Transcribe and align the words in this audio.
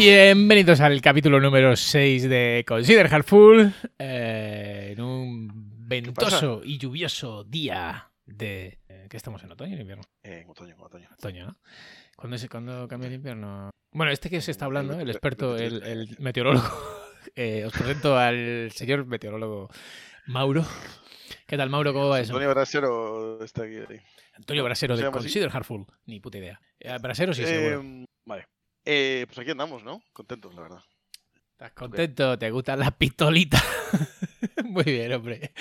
Bienvenidos 0.00 0.82
al 0.82 1.00
capítulo 1.00 1.40
número 1.40 1.74
6 1.74 2.28
de 2.28 2.66
Consider 2.68 3.08
Hardful. 3.08 3.72
eh, 3.98 4.90
en 4.94 5.00
un 5.02 5.48
ventoso 5.88 6.60
y 6.62 6.76
lluvioso 6.76 7.44
día 7.44 8.10
de. 8.26 8.78
eh, 8.90 9.06
¿Qué 9.08 9.16
estamos 9.16 9.42
en 9.42 9.52
otoño 9.52 9.70
o 9.72 9.74
en 9.76 9.80
invierno? 9.80 10.04
Eh, 10.22 10.42
en 10.44 10.50
otoño, 10.50 10.74
en 10.74 10.80
otoño. 10.82 11.08
Otoño, 11.18 11.46
¿no? 11.46 11.56
¿Cuándo, 12.14 12.36
se- 12.36 12.50
cuándo 12.50 12.86
cambia 12.88 13.06
el 13.08 13.14
invierno? 13.14 13.70
Bueno, 13.90 14.12
este 14.12 14.28
que 14.28 14.42
se 14.42 14.50
está 14.50 14.66
hablando, 14.66 15.00
el 15.00 15.08
experto, 15.08 15.56
el- 15.56 16.14
meteorólogo. 16.18 16.68
Eh, 17.34 17.64
os 17.66 17.72
presento 17.72 18.16
al 18.16 18.70
señor 18.72 19.04
meteorólogo 19.04 19.68
Mauro. 20.26 20.64
¿Qué 21.46 21.56
tal, 21.56 21.70
Mauro? 21.70 21.92
¿Cómo 21.92 22.08
va 22.08 22.20
eso? 22.20 22.32
Antonio 22.32 22.50
Brasero 22.54 23.42
está 23.42 23.64
aquí. 23.64 23.76
Antonio 24.34 24.62
Brasero 24.62 24.96
¿Se 24.96 25.04
de? 25.04 25.10
Consider 25.10 25.50
Hardful. 25.50 25.86
Ni 26.06 26.20
puta 26.20 26.38
idea. 26.38 26.60
Eh, 26.78 26.96
Brasero 27.00 27.34
sí, 27.34 27.44
seguro. 27.44 27.82
Vale. 28.26 28.46
Eh, 28.88 29.26
pues 29.26 29.38
aquí 29.40 29.50
andamos, 29.50 29.82
¿no? 29.82 30.00
Contentos, 30.12 30.54
la 30.54 30.62
verdad. 30.62 30.82
¿Estás 31.50 31.72
contento? 31.72 32.38
¿Te 32.38 32.50
gustan 32.52 32.78
las 32.78 32.92
pistolitas? 32.92 33.62
Muy 34.64 34.84
bien, 34.84 35.12
hombre. 35.12 35.52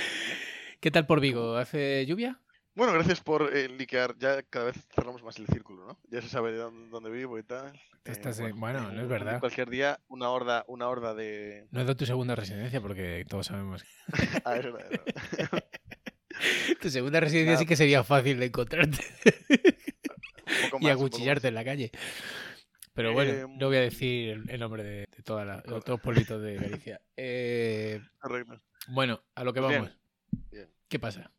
¿Qué 0.79 0.91
tal 0.91 1.07
por 1.07 1.20
Vigo? 1.20 1.57
¿Hace 1.57 2.05
lluvia? 2.05 2.39
Bueno, 2.75 2.93
gracias 2.93 3.21
por 3.21 3.55
eh, 3.55 3.67
liquear. 3.67 4.15
Ya 4.20 4.43
cada 4.43 4.65
vez 4.65 4.75
cerramos 4.93 5.23
más 5.23 5.39
el 5.39 5.48
círculo, 5.48 5.88
¿no? 5.88 5.99
Ya 6.11 6.21
se 6.21 6.29
sabe 6.29 6.51
de 6.51 6.59
dónde, 6.59 6.90
dónde 6.90 7.09
vivo 7.09 7.40
y 7.40 7.43
tal. 7.43 7.73
Eh, 8.03 8.53
bueno, 8.55 8.91
no 8.91 9.01
es 9.01 9.07
verdad. 9.07 9.40
Cualquier 9.40 9.71
día, 9.71 9.99
una 10.07 10.29
horda, 10.29 10.63
una 10.68 10.87
horda 10.87 11.15
de. 11.15 11.68
No 11.71 11.81
es 11.81 11.87
de 11.87 11.96
tu 11.96 12.05
segunda 12.05 12.35
residencia 12.35 12.79
porque 12.79 13.26
todos 13.27 13.48
sabemos. 13.48 13.84
Ah, 14.46 14.57
es 14.57 14.63
verdad, 14.65 14.85
es 14.91 15.49
verdad. 15.49 15.65
tu 16.81 16.90
segunda 16.91 17.20
residencia 17.20 17.53
Nada. 17.53 17.59
sí 17.59 17.65
que 17.65 17.76
sería 17.76 18.03
fácil 18.03 18.37
de 18.40 18.46
encontrarte 18.46 19.03
y 20.48 20.62
más, 20.62 20.70
poco 20.70 20.87
acuchillarte 20.87 21.48
en 21.48 21.55
la 21.55 21.63
calle. 21.63 21.91
Pero 22.96 23.13
bueno, 23.13 23.32
Em, 23.34 23.57
no 23.57 23.68
voy 23.68 23.77
a 23.77 23.82
decir 23.82 24.43
el, 24.48 24.60
nombre 24.60 24.84
de, 24.84 24.99
de 25.15 25.24
toda 25.24 25.46
la- 25.46 25.57
de 25.57 25.63
todos 25.63 25.88
los 25.88 26.01
pueblitos 26.01 26.41
de 26.41 26.55
Galicia. 26.55 26.99
Eh, 27.15 28.02
bueno, 28.87 29.21
a 29.35 29.43
lo 29.43 29.54
que 29.54 29.60
vamos. 29.60 29.91
Bien. 30.49 30.70
¿Qué 30.87 30.98
pasa? 30.98 31.29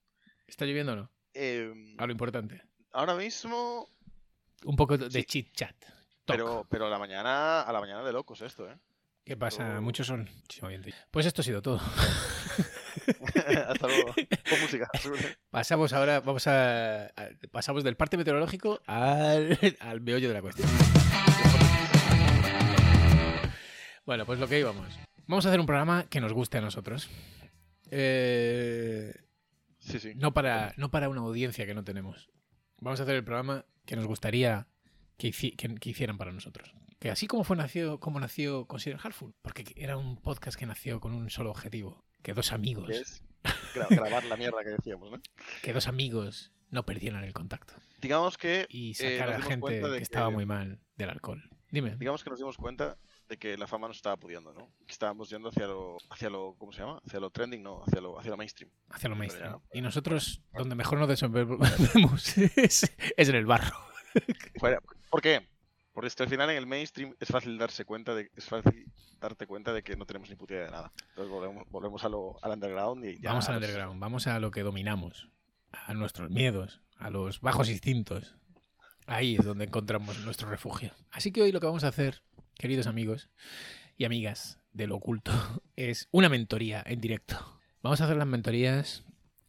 ¿Está 0.46 0.64
lloviendo 0.66 0.92
o 0.92 0.96
no? 0.96 1.10
Eh, 1.34 1.72
A 1.98 2.06
lo 2.06 2.12
importante. 2.12 2.62
ahora 2.92 3.14
mismo, 3.14 3.88
Un 4.64 4.76
poco 4.76 4.96
de 4.98 5.10
Sí. 5.10 5.24
chit 5.24 5.52
chat. 5.54 5.74
Talk. 5.80 6.36
pero, 6.38 6.66
pero 6.70 6.86
a 6.86 6.90
la 6.90 6.98
mañana, 6.98 7.62
a 7.62 7.72
la 7.72 7.80
mañana 7.80 8.02
de 8.04 8.12
locos 8.12 8.40
esto, 8.42 8.70
¿eh? 8.70 8.76
¿Qué 9.24 9.36
pasa? 9.36 9.80
Muchos 9.80 10.06
son. 10.06 10.28
Pues 11.10 11.26
esto 11.26 11.40
ha 11.40 11.44
sido 11.44 11.60
todo. 11.62 11.80
Hasta 13.68 13.86
luego. 13.88 14.14
Con 14.48 14.60
música. 14.60 14.88
Pasamos 15.50 15.92
ahora, 15.92 16.20
vamos 16.20 16.46
a, 16.46 17.06
a- 17.06 17.28
pasamos 17.50 17.82
del 17.84 17.96
parte 17.96 18.16
meteorológico 18.16 18.80
al, 18.86 19.58
al 19.80 20.00
meollo 20.00 20.28
de 20.28 20.34
la 20.34 20.42
cuestión. 20.42 20.68
Bueno, 24.06 24.24
pues 24.24 24.38
lo 24.38 24.48
que 24.48 24.58
íbamos. 24.60 24.98
Vamos 25.26 25.44
a 25.44 25.48
hacer 25.48 25.60
un 25.60 25.66
programa 25.66 26.04
que 26.08 26.20
nos 26.20 26.32
guste 26.32 26.58
a 26.58 26.60
nosotros. 26.60 27.08
Eh, 27.90 29.12
Sí, 29.78 30.00
sí. 30.00 30.12
no, 30.16 30.32
para, 30.34 30.74
no 30.76 30.90
para 30.90 31.08
una 31.08 31.20
audiencia 31.20 31.64
que 31.66 31.74
no 31.74 31.84
tenemos. 31.84 32.28
Vamos 32.80 32.98
a 32.98 33.04
hacer 33.04 33.14
el 33.14 33.24
programa 33.24 33.64
que 33.84 33.94
nos 33.94 34.06
gustaría 34.06 34.66
que, 35.16 35.28
hici- 35.28 35.54
que- 35.56 35.74
que 35.76 35.90
hicieran 35.90 36.18
para 36.18 36.32
nosotros. 36.32 36.74
Que 36.98 37.10
así 37.10 37.26
como 37.28 37.44
fue 37.44 37.56
nació, 37.56 38.00
como 38.00 38.18
nació 38.18 38.66
Consider 38.66 38.98
Hardful, 38.98 39.34
porque 39.42 39.64
era 39.76 39.96
un 39.96 40.16
podcast 40.20 40.58
que 40.58 40.66
nació 40.66 40.98
con 41.00 41.12
un 41.14 41.30
solo 41.30 41.50
objetivo, 41.50 42.04
que 42.22 42.32
dos 42.34 42.52
amigos, 42.52 42.88
que 42.88 42.96
es 42.98 43.22
gra- 43.74 43.86
grabar 43.90 44.24
la 44.24 44.36
mierda 44.36 44.64
que 44.64 44.70
decíamos, 44.70 45.10
¿no? 45.12 45.20
que 45.62 45.72
dos 45.72 45.86
amigos 45.86 46.52
no 46.70 46.84
perdieran 46.84 47.22
el 47.22 47.32
contacto. 47.32 47.74
Digamos 48.00 48.36
que 48.38 48.66
y 48.68 48.90
eh, 48.92 48.94
sacar 49.18 49.28
a 49.28 49.36
dimos 49.36 49.48
gente 49.48 49.80
que 49.80 49.98
estaba 50.02 50.30
muy 50.30 50.46
mal 50.46 50.80
del 50.96 51.10
alcohol. 51.10 51.48
Dime. 51.70 51.96
digamos 51.96 52.24
que 52.24 52.30
nos 52.30 52.38
dimos 52.38 52.56
cuenta 52.56 52.96
de 53.28 53.36
que 53.36 53.56
la 53.56 53.66
fama 53.66 53.88
nos 53.88 53.96
estaba 53.96 54.16
pudiendo, 54.16 54.52
¿no? 54.52 54.70
Que 54.86 54.92
estábamos 54.92 55.28
yendo 55.28 55.48
hacia 55.48 55.66
lo, 55.66 55.98
hacia 56.10 56.30
lo, 56.30 56.54
¿cómo 56.58 56.72
se 56.72 56.80
llama? 56.80 57.00
Hacia 57.04 57.20
lo 57.20 57.30
trending, 57.30 57.62
no, 57.62 57.82
hacia 57.84 58.00
lo, 58.00 58.18
hacia 58.18 58.30
lo 58.30 58.36
mainstream. 58.36 58.70
Hacia 58.90 59.08
lo 59.08 59.16
mainstream. 59.16 59.60
Y 59.72 59.80
nosotros, 59.80 60.42
donde 60.52 60.74
mejor 60.74 60.98
nos 60.98 61.08
desenvolvemos 61.08 62.38
es, 62.56 62.92
es 63.16 63.28
en 63.28 63.34
el 63.34 63.46
barro. 63.46 63.76
¿Por 65.10 65.22
qué? 65.22 65.46
Porque 65.92 66.08
es 66.08 66.14
que 66.14 66.24
al 66.24 66.28
final 66.28 66.50
en 66.50 66.56
el 66.56 66.66
mainstream 66.66 67.14
es 67.18 67.28
fácil 67.28 67.56
darse 67.56 67.84
cuenta 67.84 68.14
de, 68.14 68.30
es 68.36 68.44
fácil 68.44 68.84
darte 69.18 69.46
cuenta 69.46 69.72
de 69.72 69.82
que 69.82 69.96
no 69.96 70.04
tenemos 70.04 70.28
ni 70.28 70.36
puta 70.36 70.54
idea 70.54 70.64
de 70.66 70.70
nada. 70.70 70.92
Entonces 71.08 71.32
volvemos, 71.32 71.64
volvemos 71.70 72.04
a 72.04 72.08
lo, 72.10 72.38
al 72.42 72.52
underground 72.52 73.04
y 73.04 73.18
ya. 73.18 73.30
vamos 73.30 73.48
al 73.48 73.54
underground, 73.56 73.98
vamos 73.98 74.26
a 74.26 74.38
lo 74.38 74.50
que 74.50 74.62
dominamos, 74.62 75.30
a 75.72 75.94
nuestros 75.94 76.30
miedos, 76.30 76.82
a 76.98 77.08
los 77.08 77.40
bajos 77.40 77.70
instintos. 77.70 78.36
Ahí 79.06 79.36
es 79.36 79.44
donde 79.44 79.64
encontramos 79.64 80.18
nuestro 80.20 80.50
refugio. 80.50 80.92
Así 81.12 81.32
que 81.32 81.40
hoy 81.40 81.52
lo 81.52 81.60
que 81.60 81.66
vamos 81.66 81.84
a 81.84 81.88
hacer, 81.88 82.22
queridos 82.58 82.86
amigos 82.86 83.30
y 83.96 84.04
amigas 84.04 84.60
del 84.72 84.92
oculto, 84.92 85.32
es 85.76 86.08
una 86.12 86.28
mentoría 86.28 86.82
en 86.86 87.00
directo. 87.00 87.60
Vamos 87.82 88.00
a 88.00 88.04
hacer 88.04 88.16
las 88.16 88.26
mentorías. 88.26 89.04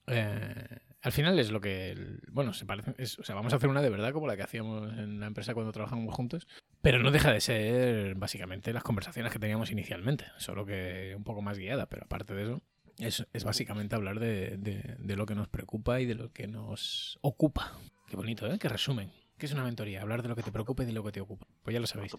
eh, 0.07 0.79
al 1.01 1.11
final 1.11 1.39
es 1.39 1.51
lo 1.51 1.61
que. 1.61 1.95
bueno, 2.31 2.53
se 2.53 2.65
parece. 2.65 2.91
o 3.19 3.23
sea, 3.23 3.35
vamos 3.35 3.53
a 3.53 3.57
hacer 3.57 3.69
una 3.69 3.81
de 3.81 3.89
verdad 3.89 4.11
como 4.11 4.27
la 4.27 4.35
que 4.35 4.43
hacíamos 4.43 4.91
en 4.97 5.19
la 5.19 5.27
empresa 5.27 5.53
cuando 5.53 5.71
trabajamos 5.71 6.13
juntos. 6.13 6.47
Pero 6.81 6.99
no 6.99 7.11
deja 7.11 7.31
de 7.31 7.39
ser 7.39 8.15
básicamente 8.15 8.73
las 8.73 8.83
conversaciones 8.83 9.31
que 9.31 9.39
teníamos 9.39 9.71
inicialmente. 9.71 10.25
Solo 10.37 10.65
que 10.65 11.13
un 11.15 11.23
poco 11.23 11.41
más 11.41 11.57
guiada. 11.57 11.87
Pero 11.87 12.05
aparte 12.05 12.33
de 12.33 12.43
eso, 12.43 12.61
es, 12.99 13.25
es 13.31 13.43
básicamente 13.43 13.95
hablar 13.95 14.19
de, 14.19 14.57
de- 14.57 14.95
de 14.99 15.15
lo 15.15 15.25
que 15.25 15.35
nos 15.35 15.47
preocupa 15.47 16.01
y 16.01 16.05
de 16.05 16.15
lo 16.15 16.31
que 16.33 16.47
nos 16.47 17.19
ocupa. 17.21 17.73
Qué 18.09 18.15
bonito, 18.17 18.47
¿eh? 18.51 18.57
Qué 18.59 18.67
resumen. 18.67 19.11
¿Qué 19.37 19.45
es 19.45 19.51
una 19.51 19.63
mentoría? 19.63 20.01
Hablar 20.01 20.23
de 20.23 20.29
lo 20.29 20.35
que 20.35 20.41
te 20.41 20.51
preocupa 20.51 20.83
y 20.83 20.87
de 20.87 20.93
lo 20.93 21.03
que 21.03 21.11
te 21.11 21.21
ocupa. 21.21 21.45
Pues 21.61 21.73
ya 21.73 21.79
lo 21.79 21.85
sabéis. 21.85 22.15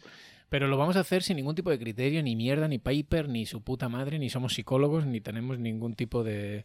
Pero 0.48 0.68
lo 0.68 0.76
vamos 0.76 0.96
a 0.96 1.00
hacer 1.00 1.22
sin 1.24 1.36
ningún 1.36 1.56
tipo 1.56 1.70
de 1.70 1.78
criterio, 1.78 2.22
ni 2.22 2.36
mierda, 2.36 2.68
ni 2.68 2.78
paper, 2.78 3.28
ni 3.28 3.44
su 3.44 3.62
puta 3.62 3.88
madre, 3.88 4.18
ni 4.20 4.30
somos 4.30 4.54
psicólogos, 4.54 5.04
ni 5.04 5.20
tenemos 5.20 5.58
ningún 5.58 5.94
tipo 5.94 6.22
de 6.22 6.64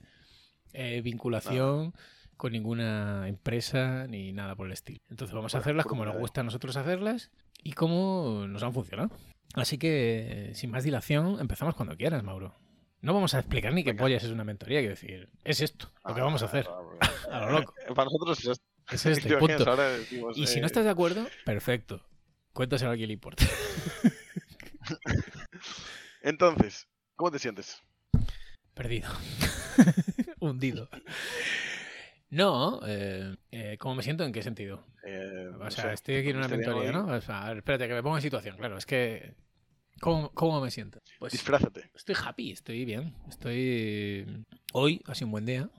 eh, 0.74 1.02
vinculación 1.02 1.94
con 2.38 2.52
ninguna 2.52 3.28
empresa, 3.28 4.06
ni 4.08 4.31
nada 4.31 4.56
por 4.56 4.68
el 4.68 4.74
estilo. 4.74 5.00
Entonces 5.09 5.34
vamos 5.34 5.56
a 5.56 5.59
hacerlas 5.59 5.86
como 5.86 6.06
nos 6.06 6.18
gusta 6.18 6.41
a 6.41 6.44
nosotros 6.44 6.78
hacerlas 6.78 7.31
y 7.64 7.74
como 7.74 8.46
nos 8.47 8.62
han 8.62 8.74
funcionado. 8.74 9.09
Así 9.56 9.78
que, 9.78 10.52
sin 10.53 10.70
más 10.70 10.84
dilación, 10.84 11.40
empezamos 11.40 11.75
cuando 11.75 11.96
quieras, 11.96 12.24
Mauro. 12.24 12.56
No 13.02 13.14
vamos 13.14 13.34
a 13.34 13.40
explicar 13.40 13.74
ni 13.74 13.84
qué 13.84 13.94
pollas 13.94 14.24
es 14.24 14.31
una 14.31 14.44
mentoría, 14.44 14.80
quiero 14.80 14.96
decir, 14.96 15.30
es 15.44 15.62
esto, 15.62 15.91
lo 16.06 16.16
que 16.16 16.22
vamos 16.22 16.41
a 16.41 16.46
hacer. 16.46 16.68
A 17.31 17.40
lo 17.40 17.59
loco. 17.59 17.74
Para 17.96 18.06
nosotros 18.06 18.40
es 18.40 18.47
esto. 18.47 18.72
Es 18.92 19.06
esto, 19.06 19.28
y 19.28 19.32
¿Te 19.32 19.38
imaginas? 19.38 19.58
punto. 19.64 19.76
Decimos, 19.78 20.38
Y 20.38 20.48
si 20.48 20.58
eh, 20.58 20.62
no 20.62 20.68
estás 20.68 20.84
de 20.84 20.90
acuerdo, 20.92 21.28
perfecto. 21.46 22.06
Cuéntaselo 22.54 22.92
a 22.92 22.96
quien 22.96 23.08
le 23.08 23.14
importe. 23.14 23.46
Entonces, 26.22 26.88
¿cómo 27.16 27.32
te 27.32 27.40
sientes? 27.40 27.82
Perdido. 28.74 29.10
Hundido. 30.40 30.90
No, 32.30 32.82
eh, 32.86 33.36
eh, 33.52 33.78
¿cómo 33.80 33.96
me 33.96 34.04
siento? 34.04 34.24
¿En 34.24 34.32
qué 34.32 34.42
sentido? 34.42 34.86
Eh, 35.06 35.50
O 35.60 35.72
sea, 35.72 35.86
sé, 35.86 35.94
estoy 35.94 36.16
aquí 36.18 36.30
en 36.30 36.38
una 36.38 36.48
mentoría, 36.48 36.92
¿no? 36.92 37.08
O 37.08 37.22
sea, 37.22 37.52
espérate, 37.54 37.88
que 37.88 37.94
me 37.94 38.04
pongo 38.04 38.18
en 38.18 38.22
situación. 38.22 38.58
Claro, 38.58 38.78
es 38.78 38.86
que... 38.86 39.36
¿Cómo, 40.02 40.32
cómo 40.34 40.60
me 40.60 40.72
siento? 40.72 41.00
Pues 41.20 41.32
Disfrázate. 41.34 41.90
estoy 41.96 42.16
happy, 42.26 42.52
estoy 42.52 42.84
bien. 42.86 43.16
Estoy... 43.30 44.44
Hoy 44.74 45.02
ha 45.06 45.16
sido 45.16 45.28
un 45.28 45.32
buen 45.32 45.46
día 45.46 45.70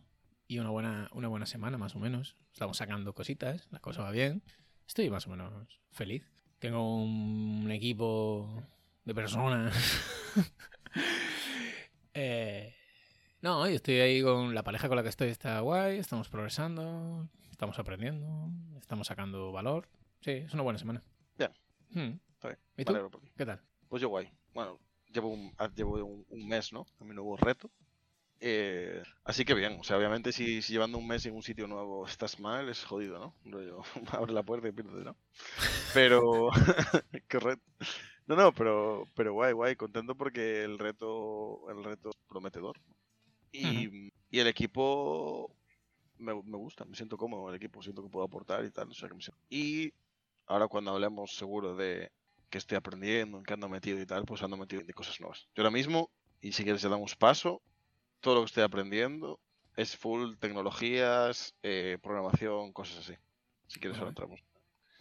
y 0.47 0.59
una 0.59 0.71
buena, 0.71 1.09
una 1.13 1.29
buena 1.29 1.47
semana, 1.47 1.79
más 1.79 1.95
o 1.97 1.99
menos. 1.99 2.37
Estamos 2.53 2.77
sacando 2.77 3.15
cositas, 3.15 3.69
la 3.71 3.81
cosa 3.81 4.03
va 4.03 4.11
bien. 4.11 4.43
Estoy 4.87 5.11
más 5.11 5.27
o 5.27 5.31
menos 5.31 5.81
feliz. 5.91 6.29
Tengo 6.59 7.03
un 7.03 7.71
equipo 7.71 8.63
de 9.05 9.15
personas. 9.15 9.75
Eh, 12.17 12.73
no, 13.43 13.69
yo 13.69 13.75
estoy 13.75 13.97
ahí 13.97 14.23
con 14.23 14.55
la 14.55 14.63
pareja 14.63 14.87
con 14.87 14.95
la 14.95 15.03
que 15.03 15.09
estoy, 15.09 15.31
está 15.31 15.59
guay, 15.59 15.99
estamos 15.99 16.29
progresando, 16.29 17.29
estamos 17.51 17.77
aprendiendo, 17.81 18.49
estamos 18.79 19.09
sacando 19.09 19.51
valor. 19.51 19.89
Sí, 20.21 20.31
es 20.31 20.55
una 20.55 20.63
buena 20.63 20.79
semana. 20.79 21.03
Bien. 21.37 21.51
Hmm. 21.91 22.21
Está 22.35 22.49
bien. 22.49 22.59
¿Y 22.77 22.85
tú? 22.85 23.21
¿Qué 23.37 23.45
tal? 23.45 23.61
Pues 23.89 24.01
yo 24.01 24.11
guay. 24.11 24.31
Bueno, 24.55 24.79
llevo 25.13 25.29
un, 25.31 25.53
ah, 25.59 25.69
llevo 25.75 25.95
un, 26.05 26.25
un 26.29 26.47
mes, 26.47 26.73
¿no? 26.73 26.87
A 27.01 27.05
mi 27.05 27.15
nuevo 27.15 27.37
reto. 27.37 27.69
Eh, 28.47 29.03
así 29.25 29.45
que 29.47 29.55
bien, 29.55 29.79
o 29.81 29.85
sea, 29.85 29.97
obviamente 29.97 30.31
si, 30.31 30.61
si 30.61 30.75
llevando 30.75 30.99
un 30.99 31.07
mes 31.07 31.25
en 31.25 31.35
un 31.35 31.43
sitio 31.43 31.67
nuevo 31.67 32.07
estás 32.07 32.39
mal, 32.41 32.69
es 32.69 32.85
jodido, 32.85 33.19
¿no? 33.19 33.35
Rollo, 33.51 33.83
abre 34.13 34.33
la 34.35 34.43
puerta 34.43 34.69
y 34.69 34.73
piérdete, 34.73 35.03
¿no? 35.05 35.17
Pero, 35.93 36.51
correcto. 37.31 37.65
No, 38.27 38.37
no, 38.37 38.53
pero, 38.55 39.09
pero 39.15 39.33
guay, 39.35 39.53
guay, 39.53 39.77
contento 39.77 40.17
porque 40.17 40.65
el 40.65 40.79
reto, 40.79 41.71
el 41.71 41.85
reto 41.85 42.11
es 42.11 42.17
prometedor. 42.29 42.77
Y, 43.53 44.13
y 44.31 44.41
el 44.41 44.49
equipo 44.49 45.55
me, 46.19 46.35
me 46.35 46.57
gusta, 46.59 46.85
me 46.85 46.97
siento 46.97 47.17
cómodo 47.17 47.45
en 47.45 47.51
el 47.51 47.57
equipo, 47.57 47.83
siento 47.83 48.03
que 48.03 48.09
puedo 48.11 48.27
aportar 48.27 48.65
y 48.65 48.71
tal, 48.71 48.91
o 48.91 48.95
sea 48.95 49.09
que 49.09 49.15
me 49.15 49.23
siento- 49.23 49.41
Y 49.51 49.93
ahora 50.47 50.69
cuando 50.69 50.93
hablemos 50.93 51.37
seguro 51.37 51.77
de 51.77 52.11
que 52.51 52.59
estoy 52.59 52.77
aprendiendo, 52.77 53.39
en 53.39 53.45
qué 53.45 53.55
ando 53.55 53.69
metido 53.69 54.01
y 54.01 54.07
tal, 54.07 54.25
pues 54.25 54.43
ando 54.43 54.57
metido 54.57 54.83
en 54.83 54.89
cosas 54.93 55.21
nuevas. 55.21 55.49
Yo 55.55 55.63
ahora 55.63 55.71
mismo, 55.73 56.11
y 56.41 56.53
si 56.53 56.65
quieres 56.65 56.83
ya 56.83 56.89
damos 56.89 57.17
paso, 57.17 57.63
todo 58.25 58.37
lo 58.37 58.41
que 58.41 58.47
estoy 58.47 58.63
aprendiendo 58.65 59.39
es 59.77 59.97
full 59.97 60.35
tecnologías, 60.41 61.55
eh, 61.63 61.99
programación, 62.03 62.73
cosas 62.73 63.01
así. 63.01 63.15
Si 63.67 63.79
quieres 63.79 63.99
ahora 63.99 64.11
entramos. 64.11 64.41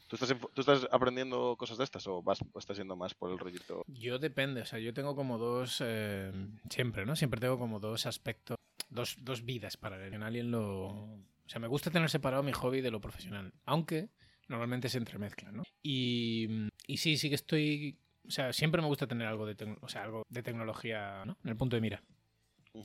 ¿Tú 0.10 0.18
estás, 0.18 0.36
¿Tú 0.54 0.62
estás 0.62 0.88
aprendiendo 0.92 1.56
cosas 1.58 1.78
de 1.78 1.86
estas 1.86 2.06
o 2.08 2.22
vas 2.22 2.40
o 2.52 2.60
estás 2.60 2.78
yendo 2.78 2.98
más 2.98 3.14
por 3.16 3.32
el 3.32 3.40
rollito? 3.40 3.84
Yo 3.88 4.20
depende, 4.20 4.62
o 4.62 4.66
sea, 4.66 4.78
yo 4.80 4.94
tengo 4.94 5.16
como 5.16 5.38
dos, 5.38 5.82
eh, 5.84 6.32
siempre, 6.70 7.06
¿no? 7.06 7.16
Siempre 7.16 7.40
tengo 7.40 7.58
como 7.58 7.80
dos 7.80 8.06
aspectos, 8.06 8.58
dos, 8.90 9.16
dos 9.22 9.46
vidas 9.46 9.78
paralelas. 9.78 10.14
En 10.14 10.24
Alien 10.24 10.52
lo... 10.52 10.88
O 10.90 11.50
sea, 11.50 11.62
me 11.62 11.68
gusta 11.68 11.92
tener 11.92 12.10
separado 12.10 12.44
mi 12.44 12.52
hobby 12.52 12.82
de 12.82 12.92
lo 12.92 13.00
profesional, 13.00 13.54
aunque 13.66 14.10
normalmente 14.50 14.90
se 14.90 14.98
entremezclan, 14.98 15.56
¿no? 15.56 15.64
Y, 15.82 16.68
y 16.88 16.98
sí, 16.98 17.16
sí 17.16 17.30
que 17.30 17.36
estoy... 17.36 17.98
O 18.28 18.32
sea, 18.32 18.52
siempre 18.52 18.82
me 18.82 18.88
gusta 18.88 19.08
tener 19.08 19.28
algo 19.28 19.46
de, 19.46 19.78
o 19.82 19.88
sea, 19.88 20.04
algo 20.04 20.24
de 20.30 20.44
tecnología 20.44 21.24
¿no? 21.26 21.38
en 21.44 21.50
el 21.50 21.58
punto 21.58 21.76
de 21.76 21.82
mira. 21.82 22.04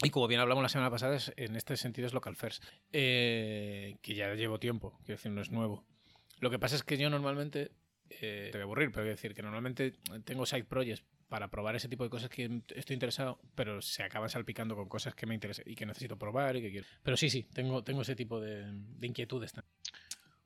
Y 0.02 0.10
como 0.10 0.28
bien 0.28 0.40
hablamos 0.40 0.62
la 0.62 0.68
semana 0.68 0.90
pasada, 0.90 1.16
es- 1.16 1.32
en 1.36 1.56
este 1.56 1.76
sentido 1.76 2.06
es 2.06 2.12
Local 2.12 2.36
First, 2.36 2.62
eh, 2.92 3.96
que 4.02 4.14
ya 4.14 4.34
llevo 4.34 4.58
tiempo, 4.58 4.98
quiero 5.04 5.16
decir, 5.16 5.32
no 5.32 5.40
es 5.40 5.50
nuevo. 5.50 5.84
Lo 6.40 6.50
que 6.50 6.58
pasa 6.58 6.76
es 6.76 6.82
que 6.84 6.96
yo 6.98 7.08
normalmente, 7.10 7.72
eh, 8.10 8.48
te 8.52 8.58
voy 8.58 8.60
a 8.60 8.64
aburrir, 8.64 8.88
pero 8.90 9.02
quiero 9.04 9.16
decir 9.16 9.34
que 9.34 9.42
normalmente 9.42 9.94
tengo 10.24 10.46
side 10.46 10.64
projects 10.64 11.04
para 11.28 11.48
probar 11.48 11.74
ese 11.76 11.88
tipo 11.88 12.04
de 12.04 12.10
cosas 12.10 12.30
que 12.30 12.62
estoy 12.74 12.94
interesado, 12.94 13.38
pero 13.54 13.82
se 13.82 14.02
acaban 14.02 14.30
salpicando 14.30 14.76
con 14.76 14.88
cosas 14.88 15.14
que 15.14 15.26
me 15.26 15.34
interesan 15.34 15.64
y 15.66 15.74
que 15.74 15.84
necesito 15.84 16.16
probar 16.18 16.56
y 16.56 16.62
que 16.62 16.70
quiero. 16.70 16.86
Pero 17.02 17.16
sí, 17.16 17.28
sí, 17.28 17.42
tengo, 17.52 17.82
tengo 17.82 18.02
ese 18.02 18.14
tipo 18.16 18.40
de, 18.40 18.64
de 18.72 19.06
inquietudes. 19.06 19.52
también. 19.52 19.72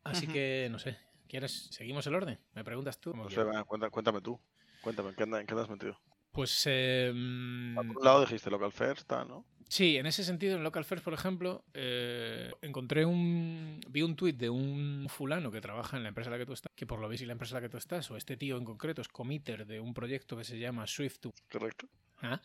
Así 0.05 0.25
Ujú. 0.27 0.33
que, 0.33 0.69
no 0.71 0.79
sé, 0.79 0.97
¿quieres? 1.29 1.69
¿Seguimos 1.71 2.07
el 2.07 2.15
orden? 2.15 2.39
¿Me 2.55 2.65
preguntas 2.65 2.99
tú? 2.99 3.15
No 3.15 3.29
sé, 3.31 3.41
cuenta- 3.67 3.91
cuéntame 3.91 4.21
tú. 4.21 4.41
Cuéntame, 4.81 5.11
¿en 5.11 5.15
qué, 5.15 5.23
en 5.25 5.47
qué 5.47 5.55
te 5.55 5.61
has 5.61 5.69
metido? 5.69 5.97
Pues 6.33 6.63
eh, 6.67 7.11
Por 7.77 7.87
un 7.99 8.05
lado 8.05 8.21
dijiste 8.23 8.51
Local 8.51 8.73
First, 8.73 9.11
¿no? 9.13 9.45
Sí, 9.69 9.97
en 9.97 10.05
ese 10.07 10.23
sentido, 10.23 10.57
en 10.57 10.63
Local 10.65 10.85
First, 10.85 11.03
por 11.05 11.15
ejemplo, 11.15 11.65
eh, 11.73 12.51
encontré 12.61 13.07
un. 13.07 13.81
Vi 13.89 14.03
un 14.03 14.17
tuit 14.17 14.37
de 14.37 14.51
un 14.51 15.07
fulano 15.09 15.51
que 15.51 15.63
trabaja 15.63 15.97
en 15.97 16.03
la 16.03 16.11
empresa 16.11 16.29
en 16.29 16.33
la 16.33 16.39
que 16.39 16.45
tú 16.47 16.53
estás, 16.53 16.71
que 16.75 16.85
por 16.87 17.01
lo 17.01 17.09
visto, 17.09 17.25
la 17.27 17.33
empresa 17.33 17.57
en 17.57 17.63
la 17.63 17.69
que 17.69 17.71
tú 17.71 17.79
estás, 17.79 18.11
o 18.11 18.17
este 18.19 18.37
tío 18.37 18.59
en 18.59 18.65
concreto, 18.65 19.01
es 19.01 19.09
committer 19.09 19.65
de 19.67 19.81
un 19.81 19.95
proyecto 19.95 20.37
que 20.37 20.45
se 20.45 20.59
llama 20.59 20.87
Swift 20.87 21.21
to. 21.21 21.33
Correcto. 21.51 21.87
¿ah? 22.21 22.41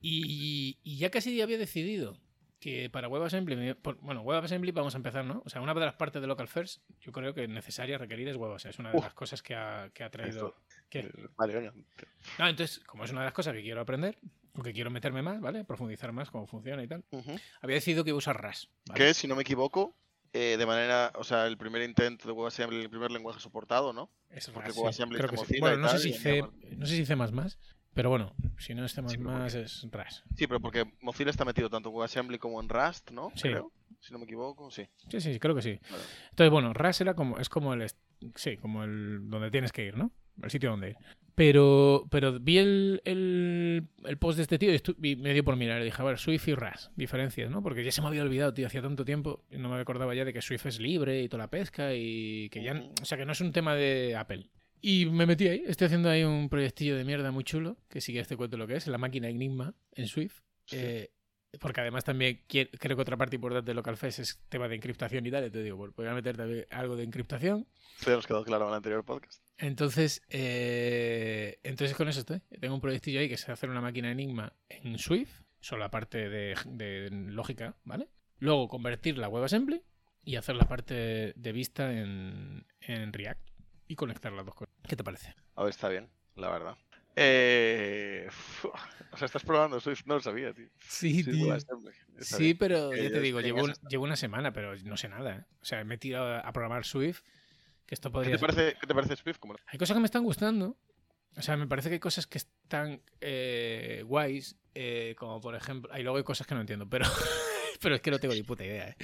Y, 0.00 0.78
y 0.84 0.98
ya 0.98 1.10
casi 1.10 1.40
había 1.40 1.58
decidido 1.58 2.18
que 2.60 2.88
para 2.88 3.08
WebAssembly, 3.08 3.76
bueno, 4.00 4.22
WebAssembly 4.22 4.70
vamos 4.72 4.94
a 4.94 4.98
empezar, 4.98 5.24
¿no? 5.24 5.42
O 5.44 5.48
sea, 5.48 5.60
una 5.60 5.74
de 5.74 5.80
las 5.80 5.94
partes 5.94 6.20
de 6.22 6.28
Local 6.28 6.48
First, 6.48 6.82
yo 7.00 7.12
creo 7.12 7.34
que 7.34 7.46
necesaria, 7.48 7.98
requerida 7.98 8.30
es 8.30 8.36
WebAssembly. 8.36 8.70
Es 8.74 8.78
una 8.78 8.92
de 8.92 9.00
las 9.00 9.14
cosas 9.14 9.42
que 9.42 9.54
ha, 9.54 9.90
que 9.92 10.04
ha 10.04 10.10
traído. 10.10 10.48
Esto- 10.48 10.62
¿Qué? 10.88 11.00
eh, 11.00 11.28
Vale, 11.36 11.54
venga. 11.54 11.74
No, 12.38 12.48
entonces, 12.48 12.80
como 12.86 13.04
es 13.04 13.10
una 13.10 13.20
de 13.20 13.26
las 13.26 13.34
cosas 13.34 13.54
que 13.54 13.62
quiero 13.62 13.80
aprender, 13.80 14.18
o 14.58 14.62
que 14.62 14.72
quiero 14.72 14.90
meterme 14.90 15.22
más, 15.22 15.40
¿vale? 15.40 15.64
Profundizar 15.64 16.12
más 16.12 16.30
cómo 16.30 16.46
funciona 16.46 16.82
y 16.82 16.88
tal. 16.88 17.04
Había 17.60 17.76
decidido 17.76 18.04
que 18.04 18.10
iba 18.10 18.16
a 18.16 18.18
usar 18.18 18.40
RAS. 18.40 18.68
¿vale? 18.86 18.98
Que, 18.98 19.14
si 19.14 19.26
no 19.26 19.36
me 19.36 19.42
equivoco, 19.42 19.94
eh, 20.32 20.56
de 20.58 20.66
manera, 20.66 21.12
o 21.16 21.24
sea, 21.24 21.46
el 21.46 21.56
primer 21.56 21.82
intento 21.82 22.26
de 22.26 22.32
WebAssembly, 22.32 22.80
el 22.82 22.90
primer 22.90 23.10
lenguaje 23.10 23.40
soportado, 23.40 23.92
¿no? 23.92 24.10
Es 24.30 24.48
porque 24.50 24.68
RAS. 24.68 24.78
WebAssembly 24.78 25.18
Creo 25.18 25.30
es 25.32 25.40
que 25.40 25.54
sí. 25.54 25.60
Bueno, 25.60 25.76
no 25.78 25.88
sé, 25.88 25.98
si 25.98 26.12
C, 26.12 26.42
no 26.76 26.86
sé 26.86 26.96
si 26.96 27.06
C++, 27.06 27.16
pero 27.94 28.10
bueno, 28.10 28.34
si 28.58 28.74
no 28.74 28.84
es 28.84 28.92
C++, 28.92 29.02
Sí, 29.08 29.18
pero 29.18 29.46
es 29.46 29.86
RAS. 29.90 30.24
Sí, 30.34 30.46
pero 30.46 30.60
porque 30.60 30.84
Mozilla 31.00 31.30
está 31.30 31.44
metido 31.44 31.70
tanto 31.70 31.88
en 31.88 31.94
WebAssembly 31.94 32.38
como 32.38 32.60
en 32.60 32.68
Rust, 32.68 33.10
¿no? 33.10 33.30
Sí. 33.34 33.48
Creo. 33.48 33.72
Si 34.00 34.12
no 34.12 34.18
me 34.18 34.24
equivoco, 34.24 34.70
sí. 34.70 34.86
Sí, 35.08 35.20
sí, 35.20 35.38
creo 35.40 35.54
que 35.54 35.62
sí. 35.62 35.80
Vale. 35.90 36.02
Entonces, 36.30 36.50
bueno, 36.50 36.72
RAS 36.72 37.00
era 37.00 37.14
como, 37.14 37.38
es 37.38 37.48
como 37.48 37.74
el, 37.74 37.90
sí, 38.34 38.56
como 38.58 38.84
el 38.84 39.28
donde 39.28 39.50
tienes 39.50 39.72
que 39.72 39.84
ir, 39.84 39.96
¿no? 39.96 40.12
El 40.42 40.50
sitio 40.50 40.70
donde 40.70 40.90
ir. 40.90 40.96
Pero, 41.34 42.06
pero 42.10 42.38
vi 42.40 42.56
el, 42.58 43.02
el, 43.04 43.88
el 44.04 44.16
post 44.18 44.36
de 44.38 44.42
este 44.42 44.58
tío 44.58 44.72
y, 44.72 44.76
estu- 44.78 44.96
y 45.02 45.16
me 45.16 45.34
dio 45.34 45.44
por 45.44 45.54
mirar. 45.56 45.82
Y 45.82 45.84
dije, 45.84 46.00
a 46.00 46.04
ver, 46.06 46.18
Swift 46.18 46.48
y 46.48 46.54
RAS, 46.54 46.90
diferencias, 46.96 47.50
¿no? 47.50 47.62
Porque 47.62 47.84
ya 47.84 47.92
se 47.92 48.00
me 48.00 48.08
había 48.08 48.22
olvidado, 48.22 48.54
tío, 48.54 48.66
hacía 48.66 48.80
tanto 48.80 49.04
tiempo 49.04 49.44
y 49.50 49.58
no 49.58 49.68
me 49.68 49.78
acordaba 49.78 50.14
ya 50.14 50.24
de 50.24 50.32
que 50.32 50.40
Swift 50.40 50.64
es 50.66 50.80
libre 50.80 51.22
y 51.22 51.28
toda 51.28 51.42
la 51.44 51.50
pesca 51.50 51.92
y 51.94 52.48
que 52.48 52.62
ya, 52.62 52.82
o 53.02 53.04
sea, 53.04 53.18
que 53.18 53.26
no 53.26 53.32
es 53.32 53.40
un 53.42 53.52
tema 53.52 53.74
de 53.74 54.16
Apple. 54.16 54.48
Y 54.80 55.06
me 55.06 55.26
metí 55.26 55.46
ahí, 55.48 55.62
estoy 55.66 55.86
haciendo 55.86 56.08
ahí 56.08 56.24
un 56.24 56.48
proyectillo 56.48 56.96
de 56.96 57.04
mierda 57.04 57.30
muy 57.32 57.44
chulo, 57.44 57.76
que 57.88 58.00
si 58.00 58.12
quieres 58.12 58.28
te 58.28 58.36
cuento 58.36 58.56
lo 58.56 58.66
que 58.66 58.76
es, 58.76 58.86
la 58.86 58.98
máquina 58.98 59.28
Enigma 59.28 59.74
en 59.92 60.06
Swift. 60.06 60.40
Sí. 60.64 60.76
Eh, 60.78 61.10
porque 61.60 61.80
además 61.80 62.04
también 62.04 62.42
quie- 62.48 62.70
creo 62.78 62.96
que 62.96 63.02
otra 63.02 63.16
parte 63.16 63.36
importante 63.36 63.70
de 63.70 63.74
LocalFest 63.74 64.18
es 64.20 64.40
tema 64.48 64.68
de 64.68 64.76
encriptación 64.76 65.24
y 65.26 65.30
tal. 65.30 65.46
Y 65.46 65.50
te 65.50 65.62
digo, 65.62 65.76
voy 65.76 66.06
a 66.06 66.14
meter 66.14 66.36
también 66.36 66.66
algo 66.70 66.96
de 66.96 67.04
encriptación. 67.04 67.66
Ya 68.06 68.12
nos 68.14 68.26
quedó 68.26 68.44
claro 68.44 68.64
en 68.64 68.70
el 68.70 68.76
anterior 68.76 69.04
podcast. 69.04 69.42
Entonces, 69.58 70.22
eh, 70.28 71.58
entonces 71.62 71.96
con 71.96 72.08
eso 72.08 72.20
estoy. 72.20 72.40
Tengo 72.60 72.74
un 72.74 72.80
proyectillo 72.80 73.20
ahí 73.20 73.28
que 73.28 73.34
es 73.34 73.48
hacer 73.48 73.70
una 73.70 73.80
máquina 73.80 74.10
Enigma 74.10 74.52
en 74.68 74.98
Swift, 74.98 75.40
solo 75.60 75.80
la 75.80 75.90
parte 75.90 76.28
de, 76.28 76.54
de 76.66 77.08
lógica, 77.10 77.74
¿vale? 77.84 78.08
Luego 78.38 78.68
convertir 78.68 79.16
la 79.18 79.28
WebAssembly 79.28 79.82
y 80.24 80.36
hacer 80.36 80.56
la 80.56 80.66
parte 80.68 81.32
de 81.36 81.52
vista 81.52 81.92
en, 81.92 82.66
en 82.80 83.12
React 83.12 83.48
y 83.88 83.94
conectar 83.96 84.32
las 84.32 84.44
dos 84.44 84.54
cosas. 84.54 84.74
¿Qué 84.86 84.96
te 84.96 85.04
parece? 85.04 85.34
A 85.54 85.62
ver, 85.62 85.70
está 85.70 85.88
bien, 85.88 86.08
la 86.34 86.50
verdad. 86.50 86.76
Eh, 87.18 88.28
o 89.10 89.16
sea, 89.16 89.24
estás 89.24 89.42
probando 89.42 89.80
Swift, 89.80 90.02
no 90.04 90.14
lo 90.16 90.20
sabía, 90.20 90.52
tío. 90.52 90.68
Sí, 90.86 91.22
Sí, 92.20 92.42
bien. 92.44 92.58
pero 92.58 92.94
ya 92.94 93.10
te 93.10 93.20
digo, 93.20 93.40
llevo, 93.40 93.62
un- 93.64 93.74
llevo 93.88 94.04
una 94.04 94.16
semana, 94.16 94.52
pero 94.52 94.76
no 94.84 94.96
sé 94.98 95.08
nada. 95.08 95.36
¿eh? 95.36 95.44
O 95.62 95.64
sea, 95.64 95.82
me 95.84 95.94
he 95.94 95.98
tirado 95.98 96.34
a 96.36 96.52
programar 96.52 96.84
Swift, 96.84 97.22
que 97.86 97.94
esto 97.94 98.10
¿Qué 98.10 98.12
podría 98.12 98.32
te, 98.32 98.38
ser- 98.38 98.48
parece, 98.48 98.78
¿Qué 98.80 98.86
te 98.86 98.94
parece 98.94 99.16
Swift? 99.16 99.38
Como... 99.38 99.54
Hay 99.66 99.78
cosas 99.78 99.94
que 99.94 100.00
me 100.00 100.06
están 100.06 100.24
gustando. 100.24 100.76
O 101.36 101.42
sea, 101.42 101.56
me 101.56 101.66
parece 101.66 101.88
que 101.88 101.94
hay 101.94 102.00
cosas 102.00 102.26
que 102.26 102.38
están 102.38 103.02
eh, 103.20 104.02
guays, 104.06 104.56
eh, 104.74 105.14
como 105.18 105.40
por 105.40 105.54
ejemplo... 105.54 105.90
Y 105.98 106.02
luego 106.02 106.16
hay 106.18 106.24
cosas 106.24 106.46
que 106.46 106.54
no 106.54 106.60
entiendo, 106.62 106.88
pero, 106.88 107.04
pero 107.80 107.94
es 107.94 108.00
que 108.00 108.10
no 108.10 108.18
tengo 108.18 108.34
ni 108.34 108.42
puta 108.42 108.64
idea. 108.64 108.88
¿eh? 108.88 108.96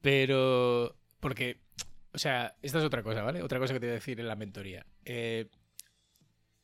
Pero... 0.00 0.96
Porque... 1.20 1.60
O 2.12 2.18
sea, 2.18 2.56
esta 2.62 2.78
es 2.78 2.84
otra 2.84 3.02
cosa, 3.02 3.22
¿vale? 3.22 3.42
Otra 3.42 3.58
cosa 3.60 3.72
que 3.72 3.80
te 3.80 3.86
voy 3.86 3.92
a 3.92 3.94
decir 3.94 4.18
en 4.18 4.26
la 4.26 4.34
mentoría. 4.34 4.84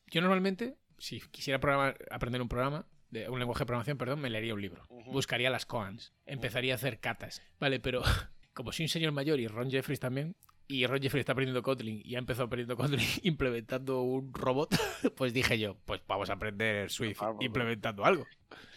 Yo 0.09 0.21
normalmente, 0.21 0.77
si 0.97 1.19
quisiera 1.31 1.59
programar, 1.59 1.97
aprender 2.11 2.41
un 2.41 2.49
programa, 2.49 2.85
de, 3.09 3.29
un 3.29 3.39
lenguaje 3.39 3.59
de 3.59 3.65
programación, 3.65 3.97
perdón, 3.97 4.19
me 4.19 4.29
leería 4.29 4.53
un 4.53 4.61
libro. 4.61 4.83
Buscaría 5.05 5.49
las 5.49 5.65
koans. 5.65 6.13
Empezaría 6.25 6.73
a 6.73 6.75
hacer 6.75 6.99
catas. 6.99 7.41
Vale, 7.59 7.79
pero 7.79 8.01
como 8.53 8.71
soy 8.71 8.85
un 8.85 8.89
señor 8.89 9.11
mayor 9.11 9.39
y 9.39 9.47
Ron 9.47 9.69
Jeffries 9.69 9.99
también, 9.99 10.35
y 10.67 10.85
Ron 10.85 11.01
Jeffries 11.01 11.21
está 11.21 11.31
aprendiendo 11.33 11.63
Kotlin 11.63 12.01
y 12.03 12.15
ha 12.15 12.19
empezado 12.19 12.45
aprendiendo 12.47 12.75
Kotlin 12.75 12.99
implementando 13.23 14.01
un 14.01 14.33
robot, 14.33 14.69
pues 15.17 15.33
dije 15.33 15.57
yo, 15.59 15.75
pues 15.85 16.01
vamos 16.07 16.29
a 16.29 16.33
aprender 16.33 16.89
Swift 16.91 17.19
Vamos, 17.21 17.43
implementando 17.43 18.03
algo. 18.05 18.25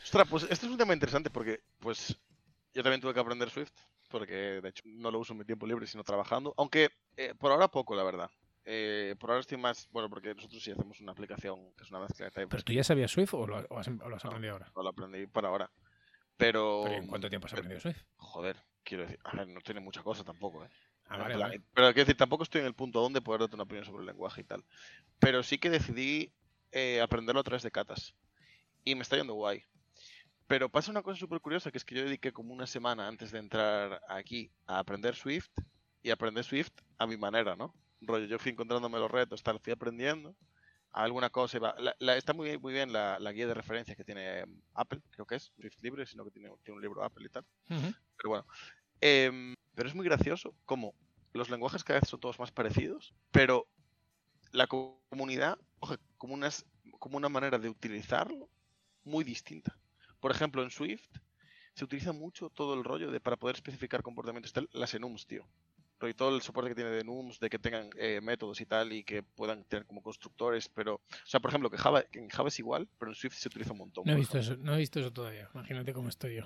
Ostras, 0.04 0.26
pues 0.28 0.42
este 0.44 0.66
es 0.66 0.72
un 0.72 0.78
tema 0.78 0.92
interesante 0.94 1.30
porque, 1.30 1.60
pues, 1.78 2.16
yo 2.74 2.82
también 2.82 3.00
tuve 3.00 3.14
que 3.14 3.20
aprender 3.20 3.50
Swift, 3.50 3.72
porque 4.08 4.34
de 4.60 4.68
hecho 4.68 4.82
no 4.86 5.10
lo 5.10 5.18
uso 5.20 5.32
en 5.32 5.38
mi 5.40 5.44
tiempo 5.44 5.66
libre, 5.66 5.86
sino 5.86 6.02
trabajando. 6.04 6.54
Aunque 6.56 6.90
eh, 7.16 7.34
por 7.38 7.52
ahora 7.52 7.68
poco, 7.68 7.94
la 7.94 8.02
verdad. 8.02 8.30
Eh, 8.64 9.14
por 9.18 9.30
ahora 9.30 9.40
estoy 9.40 9.56
más, 9.58 9.88
bueno, 9.90 10.08
porque 10.10 10.34
nosotros 10.34 10.62
sí 10.62 10.70
hacemos 10.70 11.00
una 11.00 11.12
aplicación 11.12 11.72
que 11.76 11.82
es 11.84 11.90
una 11.90 12.00
mezcla 12.00 12.26
de 12.30 12.46
¿Pero 12.46 12.62
tú 12.62 12.72
ya 12.72 12.84
sabías 12.84 13.10
Swift 13.10 13.34
o 13.34 13.46
lo, 13.46 13.56
o 13.68 13.78
has, 13.78 13.88
o 13.88 14.08
lo 14.08 14.16
has 14.16 14.24
No. 14.24 14.30
aprendido 14.30 14.52
ahora? 14.54 14.70
No 14.76 14.82
lo 14.82 14.88
aprendí 14.90 15.26
para 15.26 15.48
ahora. 15.48 15.70
Pero, 16.36 16.82
¿Pero 16.84 16.96
¿En 16.96 17.06
cuánto 17.06 17.28
tiempo 17.28 17.46
has 17.46 17.52
pero- 17.52 17.62
aprendido 17.62 17.80
Swift? 17.80 18.02
Joder, 18.16 18.56
quiero 18.82 19.04
decir, 19.04 19.18
a 19.24 19.36
ver, 19.36 19.48
no 19.48 19.60
tiene 19.60 19.80
mucha 19.80 20.02
cosa 20.02 20.24
tampoco, 20.24 20.64
¿eh? 20.64 20.68
Vale, 21.18 21.34
plan, 21.34 21.40
vale. 21.40 21.62
Pero 21.74 21.86
quiero 21.88 22.06
decir, 22.06 22.16
tampoco 22.16 22.42
estoy 22.44 22.60
en 22.60 22.66
el 22.68 22.74
punto 22.74 23.00
donde 23.00 23.20
poder 23.20 23.40
darte 23.40 23.56
una 23.56 23.64
opinión 23.64 23.84
sobre 23.84 24.00
el 24.00 24.06
lenguaje 24.06 24.40
y 24.40 24.44
tal. 24.44 24.64
Pero 25.18 25.42
sí 25.42 25.58
que 25.58 25.70
decidí 25.70 26.32
eh, 26.72 27.00
aprenderlo 27.00 27.40
a 27.40 27.44
través 27.44 27.62
de 27.62 27.70
catas. 27.70 28.14
Y 28.84 28.94
me 28.94 29.02
está 29.02 29.16
yendo 29.16 29.34
guay. 29.34 29.62
Pero 30.46 30.68
pasa 30.68 30.90
una 30.90 31.02
cosa 31.02 31.18
súper 31.18 31.40
curiosa, 31.40 31.70
que 31.70 31.78
es 31.78 31.84
que 31.84 31.94
yo 31.94 32.04
dediqué 32.04 32.32
como 32.32 32.52
una 32.52 32.66
semana 32.66 33.06
antes 33.06 33.30
de 33.30 33.38
entrar 33.38 34.00
aquí 34.08 34.50
a 34.66 34.78
aprender 34.80 35.14
Swift 35.14 35.50
y 36.02 36.10
aprender 36.10 36.44
Swift 36.44 36.72
a 36.98 37.06
mi 37.06 37.16
manera, 37.16 37.54
¿no? 37.56 37.74
Rollo, 38.00 38.24
yo 38.26 38.38
fui 38.38 38.52
encontrándome 38.52 38.98
los 38.98 39.10
retos, 39.10 39.42
tal, 39.42 39.60
fui 39.60 39.72
aprendiendo. 39.72 40.34
Alguna 40.92 41.30
cosa 41.30 41.58
iba... 41.58 41.74
la- 41.78 41.94
la- 42.00 42.16
está 42.16 42.32
muy, 42.32 42.48
bien- 42.48 42.60
muy 42.60 42.72
bien 42.72 42.92
la, 42.92 43.18
la 43.20 43.30
guía 43.32 43.46
de 43.46 43.54
referencia 43.54 43.94
que 43.94 44.02
tiene 44.04 44.44
mm, 44.46 44.60
Apple, 44.74 45.00
creo 45.10 45.26
que 45.26 45.36
es, 45.36 45.52
Swift 45.56 45.76
Libre, 45.82 46.04
sino 46.06 46.24
que 46.24 46.30
tiene, 46.32 46.50
tiene 46.64 46.76
un 46.76 46.82
libro 46.82 47.04
Apple 47.04 47.26
y 47.26 47.28
tal. 47.28 47.44
Pero 48.16 48.28
bueno. 48.30 48.46
Em, 49.00 49.54
pero 49.80 49.88
es 49.88 49.96
muy 49.96 50.04
gracioso 50.04 50.54
como 50.66 50.94
los 51.32 51.48
lenguajes 51.48 51.84
cada 51.84 52.00
vez 52.00 52.10
son 52.10 52.20
todos 52.20 52.38
más 52.38 52.52
parecidos, 52.52 53.14
pero 53.32 53.66
la 54.52 54.66
co- 54.68 55.02
comunidad 55.10 55.58
como, 56.18 56.38
como 56.98 57.16
una 57.16 57.30
manera 57.30 57.58
de 57.58 57.70
utilizarlo 57.70 58.50
muy 59.04 59.24
distinta. 59.24 59.78
Por 60.20 60.32
ejemplo, 60.32 60.62
en 60.62 60.70
Swift 60.70 61.08
se 61.74 61.84
utiliza 61.84 62.12
mucho 62.12 62.50
todo 62.50 62.74
el 62.74 62.84
rollo 62.84 63.10
de 63.10 63.20
para 63.20 63.38
poder 63.38 63.56
especificar 63.56 64.02
comportamientos 64.02 64.54
las 64.72 64.94
enums, 64.94 65.26
tío. 65.26 65.48
Y 66.08 66.14
todo 66.14 66.34
el 66.34 66.42
soporte 66.42 66.70
que 66.70 66.74
tiene 66.74 66.90
de 66.90 67.00
enums, 67.00 67.38
de 67.40 67.50
que 67.50 67.58
tengan 67.58 67.90
eh, 67.96 68.20
métodos 68.22 68.60
y 68.60 68.66
tal, 68.66 68.92
y 68.92 69.04
que 69.04 69.22
puedan 69.22 69.64
tener 69.64 69.86
como 69.86 70.02
constructores, 70.02 70.68
pero... 70.68 70.94
O 70.94 71.00
sea, 71.26 71.40
por 71.40 71.50
ejemplo, 71.50 71.70
que 71.70 71.76
Java, 71.78 72.04
en 72.12 72.28
Java 72.28 72.48
es 72.48 72.58
igual, 72.58 72.88
pero 72.98 73.10
en 73.10 73.14
Swift 73.14 73.34
se 73.34 73.48
utiliza 73.48 73.72
un 73.72 73.78
montón. 73.78 74.04
No 74.06 74.12
he, 74.12 74.16
visto 74.16 74.38
ejemplo. 74.38 74.54
eso, 74.54 74.64
no 74.64 74.74
he 74.74 74.78
visto 74.78 75.00
eso 75.00 75.12
todavía. 75.12 75.48
Imagínate 75.54 75.92
cómo 75.92 76.08
estoy 76.08 76.36
yo. 76.36 76.44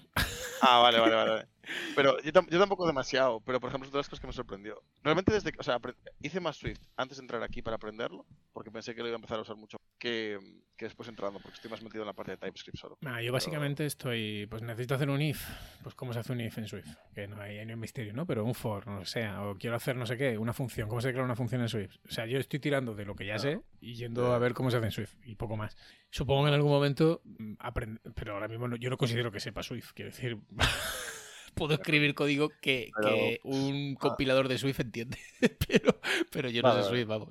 Ah, 0.60 0.78
vale, 0.78 0.98
vale, 0.98 1.14
vale. 1.14 1.46
Pero 1.96 2.20
yo, 2.22 2.32
tam- 2.32 2.48
yo 2.50 2.58
tampoco 2.58 2.86
demasiado, 2.86 3.40
pero 3.40 3.58
por 3.58 3.68
ejemplo 3.68 3.86
es 3.86 3.90
una 3.90 3.98
de 3.98 4.00
las 4.00 4.08
cosas 4.08 4.20
que 4.20 4.26
me 4.26 4.32
sorprendió. 4.32 4.82
Realmente 5.02 5.32
desde 5.32 5.50
que, 5.50 5.58
o 5.58 5.62
sea, 5.62 5.80
hice 6.20 6.38
más 6.40 6.56
Swift 6.56 6.80
antes 6.96 7.16
de 7.16 7.22
entrar 7.22 7.42
aquí 7.42 7.62
para 7.62 7.76
aprenderlo, 7.76 8.26
porque 8.52 8.70
pensé 8.70 8.94
que 8.94 9.00
lo 9.00 9.08
iba 9.08 9.14
a 9.14 9.18
empezar 9.18 9.38
a 9.38 9.42
usar 9.42 9.56
mucho, 9.56 9.78
que, 9.98 10.38
que 10.76 10.84
después 10.84 11.08
entrando, 11.08 11.40
porque 11.40 11.54
estoy 11.54 11.70
más 11.70 11.82
metido 11.82 12.02
en 12.02 12.06
la 12.08 12.12
parte 12.12 12.32
de 12.32 12.36
TypeScript 12.36 12.76
solo. 12.78 12.98
Nah, 13.00 13.20
yo 13.20 13.32
básicamente 13.32 13.86
estoy, 13.86 14.46
pues 14.50 14.62
necesito 14.62 14.94
hacer 14.94 15.08
un 15.08 15.22
if. 15.22 15.42
Pues 15.82 15.94
cómo 15.94 16.12
se 16.12 16.18
hace 16.18 16.32
un 16.32 16.40
if 16.42 16.58
en 16.58 16.68
Swift. 16.68 16.88
Que 17.14 17.26
no 17.26 17.40
hay, 17.40 17.58
hay 17.58 17.76
misterio, 17.76 18.12
¿no? 18.12 18.26
Pero 18.26 18.44
un 18.44 18.54
for, 18.54 18.86
no 18.86 18.98
lo 18.98 19.06
sea. 19.06 19.40
O 19.50 19.56
quiero 19.56 19.76
hacer 19.76 19.96
no 19.96 20.06
sé 20.06 20.16
qué, 20.16 20.38
una 20.38 20.52
función, 20.52 20.88
¿cómo 20.88 21.00
se 21.00 21.12
crea 21.12 21.24
una 21.24 21.36
función 21.36 21.60
en 21.62 21.68
Swift? 21.68 21.96
O 22.08 22.10
sea, 22.12 22.26
yo 22.26 22.38
estoy 22.38 22.60
tirando 22.60 22.94
de 22.94 23.04
lo 23.04 23.14
que 23.14 23.26
ya 23.26 23.38
sé 23.38 23.60
y 23.80 23.94
yendo 23.94 24.32
a 24.32 24.38
ver 24.38 24.54
cómo 24.54 24.70
se 24.70 24.76
hace 24.78 24.86
en 24.86 24.92
Swift 24.92 25.14
y 25.24 25.34
poco 25.36 25.56
más. 25.56 25.76
Supongo 26.10 26.44
que 26.44 26.48
en 26.48 26.54
algún 26.54 26.70
momento 26.72 27.20
mm, 27.24 27.54
aprende, 27.58 28.00
pero 28.14 28.34
ahora 28.34 28.48
mismo 28.48 28.68
no- 28.68 28.76
yo 28.76 28.90
no 28.90 28.96
considero 28.96 29.30
que 29.32 29.40
sepa 29.40 29.62
Swift, 29.62 29.92
quiero 29.94 30.10
decir, 30.10 30.38
puedo 31.54 31.74
escribir 31.74 32.14
código 32.14 32.50
que, 32.60 32.90
Pero- 32.96 33.08
que 33.08 33.40
un 33.44 33.94
compilador 33.96 34.48
de 34.48 34.58
Swift 34.58 34.80
entiende, 34.80 35.18
pero, 35.68 35.98
pero 36.30 36.48
yo 36.50 36.62
no 36.62 36.68
Vale, 36.68 36.82
sé. 36.82 36.88
Swift, 36.88 37.06
vamos. 37.06 37.28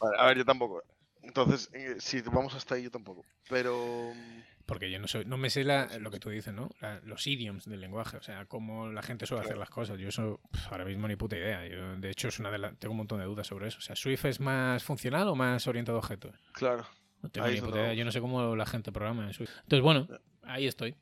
Vale, 0.00 0.16
a 0.18 0.26
ver, 0.26 0.38
yo 0.38 0.44
tampoco. 0.44 0.82
Entonces, 1.22 1.68
eh, 1.74 1.96
si 1.98 2.20
vamos 2.22 2.54
hasta 2.54 2.74
ahí, 2.76 2.84
yo 2.84 2.90
tampoco. 2.90 3.24
Pero. 3.48 4.12
Porque 4.68 4.90
yo 4.90 4.98
no 5.00 5.08
soy, 5.08 5.24
no 5.24 5.38
me 5.38 5.48
sé 5.48 5.64
la- 5.64 5.98
lo 5.98 6.10
que 6.10 6.20
tú 6.20 6.28
dices, 6.28 6.52
¿no? 6.52 6.68
La- 6.80 7.00
los 7.00 7.26
idioms 7.26 7.64
del 7.64 7.80
lenguaje, 7.80 8.18
o 8.18 8.22
sea, 8.22 8.44
cómo 8.44 8.92
la 8.92 9.00
gente 9.02 9.24
suele 9.24 9.42
hacer 9.44 9.56
las 9.56 9.70
cosas. 9.70 9.98
Yo 9.98 10.08
eso 10.08 10.40
ahora 10.70 10.84
mismo 10.84 11.08
ni 11.08 11.16
puta 11.16 11.36
idea. 11.38 11.66
Yo, 11.66 11.96
de 11.96 12.10
hecho, 12.10 12.28
es 12.28 12.38
una 12.38 12.50
de 12.50 12.58
la- 12.58 12.72
tengo 12.74 12.92
un 12.92 12.98
montón 12.98 13.18
de 13.18 13.24
dudas 13.24 13.46
sobre 13.46 13.68
eso. 13.68 13.78
O 13.78 13.80
sea, 13.80 13.96
¿Swift 13.96 14.26
es 14.26 14.40
más 14.40 14.84
funcional 14.84 15.26
o 15.28 15.34
más 15.34 15.66
orientado 15.66 15.96
a 15.96 16.00
objetos? 16.00 16.34
Claro. 16.52 16.86
No 17.22 17.30
tengo 17.30 17.48
ni 17.48 17.60
puta 17.62 17.78
idea. 17.80 17.94
Yo 17.94 18.04
no 18.04 18.12
sé 18.12 18.20
cómo 18.20 18.54
la 18.56 18.66
gente 18.66 18.92
programa 18.92 19.24
en 19.26 19.32
Swift. 19.32 19.50
Entonces, 19.62 19.82
bueno, 19.82 20.06
ahí 20.42 20.66
estoy. 20.66 20.94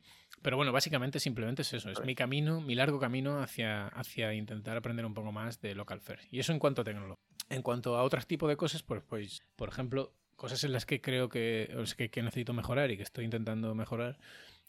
Pero 0.43 0.57
bueno, 0.57 0.71
básicamente 0.71 1.19
simplemente 1.19 1.63
es 1.63 1.73
eso. 1.73 1.91
Es 1.91 2.01
mi 2.05 2.15
camino, 2.15 2.61
mi 2.61 2.77
largo 2.77 3.01
camino 3.01 3.41
hacia, 3.43 3.89
hacia 3.89 4.33
intentar 4.33 4.77
aprender 4.77 5.05
un 5.05 5.13
poco 5.15 5.33
más 5.33 5.61
de 5.61 5.75
local 5.75 6.01
first. 6.01 6.33
Y 6.33 6.39
eso 6.39 6.53
en 6.53 6.61
cuanto 6.61 6.83
a 6.83 6.85
tecnología. 6.85 7.17
En 7.49 7.63
cuanto 7.63 7.97
a 7.97 8.03
otros 8.05 8.27
tipos 8.29 8.49
de 8.49 8.57
cosas, 8.57 8.83
pues, 8.85 9.03
pues 9.09 9.41
por 9.57 9.69
ejemplo, 9.69 10.13
cosas 10.37 10.63
en 10.65 10.73
las 10.73 10.87
que 10.87 11.01
creo 11.01 11.29
que, 11.29 11.75
o 11.77 11.87
sea, 11.87 11.97
que, 11.97 12.11
que 12.11 12.23
necesito 12.23 12.53
mejorar 12.53 12.91
y 12.91 12.97
que 12.97 13.03
estoy 13.03 13.25
intentando 13.25 13.75
mejorar 13.75 14.19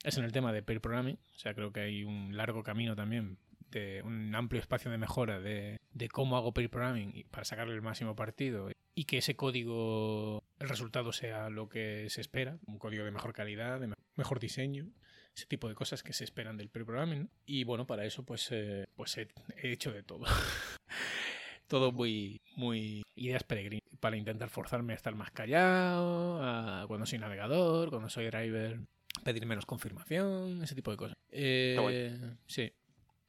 es 0.04 0.18
en 0.18 0.24
el 0.24 0.32
tema 0.32 0.54
de 0.54 0.64
pair 0.64 0.82
programming. 0.82 1.18
O 1.36 1.40
sea, 1.40 1.54
creo 1.54 1.72
que 1.72 1.82
hay 1.82 2.04
un 2.04 2.36
largo 2.38 2.64
camino 2.64 2.96
también 2.96 3.38
de 3.72 4.02
un 4.04 4.34
amplio 4.34 4.62
espacio 4.62 4.90
de 4.90 4.98
mejora 4.98 5.40
de, 5.40 5.78
de 5.92 6.08
cómo 6.10 6.38
hago 6.38 6.54
pair 6.54 6.70
programming 6.70 7.26
para 7.32 7.44
sacarle 7.46 7.74
el 7.74 7.82
máximo 7.82 8.16
partido 8.16 8.70
y 8.96 9.04
que 9.06 9.18
ese 9.18 9.36
código, 9.36 10.44
el 10.60 10.70
resultado 10.70 11.12
sea 11.12 11.50
lo 11.50 11.68
que 11.70 12.08
se 12.10 12.22
espera, 12.22 12.58
un 12.66 12.80
código 12.80 13.04
de 13.04 13.12
mejor 13.12 13.34
calidad, 13.34 13.80
de 13.80 13.88
me- 13.88 13.96
mejor 14.16 14.40
diseño, 14.40 14.90
ese 15.36 15.46
tipo 15.46 15.68
de 15.68 15.76
cosas 15.76 16.02
que 16.02 16.14
se 16.14 16.24
esperan 16.24 16.58
del 16.58 16.70
pair 16.70 16.86
programming. 16.86 17.24
¿no? 17.24 17.30
Y 17.46 17.64
bueno, 17.66 17.86
para 17.86 18.06
eso 18.06 18.24
pues, 18.24 18.48
eh, 18.52 18.86
pues 18.96 19.18
he, 19.18 19.28
he 19.62 19.72
hecho 19.74 19.92
de 19.92 20.02
todo. 20.04 20.26
todo 21.68 21.92
muy, 21.92 22.42
muy 22.56 23.04
ideas 23.16 23.44
peregrinas 23.44 23.84
para 24.00 24.18
intentar 24.18 24.50
forzarme 24.50 24.94
a 24.94 24.96
estar 24.96 25.16
más 25.16 25.32
callado, 25.32 26.42
a- 26.44 26.86
cuando 26.88 27.06
soy 27.06 27.20
navegador, 27.20 27.90
cuando 27.90 28.10
soy 28.10 28.26
driver, 28.28 28.80
pedir 29.24 29.46
menos 29.46 29.66
confirmación, 29.66 30.62
ese 30.64 30.76
tipo 30.76 30.92
de 30.92 30.98
cosas. 30.98 31.18
Eh, 31.30 32.36
sí, 32.46 32.72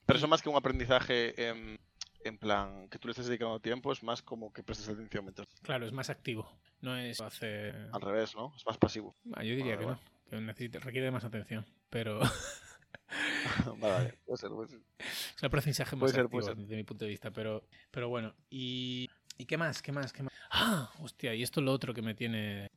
Pero 0.06 0.18
eso 0.18 0.28
más 0.28 0.42
que 0.42 0.48
un 0.48 0.56
aprendizaje 0.56 1.48
en, 1.48 1.78
en 2.24 2.38
plan 2.38 2.88
que 2.88 2.98
tú 2.98 3.08
le 3.08 3.12
estés 3.12 3.26
dedicando 3.26 3.60
tiempo, 3.60 3.92
es 3.92 4.02
más 4.02 4.22
como 4.22 4.52
que 4.52 4.62
prestes 4.62 4.88
atención 4.88 5.24
mientras. 5.24 5.48
claro, 5.62 5.86
es 5.86 5.92
más 5.92 6.10
activo. 6.10 6.50
No 6.80 6.96
es 6.96 7.20
hacer... 7.20 7.88
Al 7.92 8.00
revés, 8.00 8.36
¿no? 8.36 8.52
Es 8.56 8.64
más 8.66 8.78
pasivo. 8.78 9.16
Ah, 9.34 9.42
yo 9.42 9.56
diría 9.56 9.76
que 9.78 9.86
no, 9.86 9.98
que 10.30 10.36
necesita- 10.36 10.78
requiere 10.80 11.10
más 11.10 11.24
atención, 11.24 11.66
pero 11.90 12.20
vale. 13.80 14.14
Puede 14.26 14.38
ser, 14.38 14.50
puede 14.50 14.68
ser. 14.68 14.80
es 14.98 15.42
un 15.42 15.46
aprendizaje 15.46 15.96
más 15.96 16.10
ser, 16.10 16.20
activo 16.20 16.46
desde 16.54 16.76
mi 16.76 16.84
punto 16.84 17.04
de 17.04 17.10
vista, 17.10 17.30
pero, 17.30 17.64
pero 17.90 18.08
bueno, 18.08 18.34
y, 18.50 19.08
¿y 19.36 19.44
qué 19.46 19.56
más? 19.56 19.82
¿Qué 19.82 19.92
más? 19.92 20.12
¿Qué 20.12 20.22
más? 20.22 20.32
Ah, 20.50 20.90
hostia, 21.00 21.34
y 21.34 21.42
esto 21.42 21.60
es 21.60 21.64
lo 21.66 21.72
otro 21.72 21.94
que 21.94 22.02
me 22.02 22.14
tiene... 22.14 22.70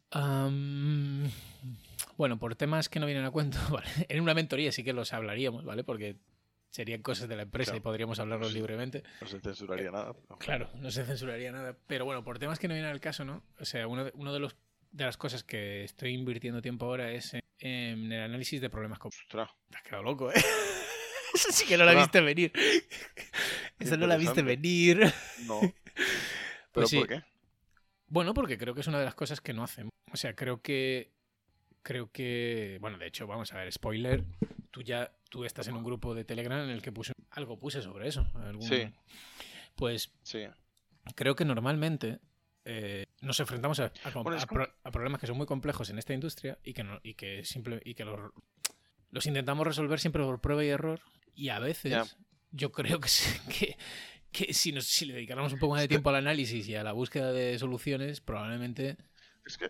Bueno, 2.18 2.38
por 2.38 2.56
temas 2.56 2.89
que 2.89 3.00
no 3.00 3.06
vienen 3.06 3.25
a 3.25 3.32
cuento, 3.32 3.58
vale, 3.72 3.89
en 4.10 4.22
una 4.22 4.34
mentoría 4.34 4.72
sí 4.72 4.84
que 4.84 4.94
los 4.94 5.13
hablaríamos, 5.13 5.65
¿vale? 5.65 5.84
Porque 5.84 6.18
serían 6.70 7.01
cosas 7.01 7.27
de 7.27 7.36
la 7.36 7.44
empresa 7.44 7.72
Claro. 7.72 7.77
y 7.77 7.82
podríamos 7.82 8.20
hablarlos 8.20 8.53
libremente. 8.53 9.03
No 9.20 9.27
se 9.27 9.39
censuraría 9.39 9.91
nada. 9.91 10.13
pero- 10.13 10.38
Claro, 10.39 10.70
no 10.75 10.91
se 10.91 11.03
censuraría 11.06 11.51
nada. 11.51 11.75
Pero 11.88 12.06
bueno, 12.06 12.24
por 12.24 12.39
temas 12.39 12.60
que 12.60 12.68
no 12.68 12.74
vienen 12.74 12.91
al 12.91 13.01
caso, 13.01 13.25
¿no? 13.25 13.44
O 13.60 13.65
sea, 13.65 13.88
uno 13.88 14.06
de, 14.06 14.12
uno 14.15 14.32
de 14.34 14.39
los 14.39 14.56
de 14.92 15.06
las 15.06 15.18
cosas 15.18 15.44
que 15.44 15.84
estoy 15.84 16.14
invirtiendo 16.14 16.62
tiempo 16.62 16.86
ahora 16.86 17.12
es 17.12 17.34
en, 17.34 17.42
en 17.60 18.12
el 18.12 18.22
análisis 18.22 18.60
de 18.62 18.70
problemas 18.70 19.00
con... 19.00 19.10
Ostras. 19.10 19.50
Te 19.70 19.78
has 19.78 19.84
quedado 19.84 20.04
loco, 20.04 20.32
¿eh? 20.32 20.36
Eso 21.34 21.50
sí 21.52 21.66
que 21.66 21.78
no 21.78 21.86
la 21.86 21.94
viste 21.94 22.20
venir. 22.22 22.52
Eso 23.80 23.98
no 23.98 24.06
la 24.08 24.18
viste 24.18 24.42
venir. 24.42 25.00
No. 25.46 25.60
¿Pero 25.62 25.74
Pues 26.74 26.90
sí. 26.90 26.98
por 27.00 27.08
qué? 27.08 27.24
Bueno, 28.08 28.34
porque 28.34 28.58
creo 28.58 28.74
que 28.76 28.82
es 28.82 28.88
una 28.88 29.00
de 29.00 29.06
las 29.06 29.16
cosas 29.16 29.40
que 29.40 29.54
no 29.54 29.64
hacen. 29.64 29.90
O 30.12 30.18
sea, 30.18 30.36
creo 30.36 30.62
que. 30.62 31.14
Creo 31.84 32.12
que. 32.12 32.78
Bueno, 32.82 32.98
de 32.98 33.08
hecho, 33.08 33.26
vamos 33.28 33.54
a 33.54 33.58
ver, 33.58 33.72
spoiler. 33.72 34.26
Tú 34.72 34.82
ya. 34.82 35.12
Tú 35.30 35.46
estás 35.46 35.68
en 35.70 35.76
un 35.76 35.84
grupo 35.86 36.14
de 36.14 36.26
Telegram 36.26 36.62
en 36.64 36.70
el 36.70 36.82
que 36.82 36.92
puse. 36.92 37.14
Algo 37.30 37.58
puse 37.58 37.82
sobre 37.82 38.10
eso. 38.10 38.30
algún- 38.36 38.68
Sí. 38.68 38.90
Pues 39.76 40.12
Sí. 40.24 40.44
creo 41.16 41.36
que 41.36 41.46
normalmente. 41.46 42.20
Eh, 42.65 43.06
nos 43.22 43.39
enfrentamos 43.39 43.80
a, 43.80 43.91
a- 44.03 44.10
Bueno, 44.22 44.36
es 44.38 44.44
a 44.44 44.48
como- 44.48 44.63
pro- 44.65 44.74
a 44.84 44.91
problemas 44.91 45.20
que 45.22 45.27
son 45.27 45.38
muy 45.38 45.46
complejos 45.48 45.89
en 45.89 45.98
esta 45.98 46.13
industria 46.13 46.58
y 46.63 46.74
que, 46.74 46.84
no, 46.84 47.00
y 47.03 47.13
que, 47.15 47.44
simple, 47.46 47.82
y 47.86 47.94
que 47.96 48.06
los, 48.06 48.20
los 49.10 49.25
intentamos 49.25 49.65
resolver 49.65 50.00
siempre 50.00 50.24
por 50.24 50.39
prueba 50.41 50.63
y 50.63 50.70
error. 50.70 51.00
Y 51.36 51.50
a 51.50 51.60
veces 51.60 51.91
yo 52.51 52.72
creo 52.72 53.00
que, 53.00 53.10
sí- 53.10 53.39
que, 53.50 53.77
que 54.32 54.53
si, 54.53 54.72
nos, 54.72 54.86
si 54.86 55.06
le 55.06 55.13
dedicáramos 55.15 55.53
un 55.53 55.60
poco 55.60 55.74
más 55.74 55.82
de 55.82 55.88
tiempo 55.88 56.10
al 56.10 56.15
análisis 56.18 56.68
y 56.68 56.75
a 56.75 56.84
la 56.84 56.91
búsqueda 56.94 57.32
de 57.32 57.58
soluciones, 57.60 58.22
probablemente 58.22 58.98
Es 59.46 59.58
que 59.58 59.70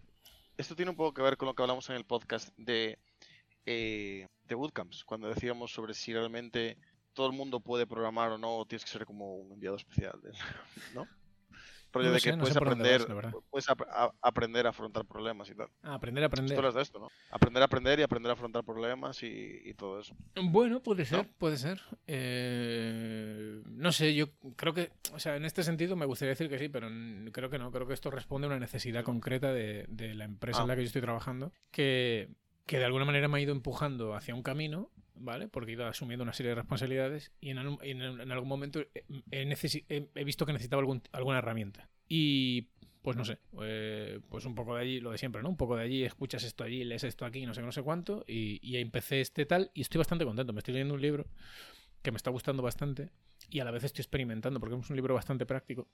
esto 0.57 0.75
tiene 0.75 0.91
un 0.91 0.97
poco 0.97 1.13
que 1.13 1.21
ver 1.21 1.37
con 1.37 1.47
lo 1.47 1.55
que 1.55 1.63
hablamos 1.63 1.89
en 1.89 1.95
el 1.95 2.05
podcast 2.05 2.49
de, 2.57 2.99
eh, 3.65 4.27
de 4.47 4.55
bootcamps, 4.55 5.03
cuando 5.05 5.27
decíamos 5.29 5.71
sobre 5.71 5.93
si 5.93 6.13
realmente 6.13 6.77
todo 7.13 7.27
el 7.27 7.33
mundo 7.33 7.59
puede 7.59 7.87
programar 7.87 8.31
o 8.31 8.37
no, 8.37 8.57
o 8.57 8.65
tienes 8.65 8.83
que 8.85 8.91
ser 8.91 9.05
como 9.05 9.35
un 9.37 9.51
enviado 9.53 9.75
especial, 9.77 10.19
¿no? 10.93 11.07
Rollo 11.93 12.07
No 12.07 12.13
de 12.13 12.19
sé, 12.19 12.29
que 12.31 12.37
no 12.37 12.43
puedes 12.43 12.55
aprender, 12.57 13.05
vas, 13.07 13.33
puedes 13.49 13.69
ap- 13.69 13.81
a- 13.89 14.11
aprender 14.21 14.65
a 14.65 14.69
afrontar 14.69 15.05
problemas 15.05 15.49
y 15.49 15.55
tal. 15.55 15.67
ah, 15.83 15.95
aprender 15.95 16.23
a 16.23 16.27
aprender. 16.27 16.55
Tú 16.55 16.59
hablas 16.59 16.75
de 16.75 16.81
esto, 16.81 16.99
¿no? 16.99 17.07
Aprender 17.31 17.61
a 17.61 17.65
aprender 17.65 17.99
y 17.99 18.03
aprender 18.03 18.29
a 18.29 18.33
afrontar 18.33 18.63
problemas 18.63 19.21
y, 19.23 19.61
y 19.65 19.73
todo 19.73 19.99
eso. 19.99 20.15
Bueno, 20.41 20.81
puede 20.81 21.03
ser, 21.05 21.25
¿No? 21.27 21.33
puede 21.37 21.57
ser. 21.57 21.81
Eh, 22.07 23.61
no 23.65 23.91
sé, 23.91 24.13
yo 24.15 24.27
creo 24.55 24.73
que, 24.73 24.91
o 25.13 25.19
sea, 25.19 25.35
en 25.35 25.45
este 25.45 25.63
sentido 25.63 25.95
me 25.95 26.05
gustaría 26.05 26.29
decir 26.31 26.49
que 26.49 26.59
sí, 26.59 26.69
pero 26.69 26.87
creo 27.31 27.49
que 27.49 27.59
no. 27.59 27.71
Creo 27.71 27.87
que 27.87 27.93
esto 27.93 28.09
responde 28.11 28.45
a 28.47 28.49
una 28.49 28.59
necesidad 28.59 29.03
concreta 29.03 29.51
de, 29.53 29.85
de 29.89 30.13
la 30.15 30.25
empresa 30.25 30.59
Ah. 30.59 30.63
en 30.63 30.67
la 30.69 30.75
que 30.75 30.81
yo 30.81 30.87
estoy 30.87 31.01
trabajando, 31.01 31.51
que, 31.71 32.29
que 32.65 32.77
de 32.77 32.85
alguna 32.85 33.05
manera 33.05 33.27
me 33.27 33.37
ha 33.37 33.41
ido 33.41 33.51
empujando 33.53 34.13
hacia 34.15 34.35
un 34.35 34.43
camino, 34.43 34.89
¿vale? 35.21 35.47
Porque 35.47 35.71
he 35.71 35.73
ido 35.75 35.85
asumiendo 35.87 36.23
una 36.23 36.33
serie 36.33 36.49
de 36.49 36.55
responsabilidades 36.55 37.31
y 37.39 37.49
en, 37.51 37.57
en- 37.59 38.01
en 38.21 38.31
algún 38.31 38.49
momento 38.49 38.79
he, 38.81 39.03
he 39.31 39.43
he- 39.89 40.09
he 40.15 40.23
visto 40.23 40.45
que 40.45 40.53
necesitaba 40.53 40.81
algún- 40.81 41.03
alguna 41.11 41.37
herramienta. 41.39 41.89
Y 42.07 42.67
pues 43.01 43.17
no 43.17 43.25
sé, 43.25 43.39
eh, 43.63 44.19
pues 44.29 44.45
un 44.45 44.53
poco 44.53 44.75
de 44.75 44.81
allí, 44.81 44.99
lo 44.99 45.11
de 45.11 45.17
siempre, 45.17 45.41
¿no? 45.41 45.49
Un 45.49 45.57
poco 45.57 45.75
de 45.75 45.83
allí, 45.83 46.03
escuchas 46.03 46.43
esto 46.43 46.63
allí, 46.63 46.83
lees 46.83 47.03
esto 47.03 47.25
aquí, 47.25 47.45
no 47.47 47.53
sé 47.55 47.61
no 47.63 47.71
sé 47.71 47.81
cuánto, 47.81 48.23
y, 48.27 48.59
y 48.61 48.77
empecé 48.77 49.21
este 49.21 49.45
tal, 49.47 49.71
y 49.73 49.81
estoy 49.81 49.97
bastante 49.99 50.23
contento. 50.25 50.53
Me 50.53 50.59
estoy 50.59 50.73
leyendo 50.75 50.93
un 50.93 51.01
libro 51.01 51.25
que 52.03 52.11
me 52.11 52.17
está 52.17 52.29
gustando 52.31 52.61
bastante, 52.63 53.09
y 53.49 53.59
a 53.59 53.65
la 53.65 53.71
vez 53.71 53.83
estoy 53.85 54.01
experimentando, 54.03 54.59
porque 54.59 54.75
es 54.75 54.89
un 54.89 54.95
libro 54.95 55.15
bastante 55.15 55.45
práctico. 55.47 55.87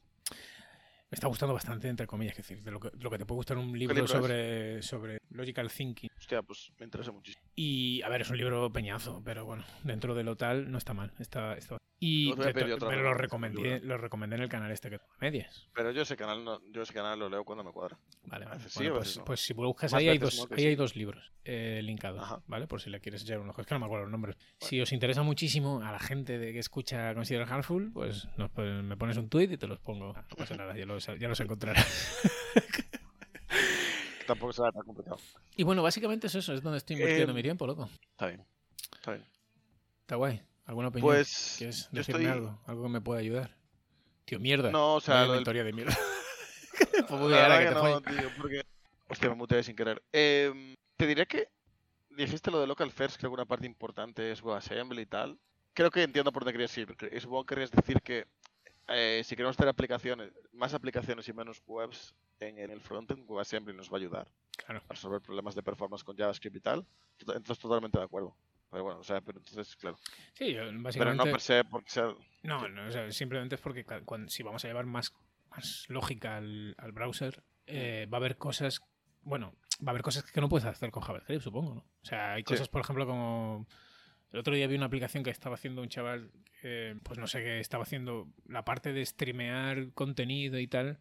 Me 1.09 1.15
está 1.15 1.27
gustando 1.27 1.53
bastante, 1.53 1.87
entre 1.87 2.05
comillas, 2.05 2.33
es 2.37 2.45
decir, 2.45 2.61
de 2.61 2.69
lo 2.69 2.81
que, 2.81 2.89
lo 2.99 3.09
que 3.09 3.17
te 3.17 3.25
puede 3.25 3.37
gustar 3.37 3.57
un 3.57 3.77
libro, 3.77 3.95
libro 3.95 4.05
es? 4.05 4.11
sobre, 4.11 4.81
sobre 4.81 5.19
logical 5.29 5.71
thinking. 5.71 6.09
Hostia, 6.17 6.41
pues 6.41 6.71
me 6.77 6.85
interesa 6.85 7.13
muchísimo. 7.13 7.45
Y, 7.55 8.01
a 8.01 8.09
ver, 8.09 8.21
es 8.21 8.29
un 8.29 8.37
libro 8.37 8.69
peñazo, 8.73 9.21
pero 9.23 9.45
bueno, 9.45 9.63
dentro 9.83 10.15
de 10.15 10.23
lo 10.23 10.35
tal 10.35 10.69
no 10.69 10.77
está 10.77 10.93
mal. 10.93 11.13
Está, 11.19 11.55
está... 11.55 11.77
Y, 11.99 12.31
te 12.35 12.53
pero 12.53 12.67
lo 12.67 12.75
recomendación, 12.75 13.17
recomendé, 13.17 13.79
lo 13.79 13.97
recomendé 13.97 14.35
en 14.35 14.43
el 14.43 14.49
canal 14.49 14.71
este 14.71 14.91
que 14.91 14.99
toma 14.99 15.15
medias. 15.19 15.67
Pero 15.73 15.89
yo 15.91 16.03
ese 16.03 16.15
canal 16.15 16.43
no, 16.45 16.61
yo 16.71 16.83
ese 16.83 16.93
canal 16.93 17.17
lo 17.17 17.27
leo 17.27 17.43
cuando 17.43 17.63
me 17.63 17.71
cuadra. 17.71 17.97
Vale, 18.25 18.45
sí, 18.67 18.87
pues, 18.89 19.17
no. 19.17 19.25
pues 19.25 19.39
si 19.39 19.53
buscas 19.53 19.91
Más 19.91 19.99
ahí 19.99 20.09
hay 20.09 20.19
dos, 20.19 20.47
ahí 20.55 20.67
hay 20.67 20.75
dos 20.75 20.95
libros 20.95 21.31
eh, 21.43 21.81
linkados, 21.83 22.21
Ajá. 22.21 22.43
¿vale? 22.45 22.67
Por 22.67 22.81
si 22.81 22.91
le 22.91 22.99
quieres 22.99 23.23
echar 23.23 23.39
un 23.39 23.49
ojo. 23.49 23.61
Es 23.61 23.65
que 23.67 23.73
no 23.73 23.79
me 23.79 23.85
acuerdo 23.87 24.03
los 24.05 24.11
nombres. 24.11 24.37
Si 24.59 24.79
os 24.79 24.91
interesa 24.91 25.23
muchísimo 25.23 25.81
a 25.81 25.91
la 25.91 25.99
gente 25.99 26.37
de 26.37 26.53
que 26.53 26.59
escucha 26.59 27.15
Consider 27.15 27.41
Harmful, 27.51 27.91
pues 27.91 28.27
nos 28.37 28.51
me 28.55 28.95
pones 28.95 29.17
un 29.17 29.27
tweet 29.29 29.53
y 29.53 29.57
te 29.57 29.65
los 29.65 29.79
pongo. 29.79 30.13
Ah, 30.15 30.23
No 30.29 30.35
pasa 30.35 30.55
nada, 30.55 30.77
ya 30.77 30.85
los, 30.85 31.03
ya 31.05 31.27
los 31.27 31.39
encontrarás. 31.39 32.21
Tampoco 34.27 34.53
será 34.53 34.71
tan 34.71 34.83
complicado. 34.83 35.17
y 35.55 35.63
bueno, 35.63 35.81
básicamente 35.81 36.27
es 36.27 36.35
eso, 36.35 36.53
es 36.53 36.61
donde 36.61 36.77
estoy 36.79 36.95
invirtiendo 36.97 37.31
Em, 37.31 37.35
mi 37.35 37.41
tiempo, 37.43 37.65
loco. 37.65 37.89
Está 38.11 38.27
bien. 38.27 38.43
Está 38.93 39.11
bien. 39.13 39.25
Está 40.01 40.15
guay. 40.17 40.41
¿Alguna 40.67 40.89
opinión? 40.89 41.07
Pues 41.07 41.55
¿Quieres 41.57 41.89
yo 41.91 41.97
decirme 41.99 42.21
estoy... 42.21 42.25
algo? 42.37 42.59
¿Algo 42.67 42.83
que 42.83 42.89
me 42.89 43.01
pueda 43.01 43.19
ayudar? 43.21 43.55
Tío, 44.25 44.39
mierda. 44.39 44.69
No, 44.71 44.95
o 44.95 45.01
sea, 45.01 45.21
del 45.23 45.31
mentoría 45.31 45.63
de 45.63 45.73
mierda. 45.73 45.97
Muy 47.09 47.31
La 47.31 47.57
que 47.57 47.63
que 47.63 47.69
te 47.69 47.73
no, 47.75 47.79
follen. 47.81 48.03
tío, 48.03 48.29
porque... 48.37 48.61
Hostia, 49.09 49.29
me 49.29 49.35
muteé 49.35 49.63
sin 49.63 49.75
querer. 49.75 50.03
Em, 50.11 50.75
te 50.97 51.07
diré 51.07 51.25
que 51.25 51.47
dijiste 52.09 52.51
lo 52.51 52.59
de 52.59 52.67
Local 52.67 52.91
First, 52.91 53.17
que 53.17 53.25
alguna 53.25 53.45
parte 53.45 53.65
importante 53.65 54.31
es 54.31 54.41
WebAssembly 54.43 55.01
y 55.03 55.05
tal. 55.05 55.39
Creo 55.73 55.89
que 55.89 56.03
entiendo 56.03 56.31
por 56.31 56.43
dónde 56.43 56.51
querías 56.53 56.77
ir. 56.77 56.93
Supongo 57.21 57.45
que 57.45 57.55
querías 57.55 57.71
decir 57.71 58.01
que 58.01 58.27
eh, 58.89 59.21
si 59.23 59.35
queremos 59.35 59.55
tener 59.55 59.69
aplicaciones, 59.69 60.31
más 60.51 60.73
aplicaciones 60.73 61.27
y 61.29 61.33
menos 61.33 61.61
webs 61.65 62.13
en, 62.39 62.57
en 62.57 62.69
el 62.71 62.81
frontend, 62.81 63.23
WebAssembly 63.29 63.73
nos 63.75 63.89
va 63.89 63.93
a 63.97 63.99
ayudar 63.99 64.27
Claro. 64.57 64.81
a 64.89 64.93
resolver 64.93 65.21
problemas 65.21 65.55
de 65.55 65.63
performance 65.63 66.03
con 66.03 66.17
JavaScript 66.17 66.57
y 66.57 66.59
tal. 66.59 66.85
Entonces, 67.19 67.59
totalmente 67.59 67.97
de 67.97 68.03
acuerdo. 68.03 68.35
Pero 68.69 68.83
bueno, 68.83 68.99
o 68.99 69.03
sea, 69.03 69.21
pero 69.21 69.39
entonces, 69.39 69.75
claro. 69.77 69.97
Sí, 70.33 70.53
yo, 70.53 70.59
Pero 70.61 70.71
no 70.73 70.83
básicamente... 70.83 71.31
per 71.31 71.41
se 71.41 71.63
porque 71.63 71.89
sea... 71.89 72.13
No, 72.43 72.67
no, 72.67 72.87
o 72.87 72.91
sea, 72.91 73.09
simplemente 73.11 73.55
es 73.55 73.61
porque 73.61 73.85
ca- 73.85 74.01
cuan- 74.01 74.29
si 74.29 74.43
vamos 74.43 74.63
a 74.63 74.67
llevar 74.67 74.85
más, 74.85 75.13
más 75.49 75.85
lógica 75.89 76.37
al, 76.37 76.75
al 76.77 76.91
browser, 76.91 77.43
eh, 77.65 78.07
va 78.11 78.17
a 78.17 78.19
haber 78.19 78.37
cosas, 78.37 78.81
bueno, 79.21 79.53
va 79.85 79.87
a 79.87 79.89
haber 79.91 80.01
cosas 80.01 80.23
que 80.29 80.41
no 80.41 80.49
puedes 80.49 80.65
hacer 80.65 80.91
con 80.91 81.01
JavaScript, 81.03 81.41
supongo, 81.43 81.75
¿no? 81.75 81.81
O 81.81 82.05
sea, 82.05 82.33
hay 82.33 82.41
Sí. 82.41 82.45
cosas, 82.45 82.67
por 82.69 82.81
ejemplo, 82.81 83.05
como... 83.05 83.67
El 84.31 84.39
otro 84.39 84.53
día 84.53 84.67
vi 84.67 84.75
una 84.75 84.87
aplicación 84.87 85.23
que 85.23 85.29
estaba 85.29 85.55
haciendo 85.55 85.81
un 85.81 85.87
chaval, 85.87 86.29
eh, 86.61 86.95
pues 87.03 87.17
no 87.17 87.27
sé 87.27 87.39
qué, 87.41 87.59
estaba 87.61 87.83
haciendo 87.83 88.27
la 88.45 88.65
parte 88.65 88.91
de 88.91 89.05
streamear 89.05 89.93
contenido 89.93 90.59
y 90.59 90.67
tal, 90.67 90.99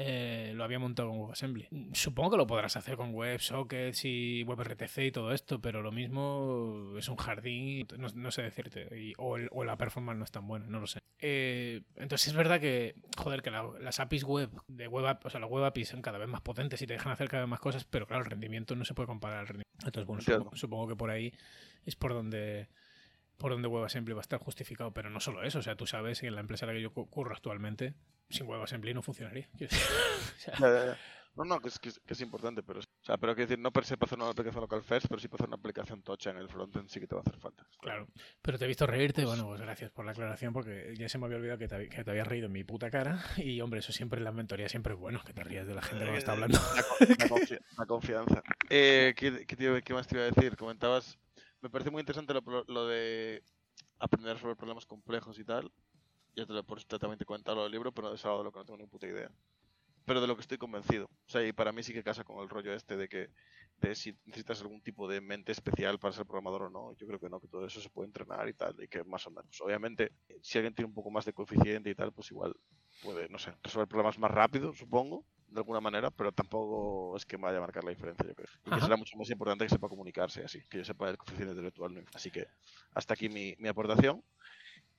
eh, 0.00 0.52
lo 0.54 0.62
había 0.62 0.78
montado 0.78 1.08
con 1.08 1.18
WebAssembly. 1.22 1.66
Supongo 1.92 2.30
que 2.30 2.36
lo 2.36 2.46
podrás 2.46 2.76
hacer 2.76 2.96
con 2.96 3.12
WebSockets 3.12 4.04
y 4.04 4.44
WebRTC 4.44 4.98
y 5.06 5.10
todo 5.10 5.32
esto, 5.32 5.60
pero 5.60 5.82
lo 5.82 5.90
mismo 5.90 6.94
es 6.96 7.08
un 7.08 7.16
jardín, 7.16 7.84
no, 7.98 8.06
no 8.14 8.30
sé 8.30 8.42
decirte, 8.42 8.88
y- 8.96 9.14
o, 9.18 9.36
el- 9.36 9.48
o 9.50 9.64
la 9.64 9.76
performance 9.76 10.16
no 10.18 10.24
es 10.24 10.30
tan 10.30 10.46
buena, 10.46 10.66
no 10.68 10.78
lo 10.78 10.86
sé. 10.86 11.00
Eh, 11.20 11.82
entonces 11.96 12.28
es 12.28 12.34
verdad 12.34 12.60
que, 12.60 12.94
joder, 13.16 13.42
que 13.42 13.50
la- 13.50 13.68
las 13.80 13.98
APIs 13.98 14.22
web, 14.22 14.50
de 14.68 14.86
web 14.86 15.04
app- 15.06 15.26
o 15.26 15.30
sea, 15.30 15.40
las 15.40 15.50
web 15.50 15.64
APIs 15.64 15.88
son 15.88 16.00
cada 16.00 16.18
vez 16.18 16.28
más 16.28 16.42
potentes 16.42 16.80
y 16.80 16.86
te 16.86 16.92
dejan 16.92 17.10
hacer 17.10 17.28
cada 17.28 17.42
vez 17.42 17.50
más 17.50 17.58
cosas, 17.60 17.84
pero 17.84 18.06
claro, 18.06 18.22
el 18.22 18.30
rendimiento 18.30 18.76
no 18.76 18.84
se 18.84 18.94
puede 18.94 19.08
comparar 19.08 19.38
al 19.40 19.46
rendimiento. 19.48 19.84
Entonces, 19.84 20.06
bueno, 20.06 20.22
supongo, 20.38 20.56
supongo 20.56 20.88
que 20.88 20.94
por 20.96 21.10
ahí 21.10 21.32
es 21.84 21.96
por 21.96 22.12
donde 22.14 22.68
por 23.36 23.52
donde 23.52 23.68
WebAssembly 23.68 24.14
va 24.14 24.20
a 24.20 24.22
estar 24.22 24.40
justificado, 24.40 24.92
pero 24.92 25.10
no 25.10 25.20
solo 25.20 25.44
eso, 25.44 25.60
o 25.60 25.62
sea, 25.62 25.76
tú 25.76 25.86
sabes 25.86 26.20
que 26.20 26.26
en 26.26 26.34
la 26.34 26.40
empresa 26.40 26.66
en 26.66 26.68
la 26.70 26.74
que 26.74 26.82
yo 26.82 26.92
cu- 26.92 27.08
curro 27.08 27.32
actualmente, 27.34 27.94
sin 28.28 28.46
WebAssembly 28.46 28.94
no 28.94 29.02
funcionaría. 29.02 29.48
Quiero 29.56 29.70
decir, 29.70 29.86
o 29.88 30.38
sea, 30.38 30.54
Ya, 30.58 30.68
ya, 30.68 30.86
ya. 30.92 30.98
No, 31.36 31.44
no, 31.44 31.60
que 31.60 31.68
es, 31.68 31.78
que 31.78 31.90
es, 31.90 32.00
que 32.04 32.14
es 32.14 32.20
importante, 32.20 32.64
pero... 32.64 32.80
O 32.80 33.04
sea, 33.04 33.16
pero 33.16 33.32
quiero 33.32 33.46
decir, 33.48 33.62
no 33.62 33.70
per 33.70 33.84
se 33.84 33.96
para 33.96 34.08
hacer 34.08 34.18
una 34.18 34.28
aplicación 34.28 34.60
local 34.60 34.82
first, 34.82 35.06
pero 35.08 35.20
sí 35.20 35.28
para 35.28 35.36
hacer 35.42 35.48
una 35.48 35.56
aplicación 35.56 36.02
tocha 36.02 36.30
en 36.30 36.36
el 36.38 36.48
frontend 36.48 36.88
sí 36.88 36.98
que 36.98 37.06
te 37.06 37.14
va 37.14 37.20
a 37.20 37.22
hacer 37.22 37.38
falta. 37.38 37.64
Claro, 37.80 38.08
pero 38.42 38.58
te 38.58 38.64
he 38.64 38.68
visto 38.68 38.88
reírte, 38.88 39.24
bueno, 39.24 39.46
pues 39.46 39.60
gracias 39.60 39.92
por 39.92 40.04
la 40.04 40.10
aclaración, 40.10 40.52
porque 40.52 40.94
ya 40.98 41.08
se 41.08 41.16
me 41.16 41.26
había 41.26 41.36
olvidado 41.38 41.58
que 41.60 41.68
te, 41.68 41.88
que 41.88 42.02
te 42.02 42.10
habías 42.10 42.26
reído 42.26 42.46
en 42.46 42.52
mi 42.52 42.64
puta 42.64 42.90
cara, 42.90 43.24
y 43.36 43.60
hombre, 43.60 43.78
eso 43.78 43.92
siempre 43.92 44.18
en 44.18 44.24
la 44.24 44.32
mentoría 44.32 44.68
siempre 44.68 44.94
es 44.94 44.98
bueno, 44.98 45.22
que 45.24 45.32
te 45.32 45.44
rías 45.44 45.64
de 45.68 45.74
la 45.76 45.82
gente 45.82 46.04
que 46.06 46.16
está 46.16 46.32
hablando. 46.32 46.58
La, 46.74 46.82
co- 46.82 46.96
la 47.00 47.28
confi- 47.28 47.60
la 47.78 47.86
confianza. 47.86 48.42
Eh, 48.68 49.14
¿qué, 49.16 49.46
qué, 49.46 49.54
te 49.56 49.82
qué 49.82 49.94
más 49.94 50.08
te 50.08 50.16
iba 50.16 50.24
a 50.24 50.30
decir? 50.30 50.56
Comentabas... 50.56 51.20
Me 51.60 51.70
parece 51.70 51.90
muy 51.92 52.00
interesante 52.00 52.34
lo, 52.34 52.64
lo 52.66 52.86
de 52.88 53.44
aprender 54.00 54.38
sobre 54.38 54.56
problemas 54.56 54.86
complejos 54.86 55.38
y 55.38 55.44
tal. 55.44 55.70
Ya 56.38 56.46
te 56.46 56.52
lo 56.52 56.62
también 56.62 57.18
te 57.18 57.24
he 57.24 57.26
comentado 57.26 57.56
lo 57.56 57.62
del 57.64 57.72
libro, 57.72 57.90
pero 57.90 58.14
es 58.14 58.24
algo 58.24 58.38
de 58.38 58.44
lo 58.44 58.52
que 58.52 58.60
no 58.60 58.64
tengo 58.64 58.78
ni 58.78 58.86
puta 58.86 59.08
idea. 59.08 59.28
Pero 60.04 60.20
de 60.20 60.28
lo 60.28 60.36
que 60.36 60.42
estoy 60.42 60.56
convencido. 60.56 61.06
O 61.06 61.28
sea, 61.28 61.44
y 61.44 61.52
para 61.52 61.72
mí 61.72 61.82
sí 61.82 61.92
que 61.92 62.04
casa 62.04 62.22
con 62.22 62.40
el 62.40 62.48
rollo 62.48 62.72
este 62.72 62.96
de 62.96 63.08
que 63.08 63.30
de 63.78 63.96
si 63.96 64.16
necesitas 64.24 64.60
algún 64.60 64.80
tipo 64.80 65.08
de 65.08 65.20
mente 65.20 65.50
especial 65.50 65.98
para 65.98 66.12
ser 66.12 66.26
programador 66.26 66.62
o 66.62 66.70
no. 66.70 66.94
Yo 66.94 67.08
creo 67.08 67.18
que 67.18 67.28
no, 67.28 67.40
que 67.40 67.48
todo 67.48 67.66
eso 67.66 67.80
se 67.80 67.90
puede 67.90 68.06
entrenar 68.06 68.48
y 68.48 68.54
tal, 68.54 68.80
y 68.80 68.86
que 68.86 69.02
más 69.02 69.26
o 69.26 69.30
menos. 69.30 69.60
Obviamente, 69.60 70.12
si 70.40 70.58
alguien 70.58 70.76
tiene 70.76 70.86
un 70.86 70.94
poco 70.94 71.10
más 71.10 71.24
de 71.24 71.32
coeficiente 71.32 71.90
y 71.90 71.94
tal, 71.96 72.12
pues 72.12 72.30
igual 72.30 72.54
puede, 73.02 73.28
no 73.28 73.38
sé, 73.40 73.52
resolver 73.60 73.88
problemas 73.88 74.16
más 74.20 74.30
rápido, 74.30 74.72
supongo, 74.72 75.24
de 75.48 75.58
alguna 75.58 75.80
manera, 75.80 76.12
pero 76.12 76.30
tampoco 76.30 77.16
es 77.16 77.26
que 77.26 77.36
vaya 77.36 77.58
a 77.58 77.62
marcar 77.62 77.82
la 77.82 77.90
diferencia, 77.90 78.24
yo 78.24 78.34
creo. 78.36 78.48
Y 78.64 78.70
que 78.70 78.80
será 78.80 78.96
mucho 78.96 79.16
más 79.16 79.28
importante 79.30 79.64
que 79.64 79.70
sepa 79.70 79.88
comunicarse 79.88 80.44
así, 80.44 80.60
que 80.68 80.78
yo 80.78 80.84
sepa 80.84 81.10
el 81.10 81.16
coeficiente 81.16 81.52
intelectual. 81.52 81.94
¿no? 81.94 82.02
Así 82.14 82.30
que 82.30 82.46
hasta 82.94 83.14
aquí 83.14 83.28
mi, 83.28 83.56
mi 83.58 83.68
aportación. 83.68 84.22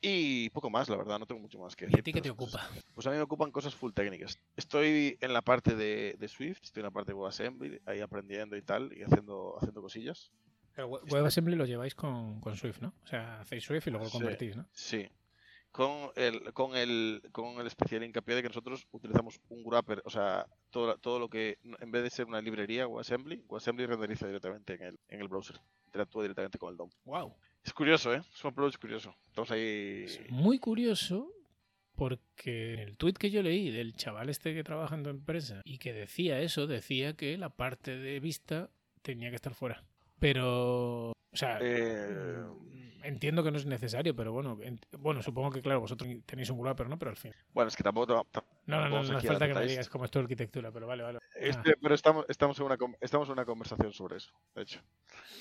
Y 0.01 0.50
poco 0.51 0.70
más, 0.70 0.88
la 0.88 0.96
verdad, 0.96 1.20
no 1.20 1.25
tengo 1.25 1.41
mucho 1.41 1.60
más 1.60 1.75
que 1.75 1.86
¿Y 1.91 2.00
a 2.00 2.01
ti 2.01 2.13
qué 2.13 2.22
te 2.22 2.29
ocupa? 2.29 2.70
Pues 2.94 3.06
a 3.06 3.10
mí 3.10 3.18
me 3.18 3.22
ocupan 3.24 3.51
cosas 3.51 3.75
full 3.75 3.91
técnicas. 3.91 4.40
Estoy 4.55 5.18
en 5.20 5.33
la 5.33 5.42
parte 5.42 5.75
de, 5.75 6.16
de 6.18 6.27
Swift, 6.29 6.59
estoy 6.64 6.81
en 6.81 6.85
la 6.85 6.92
parte 6.92 7.12
de 7.12 7.16
WebAssembly, 7.16 7.81
ahí 7.85 8.00
aprendiendo 8.00 8.55
y 8.55 8.62
tal, 8.62 8.94
y 8.98 9.03
haciendo, 9.03 9.57
haciendo 9.57 9.81
cosillas. 9.81 10.31
Pero 10.74 10.88
we- 10.88 11.01
WebAssembly 11.12 11.55
lo 11.57 11.66
lleváis 11.66 11.96
con, 11.96 12.40
con 12.40 12.55
Swift, 12.55 12.79
¿no? 12.79 12.94
O 13.03 13.07
sea, 13.07 13.42
hacéis 13.42 13.66
Swift 13.66 13.88
y 13.88 13.90
luego 13.90 14.05
lo 14.05 14.12
convertís, 14.12 14.55
¿no? 14.55 14.66
Sí. 14.72 15.09
Con 15.72 16.09
el, 16.16 16.53
con 16.53 16.75
el, 16.77 17.22
con 17.31 17.59
el 17.59 17.68
especial 17.68 18.03
hincapié 18.03 18.35
de 18.35 18.42
que 18.42 18.48
nosotros 18.48 18.88
utilizamos 18.92 19.40
un 19.50 19.64
wrapper, 19.66 20.01
o 20.05 20.09
sea, 20.09 20.48
todo, 20.72 20.98
todo 20.98 21.20
lo 21.20 21.29
que, 21.29 21.59
en 21.62 21.92
vez 21.92 22.03
de 22.03 22.09
ser 22.09 22.25
una 22.25 22.42
librería 22.42 22.88
WebAssembly, 22.88 23.44
WebAssembly 23.50 23.85
renderiza 23.85 24.25
directamente 24.27 24.75
en 24.75 24.81
el, 24.83 25.00
en 25.09 25.20
el 25.20 25.27
browser, 25.27 25.59
interactúa 25.85 26.24
directamente 26.24 26.57
con 26.57 26.72
el 26.72 26.77
DOM. 26.77 26.90
Wow. 27.03 27.35
Es 27.63 27.74
curioso, 27.74 28.13
¿eh? 28.13 28.22
Es 28.33 28.43
un 28.43 28.51
approach 28.51 28.77
curioso. 28.77 29.15
Estamos 29.27 29.51
ahí... 29.51 30.03
Es 30.05 30.19
muy 30.31 30.59
curioso 30.59 31.31
porque 31.95 32.74
en 32.74 32.79
el 32.79 32.98
tweet 32.98 33.13
que 33.13 33.29
yo 33.29 33.43
leí 33.43 33.72
del 33.72 33.93
chaval 33.93 34.29
este 34.29 34.53
que 34.53 34.63
trabaja 34.63 34.95
en 34.95 35.03
tu 35.03 35.09
empresa 35.09 35.61
y 35.65 35.77
que 35.77 35.91
decía 35.93 36.39
eso, 36.39 36.65
decía 36.67 37.13
que 37.15 37.37
la 37.37 37.50
parte 37.50 37.98
de 37.98 38.19
vista 38.19 38.69
tenía 39.01 39.29
que 39.29 39.35
estar 39.35 39.53
fuera. 39.53 39.83
Pero, 40.19 41.09
o 41.11 41.13
sea, 41.33 41.59
Eh, 41.61 42.41
entiendo 43.03 43.43
que 43.43 43.51
no 43.51 43.57
es 43.57 43.65
necesario, 43.65 44.15
pero 44.15 44.31
bueno, 44.31 44.57
bueno, 44.98 45.22
supongo 45.22 45.51
que 45.51 45.61
claro, 45.61 45.81
vosotros 45.81 46.09
tenéis 46.25 46.50
un 46.50 46.59
wrapper, 46.61 46.87
¿no? 46.89 46.98
Pero 46.98 47.11
al 47.11 47.17
fin. 47.17 47.33
bueno, 47.53 47.67
es 47.67 47.75
que 47.75 47.83
tampoco... 47.83 48.25
ta- 48.31 48.43
No, 48.65 48.81
no, 48.81 48.89
no, 48.89 49.03
no 49.03 49.17
hace 49.17 49.27
falta 49.27 49.48
que 49.48 49.53
me 49.53 49.65
digas 49.67 49.89
cómo 49.89 50.05
es 50.05 50.11
tu 50.11 50.19
arquitectura, 50.19 50.72
pero 50.72 50.87
vale, 50.87 51.03
vale. 51.03 51.19
Ah, 51.22 51.27
Este, 51.35 51.75
pero 51.81 51.93
estamos, 51.95 52.25
estamos, 52.29 52.57
en 52.59 52.65
una, 52.65 52.77
estamos 53.01 53.27
en 53.27 53.33
una 53.33 53.45
conversación 53.45 53.91
sobre 53.93 54.17
eso, 54.17 54.31
de 54.55 54.61
hecho. 54.63 54.81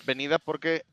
Venida 0.06 0.38
porque, 0.40 0.84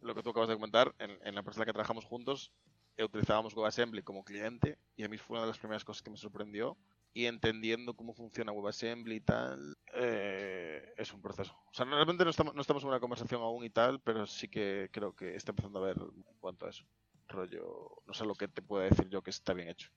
lo 0.00 0.14
que 0.14 0.22
tú 0.22 0.30
acabas 0.30 0.48
de 0.48 0.54
comentar, 0.54 0.94
en, 0.98 1.10
en 1.22 1.34
la 1.34 1.40
empresa 1.40 1.58
en 1.58 1.60
la 1.60 1.66
que 1.66 1.72
trabajamos 1.72 2.04
juntos, 2.04 2.52
eh, 2.98 3.04
utilizábamos 3.04 3.54
WebAssembly 3.54 4.02
como 4.02 4.24
cliente 4.24 4.76
y 4.96 5.04
a 5.04 5.08
mí 5.08 5.18
fue 5.18 5.36
una 5.36 5.42
de 5.42 5.48
las 5.52 5.58
primeras 5.58 5.84
cosas 5.84 6.02
que 6.02 6.10
me 6.10 6.16
sorprendió. 6.16 6.76
Y 7.14 7.26
entendiendo 7.26 7.94
cómo 7.94 8.12
funciona 8.12 8.52
WebAssembly 8.52 9.16
y 9.16 9.20
tal, 9.20 9.76
eh, 9.94 10.92
es 10.96 11.12
un 11.12 11.22
proceso. 11.22 11.56
O 11.70 11.74
sea, 11.74 11.86
realmente 11.86 12.22
no 12.22 12.30
estamos, 12.30 12.54
no 12.54 12.60
estamos 12.60 12.82
en 12.82 12.90
una 12.90 13.00
conversación 13.00 13.40
aún 13.40 13.64
y 13.64 13.70
tal, 13.70 14.00
pero 14.00 14.26
sí 14.26 14.48
que 14.48 14.88
creo 14.92 15.14
que 15.14 15.34
está 15.34 15.52
empezando 15.52 15.78
a 15.78 15.86
ver 15.86 15.96
en 15.96 16.38
cuanto 16.38 16.66
a 16.66 16.70
eso. 16.70 16.84
Rollo, 17.28 18.02
no 18.06 18.14
sé 18.14 18.24
lo 18.24 18.34
que 18.34 18.46
te 18.48 18.62
pueda 18.62 18.84
decir 18.84 19.08
yo 19.08 19.22
que 19.22 19.30
está 19.30 19.54
bien 19.54 19.68
hecho. 19.68 19.90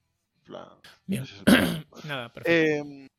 Plan, 0.44 0.80
Bien. 1.06 1.24
es. 1.24 1.44
Nada, 2.06 2.32
perfecto. 2.32 2.50
Eh, 2.52 3.10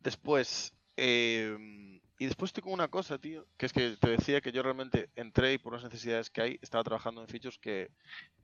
después, 0.00 0.72
eh, 0.96 1.93
y 2.18 2.26
después 2.26 2.50
estoy 2.50 2.72
una 2.72 2.88
cosa, 2.88 3.18
tío, 3.18 3.46
que 3.56 3.66
es 3.66 3.72
que 3.72 3.96
te 3.96 4.10
decía 4.10 4.40
que 4.40 4.52
yo 4.52 4.62
realmente 4.62 5.10
entré 5.16 5.54
y 5.54 5.58
por 5.58 5.72
las 5.72 5.82
necesidades 5.82 6.30
que 6.30 6.42
hay, 6.42 6.58
estaba 6.62 6.84
trabajando 6.84 7.20
en 7.20 7.28
features 7.28 7.58
que 7.58 7.90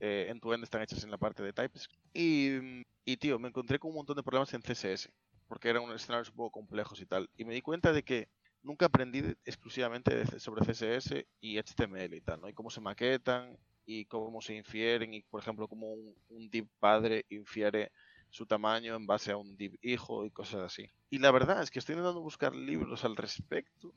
eh, 0.00 0.26
en 0.28 0.40
tu 0.40 0.52
end 0.52 0.64
están 0.64 0.82
hechas 0.82 1.04
en 1.04 1.10
la 1.10 1.18
parte 1.18 1.42
de 1.42 1.52
TypeScript. 1.52 2.04
Y, 2.12 3.16
tío, 3.18 3.38
me 3.38 3.48
encontré 3.48 3.78
con 3.78 3.90
un 3.90 3.96
montón 3.96 4.16
de 4.16 4.24
problemas 4.24 4.52
en 4.54 4.62
CSS, 4.62 5.10
porque 5.46 5.68
eran 5.68 5.84
unos 5.84 6.02
escenarios 6.02 6.30
un 6.30 6.36
poco 6.36 6.50
complejos 6.50 7.00
y 7.00 7.06
tal. 7.06 7.30
Y 7.36 7.44
me 7.44 7.54
di 7.54 7.62
cuenta 7.62 7.92
de 7.92 8.02
que 8.02 8.28
nunca 8.62 8.86
aprendí 8.86 9.20
exclusivamente 9.44 10.40
sobre 10.40 10.64
CSS 10.64 11.24
y 11.40 11.58
HTML 11.58 12.14
y 12.14 12.20
tal, 12.20 12.40
¿no? 12.40 12.48
Y 12.48 12.54
cómo 12.54 12.70
se 12.70 12.80
maquetan 12.80 13.56
y 13.86 14.04
cómo 14.06 14.40
se 14.42 14.54
infieren 14.56 15.14
y, 15.14 15.22
por 15.22 15.42
ejemplo, 15.42 15.68
cómo 15.68 15.92
un, 15.92 16.14
un 16.28 16.50
div 16.50 16.66
padre 16.80 17.24
infiere 17.28 17.92
su 18.30 18.46
tamaño 18.46 18.94
en 18.96 19.06
base 19.06 19.32
a 19.32 19.36
un 19.36 19.56
div 19.56 19.78
hijo 19.82 20.24
y 20.24 20.30
cosas 20.30 20.60
así. 20.62 20.90
Y 21.10 21.18
la 21.18 21.30
verdad 21.30 21.62
es 21.62 21.70
que 21.70 21.78
estoy 21.78 21.94
intentando 21.94 22.20
buscar 22.20 22.54
libros 22.54 23.04
al 23.04 23.16
respecto, 23.16 23.92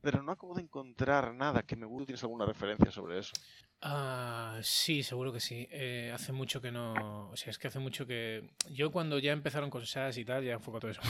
pero 0.00 0.22
no 0.22 0.32
acabo 0.32 0.54
de 0.54 0.62
encontrar 0.62 1.34
nada 1.34 1.62
que 1.62 1.76
me 1.76 1.86
guste. 1.86 2.06
¿Tienes 2.06 2.22
alguna 2.22 2.46
referencia 2.46 2.90
sobre 2.90 3.18
eso? 3.18 3.32
Ah, 3.80 4.58
sí, 4.62 5.02
seguro 5.02 5.32
que 5.32 5.40
sí. 5.40 5.66
Eh, 5.70 6.12
hace 6.14 6.32
mucho 6.32 6.60
que 6.60 6.70
no. 6.70 7.30
O 7.30 7.36
sea, 7.36 7.50
es 7.50 7.58
que 7.58 7.68
hace 7.68 7.78
mucho 7.78 8.06
que. 8.06 8.50
Yo 8.70 8.90
cuando 8.90 9.18
ya 9.18 9.32
empezaron 9.32 9.70
con 9.70 9.84
SAS 9.86 10.18
y 10.18 10.24
tal, 10.24 10.44
ya 10.44 10.54
enfocó 10.54 10.80
todo 10.80 10.90
eso. 10.90 11.02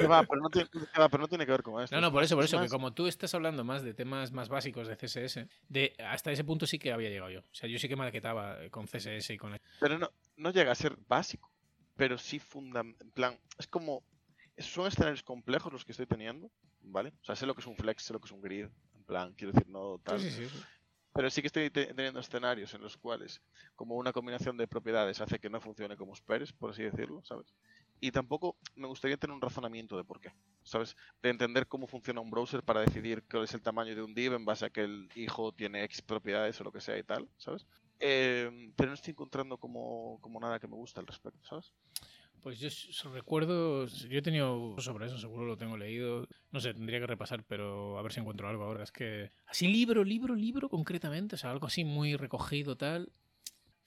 Que 0.00 0.06
va, 0.08 0.22
pero 0.22 0.40
no 0.40 0.50
tiene, 0.50 0.68
que 0.68 1.00
va, 1.00 1.08
pero 1.08 1.22
no 1.22 1.28
tiene 1.28 1.44
que 1.46 1.52
ver 1.52 1.62
con 1.62 1.82
esto. 1.82 1.94
No, 1.94 2.00
no, 2.02 2.12
por 2.12 2.22
eso, 2.22 2.34
por 2.36 2.44
es 2.44 2.52
eso, 2.52 2.60
que 2.62 2.68
como 2.68 2.92
tú 2.92 3.06
estás 3.06 3.34
hablando 3.34 3.64
más 3.64 3.82
de 3.82 3.94
temas 3.94 4.32
más 4.32 4.48
básicos 4.48 4.88
de 4.88 4.96
CSS, 4.96 5.48
de 5.68 5.94
hasta 6.06 6.32
ese 6.32 6.44
punto 6.44 6.66
sí 6.66 6.78
que 6.78 6.92
había 6.92 7.08
llegado 7.10 7.30
yo. 7.30 7.40
O 7.40 7.44
sea, 7.54 7.68
yo 7.68 7.78
sí 7.78 7.88
que 7.88 7.96
maquetaba 7.96 8.58
con 8.70 8.86
CSS 8.86 9.34
y 9.34 9.36
con. 9.38 9.58
Pero 9.78 9.98
no, 9.98 10.10
no 10.36 10.50
llega 10.50 10.72
a 10.72 10.74
ser 10.74 10.96
básico, 11.08 11.50
pero 11.96 12.18
sí 12.18 12.38
fundamental. 12.38 13.06
En 13.06 13.12
plan, 13.12 13.38
es 13.58 13.66
como. 13.66 14.02
Son 14.58 14.86
escenarios 14.86 15.22
complejos 15.22 15.72
los 15.72 15.84
que 15.86 15.92
estoy 15.92 16.06
teniendo, 16.06 16.50
¿vale? 16.82 17.14
O 17.22 17.24
sea, 17.24 17.34
sé 17.34 17.46
lo 17.46 17.54
que 17.54 17.60
es 17.62 17.66
un 17.66 17.76
flex, 17.76 18.02
sé 18.02 18.12
lo 18.12 18.20
que 18.20 18.26
es 18.26 18.32
un 18.32 18.42
grid, 18.42 18.66
en 18.94 19.04
plan, 19.04 19.32
quiero 19.32 19.52
decir, 19.52 19.66
no 19.68 19.98
tal. 20.04 20.20
Sí, 20.20 20.30
sí, 20.30 20.48
sí. 20.50 20.58
Pero 21.14 21.30
sí 21.30 21.40
que 21.40 21.46
estoy 21.46 21.70
te- 21.70 21.94
teniendo 21.94 22.20
escenarios 22.20 22.74
en 22.74 22.82
los 22.82 22.96
cuales, 22.98 23.40
como 23.74 23.96
una 23.96 24.12
combinación 24.12 24.56
de 24.58 24.68
propiedades 24.68 25.20
hace 25.20 25.38
que 25.38 25.48
no 25.48 25.60
funcione 25.60 25.96
como 25.96 26.12
esperes, 26.12 26.52
por 26.52 26.70
así 26.70 26.82
decirlo, 26.82 27.22
¿sabes? 27.24 27.54
Y 28.00 28.12
tampoco 28.12 28.56
me 28.76 28.86
gustaría 28.86 29.16
tener 29.16 29.34
un 29.34 29.42
razonamiento 29.42 29.96
de 29.96 30.04
por 30.04 30.20
qué, 30.20 30.32
¿sabes? 30.62 30.96
De 31.22 31.30
entender 31.30 31.66
cómo 31.66 31.86
funciona 31.86 32.20
un 32.20 32.30
browser 32.30 32.62
para 32.62 32.80
decidir 32.80 33.24
cuál 33.30 33.44
es 33.44 33.54
el 33.54 33.62
tamaño 33.62 33.94
de 33.94 34.02
un 34.02 34.14
div 34.14 34.32
en 34.32 34.44
base 34.44 34.66
a 34.66 34.70
que 34.70 34.82
el 34.82 35.08
hijo 35.14 35.52
tiene 35.52 35.84
X 35.84 36.02
propiedades 36.02 36.60
o 36.60 36.64
lo 36.64 36.72
que 36.72 36.80
sea 36.80 36.98
y 36.98 37.02
tal, 37.02 37.28
¿sabes? 37.36 37.66
Eh, 37.98 38.72
pero 38.76 38.88
no 38.88 38.94
estoy 38.94 39.12
encontrando 39.12 39.58
como, 39.58 40.18
como 40.22 40.40
nada 40.40 40.58
que 40.58 40.66
me 40.66 40.76
gusta 40.76 41.00
al 41.00 41.06
respecto, 41.06 41.44
¿sabes? 41.44 41.74
Pues 42.42 42.58
yo 42.58 42.70
recuerdo, 43.12 43.86
yo 43.86 44.18
he 44.18 44.22
tenido 44.22 44.74
sobre 44.78 45.06
eso, 45.06 45.18
seguro 45.18 45.44
lo 45.44 45.58
tengo 45.58 45.76
leído. 45.76 46.26
No 46.50 46.60
sé, 46.60 46.72
tendría 46.72 46.98
que 46.98 47.06
repasar, 47.06 47.44
pero 47.44 47.98
a 47.98 48.02
ver 48.02 48.12
si 48.12 48.20
encuentro 48.20 48.48
algo 48.48 48.64
ahora. 48.64 48.82
Es 48.82 48.92
que 48.92 49.30
así 49.46 49.68
libro, 49.68 50.04
libro, 50.04 50.34
libro 50.34 50.70
concretamente, 50.70 51.34
o 51.34 51.38
sea, 51.38 51.50
algo 51.50 51.66
así 51.66 51.84
muy 51.84 52.16
recogido, 52.16 52.76
tal. 52.76 53.12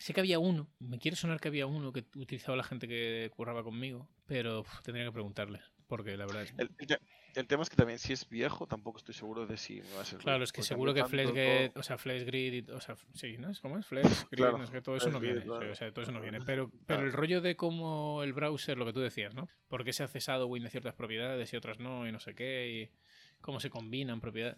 Sé 0.04 0.14
que 0.14 0.20
había 0.20 0.38
uno, 0.38 0.68
me 0.80 1.00
quiere 1.00 1.16
sonar 1.16 1.40
que 1.40 1.48
había 1.48 1.66
uno 1.66 1.94
que 1.94 2.04
utilizaba 2.18 2.58
la 2.58 2.64
gente 2.66 2.90
que 2.90 3.32
curraba 3.34 3.64
conmigo, 3.64 4.10
pero 4.26 4.60
uf, 4.60 4.82
tendría 4.82 5.06
que 5.06 5.14
preguntarle. 5.14 5.62
porque 5.88 6.18
la 6.18 6.26
verdad 6.26 6.42
es... 6.44 6.54
El, 6.58 6.72
el 6.78 6.88
te- 6.88 7.00
el 7.36 7.48
tema 7.48 7.64
es 7.64 7.70
que 7.70 7.78
también 7.78 8.00
si 8.00 8.12
es 8.12 8.28
viejo, 8.28 8.68
tampoco 8.68 8.98
estoy 8.98 9.14
seguro 9.16 9.48
de 9.48 9.56
si 9.56 9.76
me 9.82 9.94
va 9.96 10.02
a 10.02 10.06
servir. 10.06 10.24
Claro, 10.26 10.44
es 10.44 10.52
que 10.52 10.58
porque 10.58 10.68
seguro 10.68 10.94
que 10.94 11.06
FlashGrid, 11.06 11.70
todo- 11.72 11.80
o 11.80 11.84
sea, 11.84 11.98
FlashGrid, 11.98 12.54
y- 12.68 12.72
o 12.72 12.82
sea, 12.82 12.98
sí, 13.14 13.38
¿no? 13.38 13.52
¿Cómo 13.62 13.78
es? 13.80 13.86
FlashGrid, 13.86 14.28
Claro, 14.38 14.58
no 14.58 14.66
sé 14.66 14.74
qué, 14.74 14.82
todo 14.82 14.98
eso 14.98 15.10
no 15.10 15.22
viene. 15.22 15.42
claro. 15.44 15.72
o 15.72 15.76
sea, 15.76 15.90
todo 15.94 16.04
eso 16.04 16.12
no 16.12 16.20
viene. 16.20 16.40
Pero, 16.46 16.70
pero 16.70 16.82
Claro. 16.86 17.04
el 17.06 17.14
rollo 17.14 17.40
de 17.40 17.56
cómo 17.56 18.24
el 18.24 18.34
browser, 18.34 18.78
lo 18.78 18.86
que 18.86 18.92
tú 18.92 19.00
decías, 19.00 19.34
¿no? 19.34 19.48
¿Por 19.70 19.86
qué 19.86 19.94
se 19.94 20.04
ha 20.04 20.10
cesado 20.10 20.48
Win 20.48 20.64
de 20.64 20.70
ciertas 20.70 20.96
propiedades 20.96 21.54
y 21.54 21.56
otras 21.56 21.80
no? 21.80 22.06
Y 22.06 22.12
no 22.12 22.20
sé 22.20 22.36
qué, 22.36 22.90
y 22.92 23.40
cómo 23.40 23.62
se 23.62 23.70
combinan 23.70 24.20
propiedades. 24.20 24.58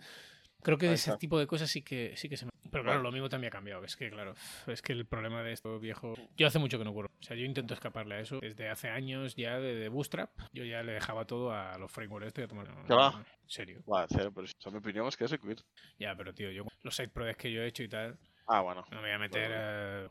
Creo 0.65 0.79
que 0.79 0.91
ese 0.91 1.15
tipo 1.17 1.37
de 1.37 1.45
cosas 1.45 1.69
sí 1.69 1.83
que 1.83 2.13
sí 2.17 2.27
que 2.27 2.37
se 2.37 2.45
me... 2.45 2.51
Pero 2.71 2.83
claro, 2.83 3.03
lo 3.03 3.11
mismo 3.11 3.29
también 3.29 3.53
ha 3.53 3.55
cambiado. 3.55 3.83
Es 3.85 3.95
que, 3.95 4.09
claro, 4.09 4.33
es 4.65 4.81
que 4.81 4.93
el 4.93 5.05
problema 5.05 5.43
de 5.43 5.53
esto 5.53 5.79
viejo... 5.79 6.15
Yo 6.35 6.47
hace 6.47 6.57
mucho 6.57 6.79
que 6.79 6.83
no 6.83 6.89
ocurro. 6.89 7.09
O 7.19 7.23
sea, 7.23 7.37
yo 7.37 7.45
intento 7.45 7.75
escaparle 7.75 8.15
a 8.15 8.19
eso. 8.19 8.39
Desde 8.39 8.67
hace 8.67 8.89
años 8.89 9.35
ya 9.35 9.59
de, 9.59 9.75
de 9.75 9.89
Bootstrap, 9.89 10.31
yo 10.53 10.65
ya 10.65 10.81
le 10.81 10.93
dejaba 10.93 11.25
todo 11.25 11.53
a 11.53 11.77
los 11.77 11.91
frameworks 11.91 12.27
estos 12.29 12.41
y 12.41 12.45
a 12.45 12.47
tomar... 12.47 12.67
¿Qué 12.87 12.93
va? 12.95 13.23
En 13.43 13.49
serio. 13.49 13.83
Va, 13.85 14.07
cero, 14.09 14.31
pero 14.33 14.45
o 14.45 14.61
sea, 14.61 14.71
mi 14.71 14.79
opinión 14.79 15.07
es 15.07 15.15
que 15.15 15.25
ese 15.25 15.37
quit. 15.37 15.61
Ya, 15.99 16.15
pero 16.17 16.33
tío, 16.33 16.49
yo 16.49 16.65
los 16.81 16.95
side 16.95 17.09
projects 17.09 17.43
que 17.43 17.51
yo 17.51 17.61
he 17.61 17.67
hecho 17.67 17.83
y 17.83 17.87
tal, 17.87 18.17
Ah, 18.47 18.61
bueno. 18.61 18.85
no 18.91 18.97
me 18.97 19.03
voy 19.03 19.11
a 19.11 19.19
meter 19.19 19.51
a 19.53 20.09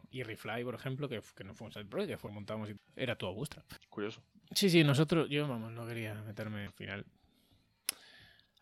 por 0.64 0.74
ejemplo, 0.74 1.08
que, 1.08 1.20
que 1.36 1.44
no 1.44 1.54
fue 1.54 1.66
un 1.66 1.72
side 1.72 1.84
project, 1.86 2.10
que 2.10 2.18
fue 2.18 2.30
montamos 2.30 2.70
y 2.70 2.76
era 2.96 3.16
todo 3.16 3.34
Bootstrap. 3.34 3.64
Curioso. 3.88 4.22
Sí, 4.52 4.70
sí, 4.70 4.84
nosotros, 4.84 5.28
yo 5.28 5.46
vamos, 5.48 5.72
no 5.72 5.86
quería 5.86 6.14
meterme 6.14 6.66
al 6.66 6.72
final. 6.72 7.06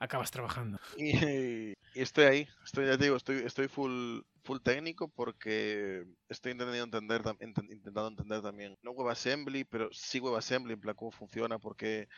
Acabas 0.02 0.32
trabajando. 0.32 0.80
Y, 0.96 1.74
estoy 1.94 2.24
ahí. 2.24 2.48
Estoy, 2.64 2.86
ya 2.86 2.98
te 2.98 3.04
digo, 3.04 3.14
estoy, 3.14 3.36
estoy 3.36 3.68
full, 3.68 4.22
full 4.42 4.58
técnico 4.58 5.06
porque 5.06 6.04
estoy 6.28 6.52
intentando 6.52 6.82
entender, 6.82 7.22
intentando 7.70 8.08
entender 8.08 8.42
también, 8.42 8.76
no 8.82 8.90
WebAssembly, 8.90 9.62
pero 9.62 9.88
sí 9.92 10.18
WebAssembly, 10.18 10.72
en 10.72 10.80
plan 10.80 10.96
cómo 10.96 11.12
funciona, 11.12 11.60
por 11.60 11.76
qué, 11.76 12.08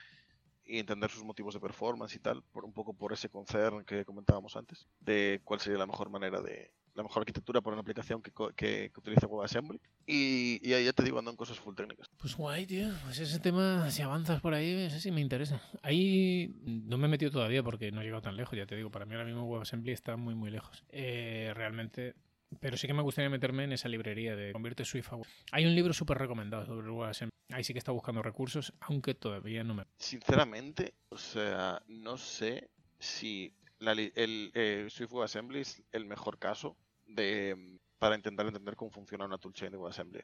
y 0.64 0.78
entender 0.78 1.10
sus 1.10 1.24
motivos 1.24 1.52
de 1.52 1.60
performance 1.60 2.14
y 2.14 2.20
tal, 2.20 2.42
por 2.52 2.64
un 2.64 2.72
poco 2.72 2.94
por 2.94 3.12
ese 3.12 3.28
concern 3.28 3.84
que 3.84 4.06
comentábamos 4.06 4.56
antes, 4.56 4.88
de 5.00 5.42
cuál 5.44 5.60
sería 5.60 5.78
la 5.78 5.86
mejor 5.86 6.08
manera 6.08 6.40
de, 6.40 6.72
la 6.94 7.02
mejor 7.02 7.22
arquitectura 7.22 7.61
para 7.61 7.74
una 7.74 7.83
aplicación 7.83 8.22
que, 8.22 8.30
que, 8.57 8.90
que 8.90 9.00
utilice 9.00 9.26
WebAssembly. 9.26 9.80
Y, 10.07 10.61
y 10.62 10.74
ahí 10.74 10.85
ya 10.85 10.92
te 10.92 11.02
digo, 11.02 11.18
ando 11.18 11.30
en 11.30 11.37
cosas 11.37 11.59
full 11.59 11.74
técnicas. 11.74 12.09
Pues 12.18 12.37
guay, 12.37 12.66
tío. 12.66 12.88
Pues 13.04 13.18
ese 13.18 13.40
tema, 13.40 13.90
si 13.90 14.02
avanzas 14.02 14.40
por 14.40 14.54
ahí, 14.54 14.70
ese 14.85 15.00
sí 15.00 15.11
me 15.11 15.20
interesa. 15.20 15.61
Ahí 15.83 16.54
no 16.64 16.98
me 16.98 17.07
he 17.07 17.11
metido 17.11 17.30
todavía 17.30 17.62
porque 17.62 17.90
no 17.90 18.00
he 18.00 18.04
llegado 18.04 18.22
tan 18.22 18.37
lejos, 18.37 18.57
ya 18.57 18.66
te 18.66 18.76
digo. 18.76 18.90
Para 18.90 19.07
mí 19.07 19.14
ahora 19.14 19.26
mismo 19.26 19.44
WebAssembly 19.44 19.92
está 19.92 20.16
muy, 20.16 20.35
muy 20.35 20.50
lejos. 20.50 20.85
Eh, 20.90 21.52
realmente. 21.54 22.14
Pero 22.61 22.76
sí 22.76 22.87
que 22.87 22.94
me 22.94 23.02
gustaría 23.02 23.30
meterme 23.30 23.64
en 23.64 23.72
esa 23.72 23.88
librería 23.88 24.37
de 24.37 24.52
convierte 24.52 24.85
Swift 24.85 25.12
a. 25.12 25.18
Hay 25.50 25.66
un 25.66 25.74
libro 25.74 25.92
súper 25.92 26.18
recomendado 26.18 26.64
sobre 26.66 26.88
WebAssembly. 26.88 27.35
Ahí 27.50 27.64
sí 27.64 27.72
que 27.72 27.78
está 27.78 27.92
buscando 27.92 28.22
recursos, 28.22 28.72
aunque 28.80 29.14
todavía 29.14 29.64
no 29.64 29.74
me. 29.74 29.85
Sinceramente, 29.98 30.94
o 31.09 31.18
sea, 31.18 31.83
no 31.88 32.16
sé 32.16 32.70
si 32.98 33.52
la 33.80 33.92
el 33.92 34.50
eh, 34.54 34.87
Swift 34.88 35.12
WebAssembly 35.12 35.61
es 35.61 35.83
el 35.92 36.04
mejor 36.07 36.38
caso 36.38 36.76
de 37.06 37.78
para 37.98 38.16
intentar 38.16 38.46
entender 38.46 38.76
cómo 38.76 38.90
funciona 38.90 39.24
una 39.24 39.38
toolchain 39.38 39.70
de 39.72 39.78
WebAssembly. 39.78 40.20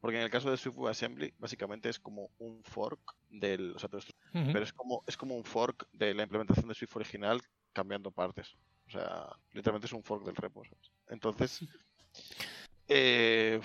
Porque 0.00 0.18
en 0.18 0.22
el 0.22 0.30
caso 0.30 0.50
de 0.50 0.56
Swift 0.56 0.76
WebAssembly, 0.76 1.34
básicamente 1.38 1.88
es 1.88 1.98
como 1.98 2.30
un 2.38 2.62
fork 2.62 3.00
del. 3.28 3.74
O 3.74 3.78
sea, 3.78 3.88
todo 3.88 3.98
esto- 3.98 4.14
Ujú. 4.34 4.52
pero 4.52 4.62
es 4.62 4.72
como, 4.72 5.02
es 5.06 5.16
como 5.16 5.34
un 5.36 5.44
fork 5.44 5.88
de 5.92 6.14
la 6.14 6.22
implementación 6.22 6.68
de 6.68 6.74
Swift 6.74 6.94
original 6.94 7.40
cambiando 7.72 8.10
partes. 8.12 8.54
O 8.86 8.90
sea, 8.90 9.26
literalmente 9.52 9.86
es 9.86 9.92
un 9.92 10.04
fork 10.04 10.24
del 10.24 10.36
repo. 10.36 10.62
¿sabes? 10.64 10.92
Entonces. 11.08 11.60
eh, 12.88 13.60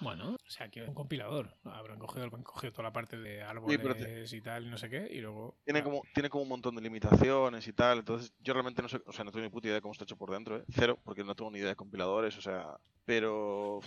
Bueno, 0.00 0.34
o 0.34 0.50
sea, 0.50 0.68
que 0.68 0.82
un 0.82 0.94
compilador. 0.94 1.56
Habrán 1.64 1.98
cogido, 1.98 2.24
habrán 2.24 2.42
cogido 2.42 2.72
toda 2.72 2.84
la 2.84 2.92
parte 2.92 3.16
de 3.16 3.42
árboles 3.42 4.32
y 4.32 4.40
tal, 4.40 4.70
no 4.70 4.76
sé 4.76 4.88
qué, 4.90 5.08
y 5.10 5.20
luego. 5.20 5.56
Tiene 5.64 5.82
como, 5.82 6.02
tiene 6.14 6.28
como 6.30 6.42
un 6.42 6.48
montón 6.48 6.74
de 6.76 6.82
limitaciones 6.82 7.66
y 7.66 7.72
tal, 7.72 7.98
entonces 7.98 8.32
yo 8.40 8.52
realmente 8.52 8.82
no 8.82 8.88
sé, 8.88 9.00
o 9.06 9.12
sea, 9.12 9.24
no 9.24 9.32
tengo 9.32 9.44
ni 9.44 9.50
puta 9.50 9.66
idea 9.68 9.76
de 9.76 9.80
cómo 9.82 9.92
está 9.92 10.04
hecho 10.04 10.16
por 10.16 10.30
dentro, 10.30 10.58
¿eh? 10.58 10.64
cero, 10.70 10.98
porque 11.04 11.24
no 11.24 11.34
tengo 11.34 11.50
ni 11.50 11.58
idea 11.58 11.70
de 11.70 11.76
compiladores, 11.76 12.36
o 12.36 12.40
sea, 12.40 12.78
pero 13.04 13.80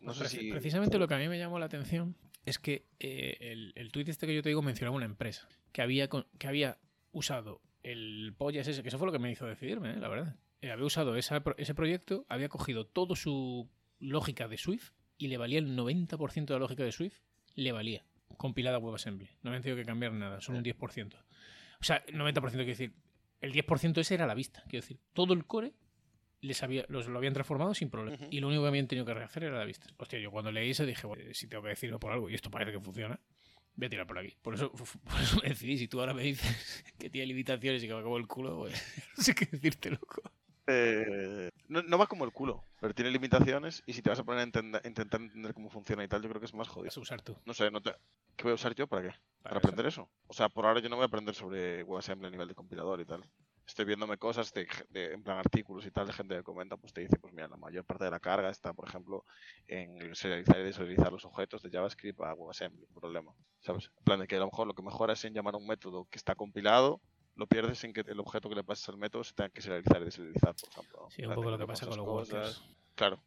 no 0.00 0.12
Pues 0.12 0.18
sé 0.18 0.24
preci- 0.24 0.40
si... 0.40 0.50
Precisamente 0.50 0.98
lo 0.98 1.08
que 1.08 1.14
a 1.14 1.18
mí 1.18 1.28
me 1.28 1.38
llamó 1.38 1.58
la 1.58 1.66
atención 1.66 2.16
es 2.44 2.58
que 2.58 2.86
eh, 3.00 3.36
el, 3.40 3.72
el 3.76 3.90
tuit 3.90 4.08
este 4.08 4.26
que 4.26 4.34
yo 4.34 4.42
te 4.42 4.50
digo 4.50 4.62
mencionaba 4.62 4.94
una 4.96 5.06
empresa 5.06 5.48
que 5.72 5.82
había, 5.82 6.08
con- 6.08 6.26
que 6.38 6.46
había 6.46 6.78
usado 7.12 7.60
el 7.82 8.34
pollas 8.36 8.68
ese, 8.68 8.82
que 8.82 8.88
eso 8.88 8.98
fue 8.98 9.06
lo 9.06 9.12
que 9.12 9.18
me 9.18 9.30
hizo 9.30 9.46
decidirme, 9.46 9.92
eh, 9.94 9.96
la 10.00 10.08
verdad. 10.08 10.36
Eh, 10.60 10.70
había 10.70 10.84
usado 10.86 11.16
esa 11.16 11.42
ese 11.56 11.74
proyecto, 11.74 12.24
había 12.28 12.48
cogido 12.48 12.86
toda 12.86 13.14
su 13.16 13.68
lógica 13.98 14.48
de 14.48 14.56
Swift 14.56 14.92
y 15.18 15.28
le 15.28 15.38
valía 15.38 15.58
el 15.58 15.76
90% 15.76 16.46
de 16.46 16.54
la 16.54 16.60
lógica 16.60 16.84
de 16.84 16.92
Swift, 16.92 17.18
le 17.54 17.72
valía, 17.72 18.04
compilada 18.36 18.78
WebAssembly. 18.78 19.28
No 19.42 19.50
habían 19.50 19.62
tenido 19.62 19.76
que 19.76 19.86
cambiar 19.86 20.12
nada, 20.12 20.40
solo 20.40 20.58
un 20.58 20.64
10%. 20.64 21.14
O 21.80 21.84
sea, 21.84 22.04
el 22.06 22.16
90% 22.16 22.50
quiero 22.50 22.64
decir, 22.64 22.94
el 23.40 23.52
10% 23.52 23.98
ese 23.98 24.14
era 24.14 24.26
la 24.26 24.34
vista, 24.34 24.62
quiero 24.68 24.82
decir, 24.82 24.98
todo 25.12 25.34
el 25.34 25.46
core 25.46 25.74
les 26.40 26.62
había, 26.62 26.84
los, 26.88 27.08
lo 27.08 27.18
habían 27.18 27.34
transformado 27.34 27.74
sin 27.74 27.90
problema. 27.90 28.26
Y 28.30 28.40
lo 28.40 28.48
único 28.48 28.62
que 28.62 28.68
habían 28.68 28.86
tenido 28.86 29.06
que 29.06 29.14
rehacer 29.14 29.44
era 29.44 29.58
la 29.58 29.64
vista. 29.64 29.86
Hostia, 29.96 30.18
yo 30.18 30.30
cuando 30.30 30.52
leí 30.52 30.70
eso 30.70 30.84
dije, 30.86 31.06
bueno, 31.06 31.24
si 31.32 31.48
tengo 31.48 31.62
que 31.62 31.70
decirlo 31.70 31.98
por 31.98 32.12
algo 32.12 32.30
y 32.30 32.34
esto 32.34 32.50
parece 32.50 32.72
que 32.72 32.80
funciona, 32.80 33.18
voy 33.74 33.86
a 33.86 33.90
tirar 33.90 34.06
por 34.06 34.18
aquí. 34.18 34.36
Por 34.42 34.54
eso, 34.54 34.70
por 35.04 35.20
eso 35.20 35.38
me 35.42 35.48
decidí. 35.48 35.78
Si 35.78 35.88
tú 35.88 36.00
ahora 36.00 36.14
me 36.14 36.22
dices 36.22 36.84
que 36.98 37.10
tiene 37.10 37.26
limitaciones 37.26 37.82
y 37.82 37.86
que 37.86 37.94
me 37.94 38.00
acabó 38.00 38.18
el 38.18 38.26
culo, 38.26 38.58
pues 38.58 38.74
no 39.16 39.22
sé 39.22 39.34
qué 39.34 39.46
decirte, 39.46 39.90
loco. 39.90 40.22
Eh, 40.66 41.50
no, 41.68 41.82
no 41.82 41.98
va 41.98 42.06
como 42.06 42.24
el 42.24 42.32
culo, 42.32 42.64
pero 42.80 42.94
tiene 42.94 43.10
limitaciones 43.10 43.82
y 43.86 43.92
si 43.92 44.02
te 44.02 44.10
vas 44.10 44.18
a 44.18 44.24
poner 44.24 44.40
a 44.40 44.44
intentar 44.44 44.80
entender 44.84 45.54
cómo 45.54 45.70
funciona 45.70 46.04
y 46.04 46.08
tal, 46.08 46.22
yo 46.22 46.28
creo 46.28 46.40
que 46.40 46.46
es 46.46 46.54
más 46.54 46.68
jodido. 46.68 46.86
Vas 46.88 46.96
a 46.96 47.00
usar 47.00 47.22
tú. 47.22 47.36
No 47.44 47.54
sé, 47.54 47.70
no 47.70 47.80
te... 47.80 47.94
¿qué 48.36 48.44
voy 48.44 48.52
a 48.52 48.54
usar 48.56 48.74
yo 48.74 48.86
para 48.86 49.02
qué? 49.02 49.14
¿Para 49.42 49.58
aprender 49.58 49.86
eso? 49.86 50.08
O 50.26 50.32
sea, 50.34 50.48
por 50.48 50.66
ahora 50.66 50.80
yo 50.80 50.88
no 50.88 50.96
voy 50.96 51.04
a 51.04 51.06
aprender 51.06 51.34
sobre 51.34 51.82
WebAssembly 51.84 52.26
a 52.26 52.30
nivel 52.30 52.48
de 52.48 52.54
compilador 52.54 53.00
y 53.00 53.04
tal. 53.06 53.24
Estoy 53.66 53.84
viéndome 53.84 54.16
cosas 54.16 54.52
de, 54.52 54.68
de- 54.90 55.12
en 55.14 55.22
plan 55.24 55.38
artículos 55.38 55.84
y 55.86 55.90
tal 55.90 56.06
de 56.06 56.12
gente 56.12 56.36
que 56.36 56.42
comenta, 56.42 56.76
pues 56.76 56.92
te 56.92 57.00
dice, 57.00 57.18
pues 57.18 57.32
mira, 57.32 57.48
la 57.48 57.56
mayor 57.56 57.84
parte 57.84 58.04
de 58.04 58.10
la 58.10 58.20
carga 58.20 58.50
está, 58.50 58.72
por 58.72 58.88
ejemplo, 58.88 59.24
en 59.66 60.14
serializar 60.14 60.58
y 60.60 60.64
deserializar 60.64 61.10
los 61.12 61.24
objetos 61.24 61.62
de 61.62 61.70
JavaScript 61.70 62.20
a 62.20 62.34
WebAssembly, 62.34 62.86
problema. 62.94 63.32
¿Sabes? 63.60 63.90
En 63.98 64.04
plan 64.04 64.20
de 64.20 64.26
que 64.28 64.36
a 64.36 64.40
lo 64.40 64.46
mejor 64.46 64.66
lo 64.68 64.74
que 64.74 64.82
mejora 64.82 65.14
es 65.14 65.24
en 65.24 65.34
llamar 65.34 65.54
a 65.54 65.58
un 65.58 65.66
método 65.66 66.06
que 66.10 66.18
está 66.18 66.34
compilado, 66.36 67.00
lo 67.36 67.46
pierdes 67.46 67.82
en 67.84 67.92
que 67.92 68.00
el 68.00 68.18
objeto 68.20 68.48
que 68.48 68.54
le 68.54 68.64
pases 68.64 68.88
al 68.88 68.96
método 68.96 69.22
se 69.24 69.34
tenga 69.34 69.50
que 69.50 69.60
serializar 69.60 70.02
y 70.02 70.04
deserializar, 70.06 70.54
por 70.54 70.70
ejemplo. 70.70 71.08
Sí, 71.10 71.24
un 71.24 71.34
poco 71.34 71.50
lo 71.50 71.58
que 71.58 71.66
pasa 71.66 71.86
con 71.86 71.96
los 71.96 72.06
cosas. 72.06 72.62
Claro. 72.94 73.20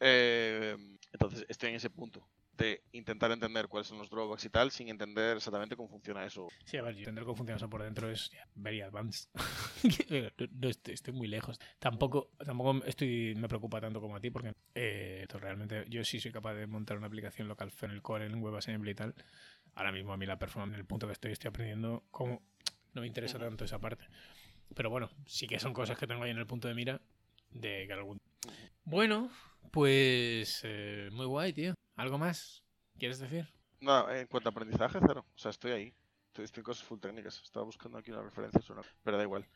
Eh, 0.00 0.76
entonces 1.12 1.44
estoy 1.48 1.70
en 1.70 1.76
ese 1.76 1.90
punto 1.90 2.26
de 2.58 2.82
intentar 2.92 3.30
entender 3.30 3.68
cuáles 3.68 3.86
son 3.86 3.98
los 3.98 4.10
drawbacks 4.10 4.44
y 4.44 4.50
tal, 4.50 4.72
sin 4.72 4.88
entender 4.88 5.36
exactamente 5.36 5.76
cómo 5.76 5.88
funciona 5.88 6.26
eso. 6.26 6.48
Sí, 6.64 6.76
a 6.76 6.82
ver, 6.82 6.94
yo 6.94 7.00
entender 7.00 7.24
cómo 7.24 7.36
funciona 7.36 7.56
eso 7.56 7.70
por 7.70 7.82
dentro 7.82 8.10
es 8.10 8.30
very 8.56 8.80
advanced. 8.80 9.30
no, 10.10 10.46
no 10.50 10.68
estoy, 10.68 10.94
estoy 10.94 11.14
muy 11.14 11.28
lejos. 11.28 11.58
Tampoco, 11.78 12.32
tampoco 12.44 12.84
estoy, 12.84 13.36
me 13.36 13.48
preocupa 13.48 13.80
tanto 13.80 14.00
como 14.00 14.16
a 14.16 14.20
ti, 14.20 14.30
porque 14.30 14.54
eh, 14.74 15.20
esto 15.22 15.38
realmente 15.38 15.84
yo 15.88 16.04
sí 16.04 16.18
soy 16.18 16.32
capaz 16.32 16.54
de 16.54 16.66
montar 16.66 16.98
una 16.98 17.06
aplicación 17.06 17.46
local 17.46 17.72
en 17.80 17.90
el 17.92 18.02
core, 18.02 18.26
en 18.26 18.42
WebAssembly 18.42 18.90
y 18.90 18.94
tal. 18.94 19.14
Ahora 19.74 19.92
mismo 19.92 20.12
a 20.12 20.16
mí 20.16 20.26
la 20.26 20.40
performance, 20.40 20.74
en 20.74 20.80
el 20.80 20.86
punto 20.86 21.06
que 21.06 21.12
estoy, 21.12 21.30
estoy 21.30 21.50
aprendiendo 21.50 22.02
cómo 22.10 22.42
no 22.98 23.02
me 23.02 23.06
interesa 23.06 23.38
tanto 23.38 23.64
esa 23.64 23.78
parte. 23.78 24.04
Pero 24.74 24.90
bueno, 24.90 25.08
sí 25.24 25.46
que 25.46 25.58
son 25.60 25.72
cosas 25.72 25.96
que 25.96 26.06
tengo 26.06 26.24
ahí 26.24 26.30
en 26.30 26.38
el 26.38 26.46
punto 26.46 26.66
de 26.68 26.74
mira 26.74 27.00
de 27.50 27.86
que 27.86 27.92
algún... 27.92 28.18
Bueno, 28.84 29.30
pues 29.70 30.60
eh, 30.64 31.08
muy 31.12 31.26
guay, 31.26 31.52
tío. 31.52 31.74
¿Algo 31.96 32.18
más? 32.18 32.64
¿Quieres 32.98 33.18
decir? 33.18 33.46
No, 33.80 34.10
en 34.10 34.26
cuanto 34.26 34.48
a 34.48 34.52
aprendizaje, 34.52 34.98
cero. 35.06 35.24
O 35.34 35.38
sea, 35.38 35.50
estoy 35.50 35.70
ahí. 35.72 35.94
Estoy, 36.28 36.44
estoy 36.44 36.60
en 36.60 36.64
cosas 36.64 36.84
full 36.84 36.98
técnicas. 36.98 37.40
Estaba 37.42 37.64
buscando 37.64 37.98
aquí 37.98 38.10
una 38.10 38.22
referencia, 38.22 38.60
sobre- 38.60 38.82
pero 39.04 39.16
da 39.16 39.22
igual. 39.22 39.46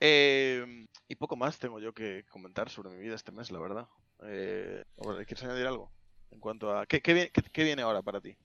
Eh, 0.00 0.86
y 1.08 1.14
poco 1.16 1.36
más 1.36 1.58
tengo 1.58 1.80
yo 1.80 1.92
que 1.92 2.24
comentar 2.30 2.70
sobre 2.70 2.90
mi 2.90 2.98
vida 3.02 3.14
este 3.16 3.32
mes, 3.32 3.50
la 3.50 3.58
verdad. 3.58 3.88
Eh, 4.24 4.84
¿Quieres 5.26 5.42
añadir 5.42 5.66
algo? 5.66 5.92
En 6.30 6.38
cuanto 6.40 6.76
a... 6.76 6.86
¿Qué, 6.86 7.00
qué, 7.02 7.12
viene, 7.14 7.30
qué- 7.30 7.42
qué 7.42 7.64
viene 7.64 7.82
ahora 7.82 8.02
para 8.02 8.20
ti? 8.20 8.36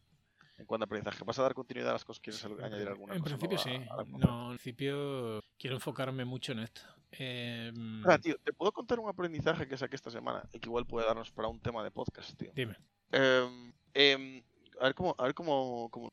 En 0.57 0.65
cuanto 0.65 0.83
a 0.83 0.85
aprendizaje. 0.85 1.23
¿Vas 1.23 1.37
a 1.39 1.43
dar 1.43 1.53
continuidad 1.53 1.91
a 1.91 1.93
las 1.93 2.05
cosas? 2.05 2.19
¿Quieres 2.19 2.43
al- 2.45 2.63
añadir 2.63 2.87
alguna 2.87 3.13
En 3.15 3.21
cosa? 3.21 3.37
principio 3.37 3.59
nueva 3.73 4.03
sí. 4.05 4.11
a? 4.15 4.17
No, 4.17 4.51
en 4.51 4.57
principio 4.57 5.39
quiero 5.57 5.75
enfocarme 5.75 6.25
mucho 6.25 6.51
en 6.53 6.59
esto. 6.59 6.81
Em, 7.11 8.03
Ah, 8.07 8.17
tío, 8.17 8.37
¿te 8.39 8.51
puedo 8.53 8.71
contar 8.71 8.99
un 8.99 9.07
aprendizaje 9.07 9.67
que 9.67 9.77
saqué 9.77 9.95
esta 9.95 10.11
semana 10.11 10.43
y 10.53 10.59
que 10.59 10.67
igual 10.67 10.85
puede 10.85 11.05
darnos 11.05 11.31
para 11.31 11.47
un 11.47 11.59
tema 11.59 11.83
de 11.83 11.91
podcast, 11.91 12.37
tío? 12.37 12.51
dime. 12.55 12.75
Em, 13.11 13.71
em, 13.93 14.43
a 14.81 14.85
ver 14.85 14.95
cómo, 14.95 15.15
a 15.17 15.23
ver 15.23 15.33
cómo, 15.33 15.89
cómo- 15.91 16.11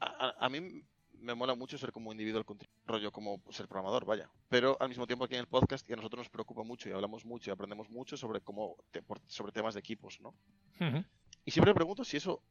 a, 0.00 0.48
mí 0.48 0.82
me 1.18 1.34
mola 1.34 1.54
mucho 1.54 1.76
ser 1.78 1.90
como 1.92 2.12
individual 2.12 2.44
conti- 2.44 2.68
rollo 2.86 3.10
como 3.12 3.42
ser 3.50 3.66
programador, 3.68 4.04
vaya. 4.04 4.30
Pero 4.48 4.76
al 4.80 4.88
mismo 4.88 5.06
tiempo 5.06 5.24
aquí 5.24 5.34
en 5.34 5.40
el 5.40 5.46
podcast 5.48 5.88
y 5.88 5.92
a 5.92 5.96
nosotros 5.96 6.20
nos 6.20 6.30
preocupa 6.30 6.62
mucho 6.62 6.88
y 6.88 6.92
hablamos 6.92 7.24
mucho 7.24 7.50
y 7.50 7.52
aprendemos 7.52 7.90
mucho 7.90 8.16
sobre 8.16 8.40
cómo 8.40 8.76
te- 8.90 9.02
por- 9.02 9.20
sobre 9.26 9.52
temas 9.52 9.74
de 9.74 9.80
equipos, 9.80 10.20
¿no? 10.20 10.34
Y 11.46 11.50
siempre 11.50 11.72
me 11.72 11.74
pregunto 11.76 12.04
si 12.04 12.16
eso 12.16 12.42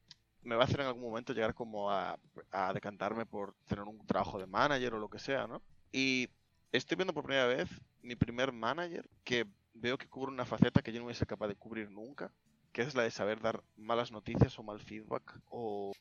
me 0.43 0.55
va 0.55 0.63
a 0.63 0.65
hacer 0.65 0.81
en 0.81 0.87
algún 0.87 1.03
momento 1.03 1.33
llegar 1.33 1.53
como 1.53 1.91
a, 1.91 2.19
a 2.51 2.73
decantarme 2.73 3.25
por 3.25 3.55
tener 3.67 3.85
un 3.85 4.05
trabajo 4.05 4.39
de 4.39 4.45
manager 4.45 4.93
o 4.93 4.99
lo 4.99 5.09
que 5.09 5.19
sea, 5.19 5.47
¿no? 5.47 5.61
Y 5.91 6.29
estoy 6.71 6.95
viendo 6.95 7.13
por 7.13 7.23
primera 7.23 7.47
vez 7.47 7.69
mi 8.01 8.15
primer 8.15 8.51
manager 8.51 9.09
que 9.23 9.45
veo 9.73 9.97
que 9.97 10.07
cubre 10.07 10.31
una 10.31 10.45
faceta 10.45 10.81
que 10.81 10.91
yo 10.91 11.03
no 11.03 11.13
ser 11.13 11.27
capaz 11.27 11.47
de 11.47 11.55
cubrir 11.55 11.89
nunca, 11.89 12.31
que 12.71 12.81
es 12.81 12.95
la 12.95 13.03
de 13.03 13.11
saber 13.11 13.41
dar 13.41 13.63
malas 13.77 14.11
noticias 14.11 14.57
o 14.59 14.63
mal 14.63 14.79
feedback 14.79 15.39
o 15.49 15.93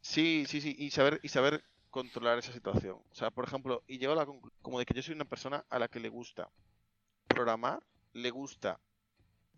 sí, 0.00 0.44
sí, 0.46 0.60
sí, 0.60 0.74
y 0.78 0.90
saber 0.90 1.20
y 1.22 1.28
saber 1.28 1.64
controlar 1.90 2.38
esa 2.38 2.52
situación. 2.52 2.98
O 3.10 3.14
sea, 3.14 3.30
por 3.30 3.44
ejemplo, 3.44 3.82
y 3.86 3.98
llego 3.98 4.12
a 4.12 4.16
la 4.16 4.26
conclusión 4.26 4.60
como 4.62 4.78
de 4.78 4.86
que 4.86 4.94
yo 4.94 5.02
soy 5.02 5.14
una 5.14 5.24
persona 5.24 5.64
a 5.70 5.78
la 5.78 5.88
que 5.88 6.00
le 6.00 6.08
gusta 6.08 6.50
programar, 7.26 7.82
le 8.12 8.30
gusta 8.30 8.78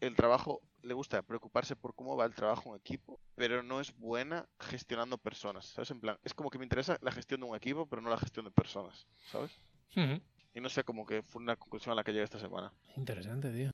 el 0.01 0.17
trabajo, 0.17 0.63
le 0.83 0.95
gusta 0.95 1.23
preocuparse 1.23 1.77
por 1.77 1.95
cómo 1.95 2.17
va 2.17 2.25
el 2.25 2.35
trabajo 2.35 2.71
en 2.71 2.81
equipo, 2.81 3.21
pero 3.35 3.63
no 3.63 3.81
es 3.81 3.95
buena 3.97 4.49
gestionando 4.59 5.19
personas, 5.19 5.67
¿sabes? 5.67 5.91
En 5.91 6.01
plan, 6.01 6.19
es 6.25 6.35
como 6.35 6.51
que 6.51 6.59
me 6.59 6.65
interesa 6.65 6.99
la 7.03 7.13
gestión 7.13 7.41
de 7.41 7.47
un 7.47 7.57
equipo, 7.57 7.87
pero 7.87 8.01
no 8.03 8.11
la 8.11 8.19
gestión 8.19 8.45
de 8.47 8.51
personas, 8.51 9.07
¿sabes? 9.31 9.53
Y 10.55 10.61
no 10.61 10.69
sé, 10.69 10.85
como 10.85 11.05
que 11.07 11.23
fue 11.23 11.43
una 11.43 11.57
conclusión 11.57 11.93
a 11.93 11.97
la 11.97 12.05
que 12.05 12.13
llegué 12.13 12.25
esta 12.25 12.39
semana. 12.41 12.73
Interesante, 12.97 13.51
tío. 13.53 13.71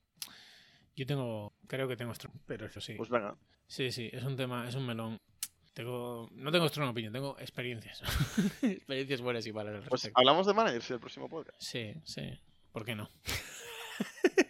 Yo 0.96 1.06
tengo, 1.06 1.52
creo 1.66 1.86
que 1.88 1.96
tengo 1.96 2.14
Strong, 2.14 2.34
pero 2.46 2.66
eso 2.66 2.80
sí. 2.80 2.94
Pues 2.94 3.10
venga, 3.10 3.36
Sí, 3.66 3.90
sí, 3.90 4.08
es 4.12 4.22
un 4.24 4.36
tema, 4.36 4.68
es 4.68 4.74
un 4.76 4.86
melón. 4.86 5.20
Tengo, 5.74 6.28
no 6.32 6.50
tengo 6.50 6.68
Strong 6.68 6.90
opinión, 6.90 7.12
tengo 7.12 7.38
experiencias. 7.38 8.00
experiencias 8.62 9.20
buenas 9.20 9.46
y 9.46 9.52
malas 9.52 9.74
al 9.74 9.80
pues 9.80 9.90
respecto. 10.02 10.18
hablamos 10.18 10.46
de 10.46 10.54
managers 10.54 10.88
en 10.90 10.94
el 10.94 11.00
próximo 11.00 11.28
podcast. 11.28 11.60
Sí, 11.60 11.92
sí. 12.04 12.22
¿Por 12.72 12.84
qué 12.84 12.94
no? 12.94 13.10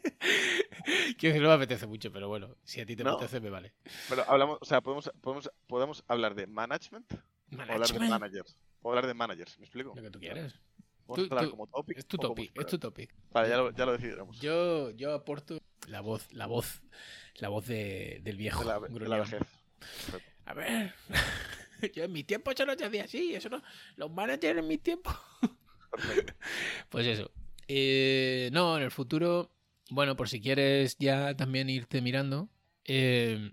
Quiero 1.19 1.35
decir, 1.35 1.43
no 1.43 1.49
me 1.49 1.55
apetece 1.55 1.87
mucho, 1.87 2.13
pero 2.13 2.29
bueno, 2.29 2.57
si 2.65 2.81
a 2.81 2.87
ti 2.87 2.95
te 2.97 3.05
No. 3.05 3.13
apetece, 3.13 3.41
me 3.41 3.51
vale. 3.51 3.73
Pero 4.09 4.25
hablamos, 4.29 4.59
o 4.61 4.65
sea, 4.65 4.81
podemos, 4.81 5.11
podemos, 5.21 5.51
podemos 5.67 6.05
hablar 6.09 6.35
de 6.35 6.47
management, 6.47 7.13
o 7.13 7.61
hablar 7.61 7.89
de 7.89 7.99
managers. 7.99 8.57
O 8.83 8.89
hablar 8.91 9.07
de 9.07 9.15
managers, 9.15 9.59
¿me 9.59 9.65
explico? 9.65 9.93
Lo 9.97 10.03
que 10.03 10.11
tú 10.11 10.21
quieras. 10.21 10.55
Tú- 11.07 11.29
tú- 11.29 11.51
como 11.51 11.67
topic. 11.69 11.99
Es 11.99 12.07
tu 12.07 12.17
topic, 12.19 12.51
es 12.59 12.67
tu 12.67 12.79
topic. 12.79 13.15
Vale, 13.31 13.49
ya 13.49 13.57
lo, 13.59 13.71
ya 13.73 13.87
lo 13.87 13.93
decidiremos. 13.93 14.41
Yo, 14.41 14.91
yo 14.91 15.15
aporto 15.15 15.59
la 15.89 16.01
voz, 16.01 16.33
la 16.33 16.47
voz, 16.47 16.83
la 17.37 17.49
voz 17.49 17.67
de, 17.67 18.21
del 18.23 18.37
viejo. 18.37 18.61
de 18.61 18.67
la, 18.67 18.81
de 18.81 19.09
la 19.09 19.19
vejez. 19.19 19.43
A 20.47 20.55
ver, 20.55 20.95
yo 21.95 22.05
en 22.05 22.13
mi 22.13 22.25
tiempo 22.25 22.51
eso 22.51 22.67
no 22.67 22.75
se 22.77 22.85
hacía 22.85 23.05
así, 23.05 23.35
eso 23.35 23.49
no. 23.49 23.63
Los 23.97 24.11
managers 24.11 24.59
en 24.59 24.67
mi 24.69 24.79
tiempo. 24.79 25.11
Pues 26.91 27.07
eso. 27.07 27.31
Eh, 27.69 28.51
no, 28.53 28.77
en 28.77 28.83
el 28.85 28.91
futuro, 28.91 29.51
bueno, 29.91 30.17
por 30.17 30.29
si 30.29 30.41
quieres 30.41 30.97
ya 30.99 31.37
también 31.37 31.69
irte 31.71 32.01
mirando, 32.01 32.49
eh, 32.85 33.53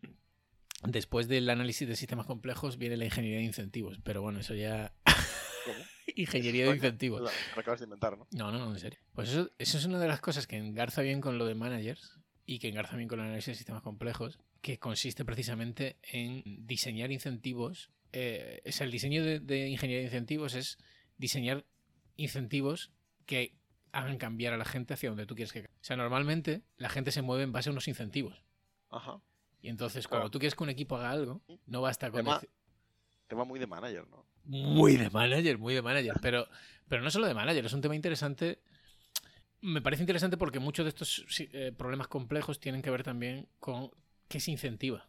después 0.84 1.28
del 1.28 1.50
análisis 1.50 1.88
de 1.88 1.96
sistemas 1.96 2.26
complejos 2.26 2.78
viene 2.78 2.98
la 2.98 3.06
ingeniería 3.06 3.40
de 3.40 3.46
incentivos. 3.46 4.00
Pero 4.04 4.22
bueno, 4.22 4.40
eso 4.40 4.56
ya. 4.56 4.94
¿Cómo? 5.66 5.78
ingeniería 6.16 6.66
de 6.66 6.76
incentivos. 6.76 7.22
Lo 7.22 7.28
lo 7.28 7.62
acabas 7.62 7.80
de 7.80 7.86
inventar, 7.86 8.18
¿no? 8.18 8.28
No, 8.32 8.52
no, 8.52 8.60
no, 8.60 8.72
en 8.72 8.80
serio. 8.80 9.00
Pues 9.14 9.30
eso, 9.30 9.50
eso 9.58 9.78
es 9.78 9.86
una 9.86 10.00
de 10.00 10.08
las 10.08 10.22
cosas 10.22 10.48
que 10.48 10.58
engarza 10.58 11.02
bien 11.02 11.22
con 11.22 11.38
lo 11.38 11.46
de 11.46 11.56
managers 11.56 12.20
y 12.46 12.60
que 12.60 12.70
engarza 12.70 12.98
bien 12.98 13.08
con 13.08 13.20
el 13.20 13.28
análisis 13.28 13.54
de 13.54 13.56
sistemas 13.56 13.82
complejos, 13.82 14.40
que 14.62 14.80
consiste 14.80 15.24
precisamente 15.26 15.98
en 16.04 16.44
diseñar 16.66 17.12
incentivos. 17.12 17.90
eh, 18.12 18.62
o 18.66 18.72
sea, 18.72 18.86
el 18.86 18.92
diseño 18.92 19.24
de, 19.24 19.40
de 19.40 19.70
ingeniería 19.70 20.02
de 20.02 20.08
incentivos 20.08 20.54
es 20.56 20.78
diseñar 21.18 21.66
incentivos 22.16 22.92
que 23.26 23.56
hagan 23.94 24.18
cambiar 24.18 24.54
a 24.54 24.58
la 24.58 24.66
gente 24.66 24.94
hacia 24.94 25.10
donde 25.10 25.26
tú 25.26 25.36
quieres 25.36 25.54
que 25.54 25.62
cambie. 25.62 25.80
O 25.80 25.84
sea, 25.84 25.96
normalmente 25.96 26.64
la 26.78 26.90
gente 26.90 27.12
se 27.12 27.22
mueve 27.22 27.44
en 27.44 27.52
base 27.54 27.70
a 27.70 27.72
unos 27.72 27.88
incentivos. 27.88 28.44
Ajá. 28.90 29.22
Y 29.62 29.70
entonces, 29.70 30.06
Claro. 30.08 30.22
cuando 30.24 30.32
tú 30.32 30.40
quieres 30.40 30.56
que 30.56 30.64
un 30.64 30.70
equipo 30.70 30.98
haga 30.98 31.12
algo, 31.12 31.42
no 31.68 31.82
basta 31.82 32.12
con 32.12 32.20
Tema- 32.26 32.42
Tema 33.28 33.46
muy 33.46 33.60
de 33.60 33.68
manager, 33.68 34.06
¿no? 34.10 34.26
muy 34.46 34.98
de 34.98 35.10
manager, 35.10 35.58
muy 35.58 35.74
de 35.74 35.82
manager. 35.82 36.16
Pero, 36.22 36.48
pero 36.90 37.02
no 37.02 37.10
solo 37.10 37.28
de 37.28 37.34
manager, 37.34 37.66
es 37.66 37.72
un 37.74 37.80
tema 37.80 37.96
interesante. 37.96 38.60
Me 39.62 39.82
parece 39.82 40.04
interesante 40.04 40.36
porque 40.36 40.60
muchos 40.60 40.84
de 40.84 40.90
estos 40.90 41.24
eh, 41.40 41.72
problemas 41.78 42.10
complejos 42.10 42.60
tienen 42.60 42.82
que 42.82 42.90
ver 42.90 43.04
también 43.04 43.48
con 43.60 43.90
qué 44.28 44.42
se 44.42 44.52
incentiva 44.52 45.08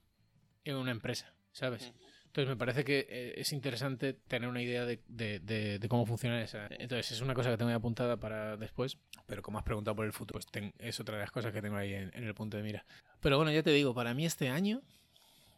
en 0.65 0.77
una 0.77 0.93
empresa, 0.93 1.35
¿sabes? 1.51 1.93
Entonces 2.35 2.49
me 2.49 2.57
parece 2.57 2.83
que 2.83 3.07
eh, 3.09 3.35
es 3.37 3.53
interesante 3.53 4.13
tener 4.13 4.49
una 4.49 4.61
idea 4.61 4.85
de, 4.85 5.01
de- 5.07 5.39
de- 5.39 5.79
de 5.79 5.89
cómo 5.89 6.05
funciona 6.05 6.43
esa. 6.43 6.67
Entonces 6.69 7.13
es 7.13 7.21
una 7.21 7.33
cosa 7.33 7.49
que 7.53 7.57
tengo 7.57 7.69
ahí 7.69 7.77
apuntada 7.77 8.17
para 8.17 8.57
después, 8.57 8.99
pero 9.27 9.41
como 9.41 9.59
has 9.59 9.65
preguntado 9.65 9.95
por 9.95 10.05
el 10.05 10.13
futuro, 10.13 10.41
pues 10.41 10.47
ten- 10.51 10.75
es 10.81 10.99
otra 10.99 11.15
de 11.15 11.21
las 11.21 11.31
cosas 11.31 11.53
que 11.53 11.63
tengo 11.63 11.77
ahí 11.77 11.95
en, 11.95 12.11
en 12.13 12.25
el 12.25 12.35
punto 12.35 12.57
de 12.57 12.65
mira. 12.65 12.85
Pero 13.21 13.37
bueno, 13.37 13.53
ya 13.53 13.63
te 13.63 13.71
digo, 13.71 13.95
para 13.95 14.15
mí 14.15 14.27
este 14.27 14.49
año 14.49 14.83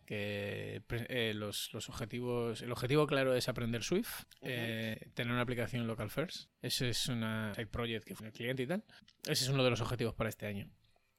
que 0.04 0.82
eh, 1.08 1.32
los, 1.34 1.72
los 1.72 1.88
objetivos, 1.88 2.60
el 2.60 2.70
objetivo 2.72 3.06
claro 3.06 3.34
es 3.34 3.48
aprender 3.48 3.82
Swift, 3.82 4.24
eh, 4.42 5.08
tener 5.14 5.32
una 5.32 5.40
aplicación 5.40 5.86
local 5.86 6.10
first, 6.10 6.50
ese 6.60 6.90
es 6.90 7.08
una 7.08 7.54
side 7.54 7.66
project 7.68 8.04
que 8.06 8.14
fue 8.14 8.26
el 8.26 8.32
cliente 8.34 8.62
y 8.64 8.66
tal, 8.66 8.84
ese 9.24 9.44
es 9.44 9.48
uno 9.48 9.64
de 9.64 9.70
los 9.70 9.80
objetivos 9.80 10.14
para 10.14 10.28
este 10.28 10.46
año. 10.46 10.68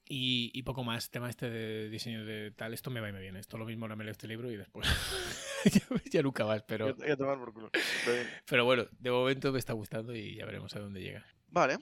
Y, 0.09 0.51
y 0.57 0.63
poco 0.63 0.85
más, 0.85 1.09
tema 1.09 1.29
este 1.29 1.49
de 1.49 1.89
diseño 1.89 2.23
de 2.23 2.51
tal, 2.51 2.73
esto 2.73 2.89
me 2.89 3.01
va 3.01 3.09
y 3.09 3.11
me 3.11 3.19
viene, 3.19 3.39
esto 3.39 3.57
lo 3.57 3.65
mismo 3.65 3.83
ahora 3.83 3.97
me 3.97 4.05
leo 4.05 4.13
este 4.13 4.25
libro 4.29 4.49
y 4.49 4.55
después 4.55 4.87
ya, 6.11 6.21
nunca 6.21 6.45
más, 6.45 6.63
pero, 6.63 6.95
Ya, 6.97 7.07
ya 7.07 7.17
tomar 7.17 7.37
por 7.37 7.53
culo. 7.53 7.69
Está 7.73 8.11
bien. 8.11 8.27
pero 8.45 8.65
bueno, 8.65 8.85
de 8.99 9.11
momento 9.11 9.51
me 9.51 9.59
está 9.59 9.73
gustando 9.73 10.15
y 10.15 10.35
ya 10.35 10.45
veremos 10.45 10.75
a 10.75 10.79
dónde 10.79 11.01
llega. 11.01 11.25
Vale. 11.49 11.77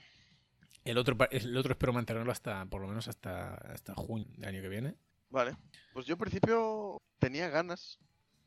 El 0.84 0.98
otro, 0.98 1.18
el 1.32 1.58
otro 1.58 1.72
espero 1.72 1.94
mantenerlo 1.94 2.32
hasta, 2.32 2.66
por 2.68 2.82
lo 2.82 2.88
menos 2.88 3.08
hasta, 3.08 3.56
hasta 3.56 3.96
junio 3.96 4.28
del 4.38 4.46
año 4.46 4.62
que 4.62 4.70
viene. 4.70 4.96
Vale. 5.30 5.58
Pues 5.94 6.06
yo 6.06 6.14
al 6.14 6.20
principio 6.20 7.02
tenía 7.18 7.50
ganas 7.50 8.00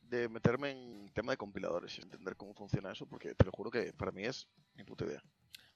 de 0.02 0.28
meterme 0.28 0.70
en 0.70 1.08
tema 1.12 1.32
de 1.32 1.36
compiladores 1.36 1.98
y 1.98 2.02
entender 2.02 2.36
cómo 2.36 2.54
funciona 2.54 2.92
eso, 2.92 3.06
porque 3.06 3.34
te 3.34 3.44
lo 3.44 3.50
juro 3.50 3.70
que 3.70 3.92
para 3.92 4.12
mí 4.12 4.24
es 4.24 4.48
mi 4.74 4.84
puta 4.84 5.04
idea. 5.04 5.22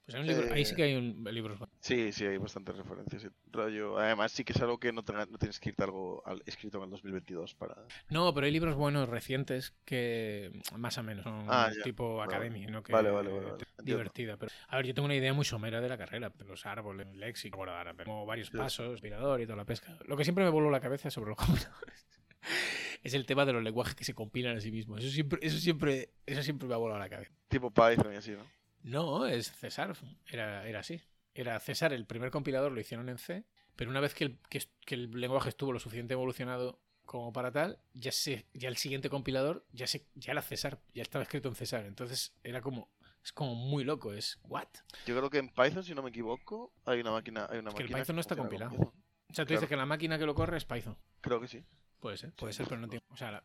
Pues 0.04 0.16
hay 0.16 0.20
un 0.22 0.26
libro- 0.26 0.52
ahí 0.52 0.64
sí 0.64 0.72
Eh, 0.72 0.76
que 0.76 0.82
hay 0.82 0.94
un 0.96 1.24
libro 1.30 1.56
Sí, 1.80 2.10
sí, 2.10 2.26
hay 2.26 2.36
bastantes 2.36 2.76
referencias. 2.76 3.28
Rollo. 3.52 3.98
Además, 3.98 4.32
sí 4.32 4.42
que 4.44 4.52
es 4.52 4.60
algo 4.60 4.78
que 4.78 4.92
no, 4.92 5.04
tienes 5.04 5.60
que 5.60 5.68
irte 5.68 5.84
algo 5.84 6.22
al- 6.26 6.42
escrito 6.44 6.78
en 6.78 6.84
el 6.84 6.90
2022 6.90 7.54
para. 7.54 7.76
No, 8.10 8.34
pero 8.34 8.46
hay 8.46 8.52
libros 8.52 8.74
buenos 8.74 9.08
recientes 9.08 9.74
que 9.84 10.50
más 10.76 10.98
o 10.98 11.04
menos 11.04 11.22
son 11.22 11.46
Ah, 11.48 11.70
ya. 11.76 11.82
tipo 11.84 12.16
Vale, 12.16 12.34
academia, 12.34 12.68
¿no? 12.68 12.82
Que 12.82 12.92
vale, 12.92 13.10
vale, 13.10 13.30
vale, 13.32 13.50
vale. 13.52 13.64
Divertida. 13.82 14.36
Pero, 14.36 14.50
a 14.68 14.76
ver, 14.76 14.86
yo 14.86 14.94
tengo 14.94 15.06
una 15.06 15.14
idea 15.14 15.32
muy 15.34 15.44
somera 15.44 15.80
de 15.80 15.88
la 15.88 15.96
carrera, 15.96 16.30
de 16.30 16.44
los 16.46 16.66
árboles, 16.66 17.06
el 17.06 17.20
léxico, 17.20 17.64
como 18.04 18.26
varios 18.26 18.48
Sí. 18.48 18.56
pasos, 18.56 18.94
aspirador 18.94 19.40
y 19.40 19.44
toda 19.44 19.56
la 19.56 19.64
pesca. 19.64 19.96
Lo 20.06 20.16
que 20.16 20.24
siempre 20.24 20.42
me 20.42 20.50
voló 20.50 20.68
la 20.70 20.80
cabeza 20.80 21.10
sobre 21.10 21.30
los 21.30 21.38
compiladores 21.38 22.06
es 23.04 23.14
el 23.14 23.24
tema 23.26 23.44
de 23.44 23.52
los 23.52 23.62
lenguajes 23.62 23.94
que 23.94 24.04
se 24.04 24.14
compilan 24.14 24.56
a 24.56 24.60
sí 24.60 24.72
mismos. 24.72 24.98
Eso 25.00 25.10
siempre, 25.12 25.38
eso 25.42 25.58
siempre, 25.58 26.10
eso 26.26 26.42
siempre 26.42 26.66
me 26.66 26.74
ha 26.74 26.78
volado 26.78 26.98
la 26.98 27.08
cabeza. 27.08 27.32
Tipo 27.48 27.70
Python 27.70 28.12
y 28.12 28.16
así, 28.16 28.32
¿no? 28.32 28.44
No, 28.82 29.26
es 29.26 29.52
César. 29.52 29.94
Era, 30.26 30.66
era 30.66 30.80
así. 30.80 31.00
Era 31.34 31.58
César, 31.60 31.92
el 31.92 32.06
primer 32.06 32.30
compilador 32.30 32.72
lo 32.72 32.80
hicieron 32.80 33.08
en 33.08 33.18
C, 33.18 33.44
pero 33.76 33.90
una 33.90 34.00
vez 34.00 34.14
que 34.14 34.24
el, 34.24 34.38
que, 34.50 34.62
que 34.84 34.94
el 34.94 35.10
lenguaje 35.20 35.48
estuvo 35.48 35.72
lo 35.72 35.78
suficiente 35.78 36.12
evolucionado 36.14 36.80
como 37.06 37.32
para 37.32 37.50
tal, 37.50 37.78
ya 37.94 38.12
se, 38.12 38.46
ya 38.54 38.68
el 38.68 38.76
siguiente 38.76 39.08
compilador 39.10 39.66
ya 39.72 39.86
se, 39.86 40.06
ya 40.14 40.32
era 40.32 40.42
César, 40.42 40.80
ya 40.94 41.02
estaba 41.02 41.22
escrito 41.22 41.48
en 41.48 41.54
César. 41.54 41.84
Entonces 41.86 42.34
era 42.42 42.60
como, 42.60 42.90
es 43.24 43.32
como 43.32 43.54
muy 43.54 43.84
loco, 43.84 44.12
es 44.12 44.38
what? 44.44 44.68
Yo 45.06 45.16
creo 45.16 45.30
que 45.30 45.38
en 45.38 45.48
Python, 45.48 45.82
si 45.84 45.94
no 45.94 46.02
me 46.02 46.10
equivoco, 46.10 46.72
hay 46.84 47.00
una 47.00 47.12
máquina. 47.12 47.46
Hay 47.50 47.58
una 47.58 47.70
Es 47.70 47.76
que 47.76 47.82
el 47.84 47.88
Python 47.88 48.16
no 48.16 48.20
está 48.20 48.36
con 48.36 48.44
compilado. 48.46 48.74
O 48.74 49.34
sea, 49.34 49.44
tú 49.44 49.48
Claro. 49.48 49.60
dices 49.60 49.68
que 49.68 49.76
la 49.76 49.86
máquina 49.86 50.18
que 50.18 50.26
lo 50.26 50.34
corre 50.34 50.58
es 50.58 50.64
Python. 50.66 50.96
Creo 51.22 51.40
que 51.40 51.48
sí. 51.48 51.64
Puede 51.98 52.16
ser, 52.18 52.32
puede 52.34 52.52
ser, 52.52 52.66
pero 52.68 52.80
no 52.80 52.88
tiene. 52.88 53.02
O 53.08 53.16
sea, 53.16 53.30
la- 53.30 53.44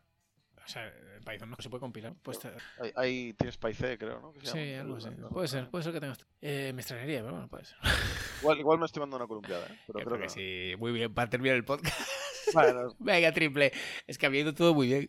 o 0.68 0.70
sea, 0.70 0.86
el 0.86 1.22
Python 1.24 1.48
no 1.48 1.56
se 1.58 1.70
puede 1.70 1.80
compilar. 1.80 2.14
Pues, 2.22 2.38
Ahí, 2.78 2.92
ahí 2.94 3.32
tienes 3.32 3.56
PyC, 3.56 3.96
creo, 3.98 4.20
¿no? 4.20 4.34
Que 4.34 4.44
sí, 4.46 4.74
algo 4.74 4.96
así. 4.96 5.08
No, 5.16 5.30
Puede 5.30 5.48
ser, 5.48 5.70
puede 5.70 5.82
ser 5.82 5.94
que 5.94 6.00
tengas. 6.00 6.18
Eh, 6.42 6.72
me 6.74 6.82
extrañaría, 6.82 7.20
pero 7.20 7.32
bueno, 7.32 7.48
puede 7.48 7.64
ser. 7.64 7.78
Igual, 8.42 8.58
igual 8.60 8.78
me 8.78 8.84
estoy 8.84 9.00
mandando 9.00 9.16
una 9.24 9.26
columpiada, 9.26 9.66
¿eh? 9.66 9.78
Pero 9.86 9.98
creo 10.00 10.08
creo 10.10 10.20
que 10.20 10.28
sí, 10.28 10.76
muy 10.78 10.92
bien, 10.92 11.12
para 11.14 11.30
terminar 11.30 11.56
el 11.56 11.64
podcast. 11.64 11.98
Bueno, 12.54 12.94
Venga, 12.98 13.30
triple. 13.32 13.72
Es 14.06 14.16
que 14.16 14.24
había 14.24 14.40
ido 14.40 14.54
todo 14.54 14.72
muy 14.74 14.86
bien. 14.86 15.08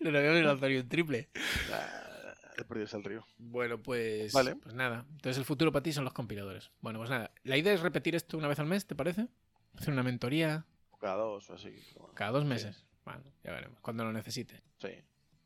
no 0.00 0.10
lo 0.10 0.18
habíamos 0.18 0.42
lanzado 0.42 0.68
ni 0.70 0.76
un 0.78 0.88
triple. 0.88 1.28
ah, 1.70 2.34
he 2.56 2.64
perdido 2.64 2.96
el 2.96 3.04
río. 3.04 3.26
Bueno, 3.36 3.78
pues, 3.82 4.32
Vale. 4.32 4.56
pues 4.56 4.74
nada. 4.74 5.04
Entonces 5.10 5.36
el 5.36 5.44
futuro 5.44 5.70
para 5.70 5.82
ti 5.82 5.92
son 5.92 6.04
los 6.04 6.14
compiladores. 6.14 6.70
Bueno, 6.80 6.98
pues 6.98 7.10
nada. 7.10 7.30
La 7.44 7.58
idea 7.58 7.74
es 7.74 7.80
repetir 7.80 8.14
esto 8.14 8.38
una 8.38 8.48
vez 8.48 8.58
al 8.58 8.66
mes, 8.66 8.86
¿te 8.86 8.94
parece? 8.94 9.28
Hacer 9.76 9.92
una 9.92 10.02
mentoría 10.02 10.64
cada 10.98 11.16
dos 11.16 11.50
o 11.50 11.54
así. 11.54 11.74
bueno. 11.98 12.14
cada 12.14 12.30
dos 12.30 12.44
meses. 12.44 12.86
Bueno, 13.04 13.22
ya 13.42 13.52
veremos. 13.52 13.80
Cuando 13.80 14.04
lo 14.04 14.12
necesites. 14.12 14.62
Sí, 14.78 14.90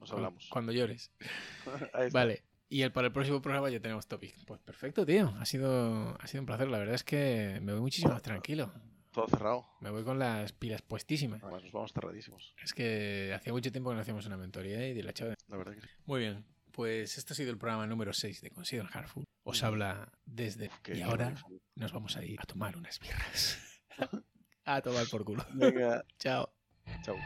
nos 0.00 0.12
hablamos. 0.12 0.48
Cuando 0.50 0.72
llores. 0.72 1.10
Vale. 2.12 2.42
Y 2.68 2.82
el, 2.82 2.92
para 2.92 3.06
el 3.06 3.12
próximo 3.12 3.40
programa 3.40 3.70
ya 3.70 3.80
tenemos 3.80 4.06
topic. 4.08 4.34
Pues 4.44 4.60
perfecto, 4.60 5.06
tío. 5.06 5.32
Ha 5.38 5.46
sido, 5.46 6.16
ha 6.20 6.26
sido 6.26 6.42
un 6.42 6.46
placer. 6.46 6.68
La 6.68 6.78
verdad 6.78 6.94
es 6.96 7.04
que 7.04 7.60
me 7.62 7.72
voy 7.72 7.80
muchísimo 7.80 8.12
más 8.12 8.22
tranquilo. 8.22 8.72
Todo 9.12 9.28
cerrado. 9.28 9.66
Me 9.80 9.90
voy 9.90 10.02
con 10.04 10.18
las 10.18 10.52
pilas 10.52 10.82
puestísimas. 10.82 11.42
Además, 11.42 11.62
nos 11.62 11.72
vamos 11.72 11.92
cerradísimos. 11.92 12.54
Es 12.62 12.74
que 12.74 13.32
hacía 13.34 13.52
mucho 13.52 13.70
tiempo 13.70 13.90
que 13.90 13.94
no 13.94 14.02
hacíamos 14.02 14.26
una 14.26 14.36
mentoría 14.36 14.86
y 14.88 14.94
de 14.94 15.02
la 15.02 15.12
chava. 15.12 15.34
La 15.48 15.56
verdad 15.56 15.74
que 15.74 15.80
sí. 15.80 15.88
Muy 16.04 16.20
bien. 16.20 16.44
Pues 16.72 17.16
este 17.16 17.32
ha 17.32 17.36
sido 17.36 17.50
el 17.50 17.56
programa 17.56 17.86
número 17.86 18.12
6 18.12 18.42
de 18.42 18.50
Consider 18.50 18.86
Hardful. 18.86 19.24
Os 19.44 19.62
habla 19.62 20.12
desde... 20.26 20.70
Qué 20.82 20.96
Y 20.96 21.02
ahora 21.02 21.34
nos 21.76 21.92
vamos 21.92 22.16
a 22.16 22.24
ir 22.24 22.38
a 22.40 22.44
tomar 22.44 22.76
unas 22.76 22.98
birras. 22.98 23.58
a 24.64 24.82
tomar 24.82 25.06
por 25.08 25.24
culo. 25.24 25.46
Venga, 25.54 26.04
Chao. 26.18 26.52
Chao. 27.02 27.16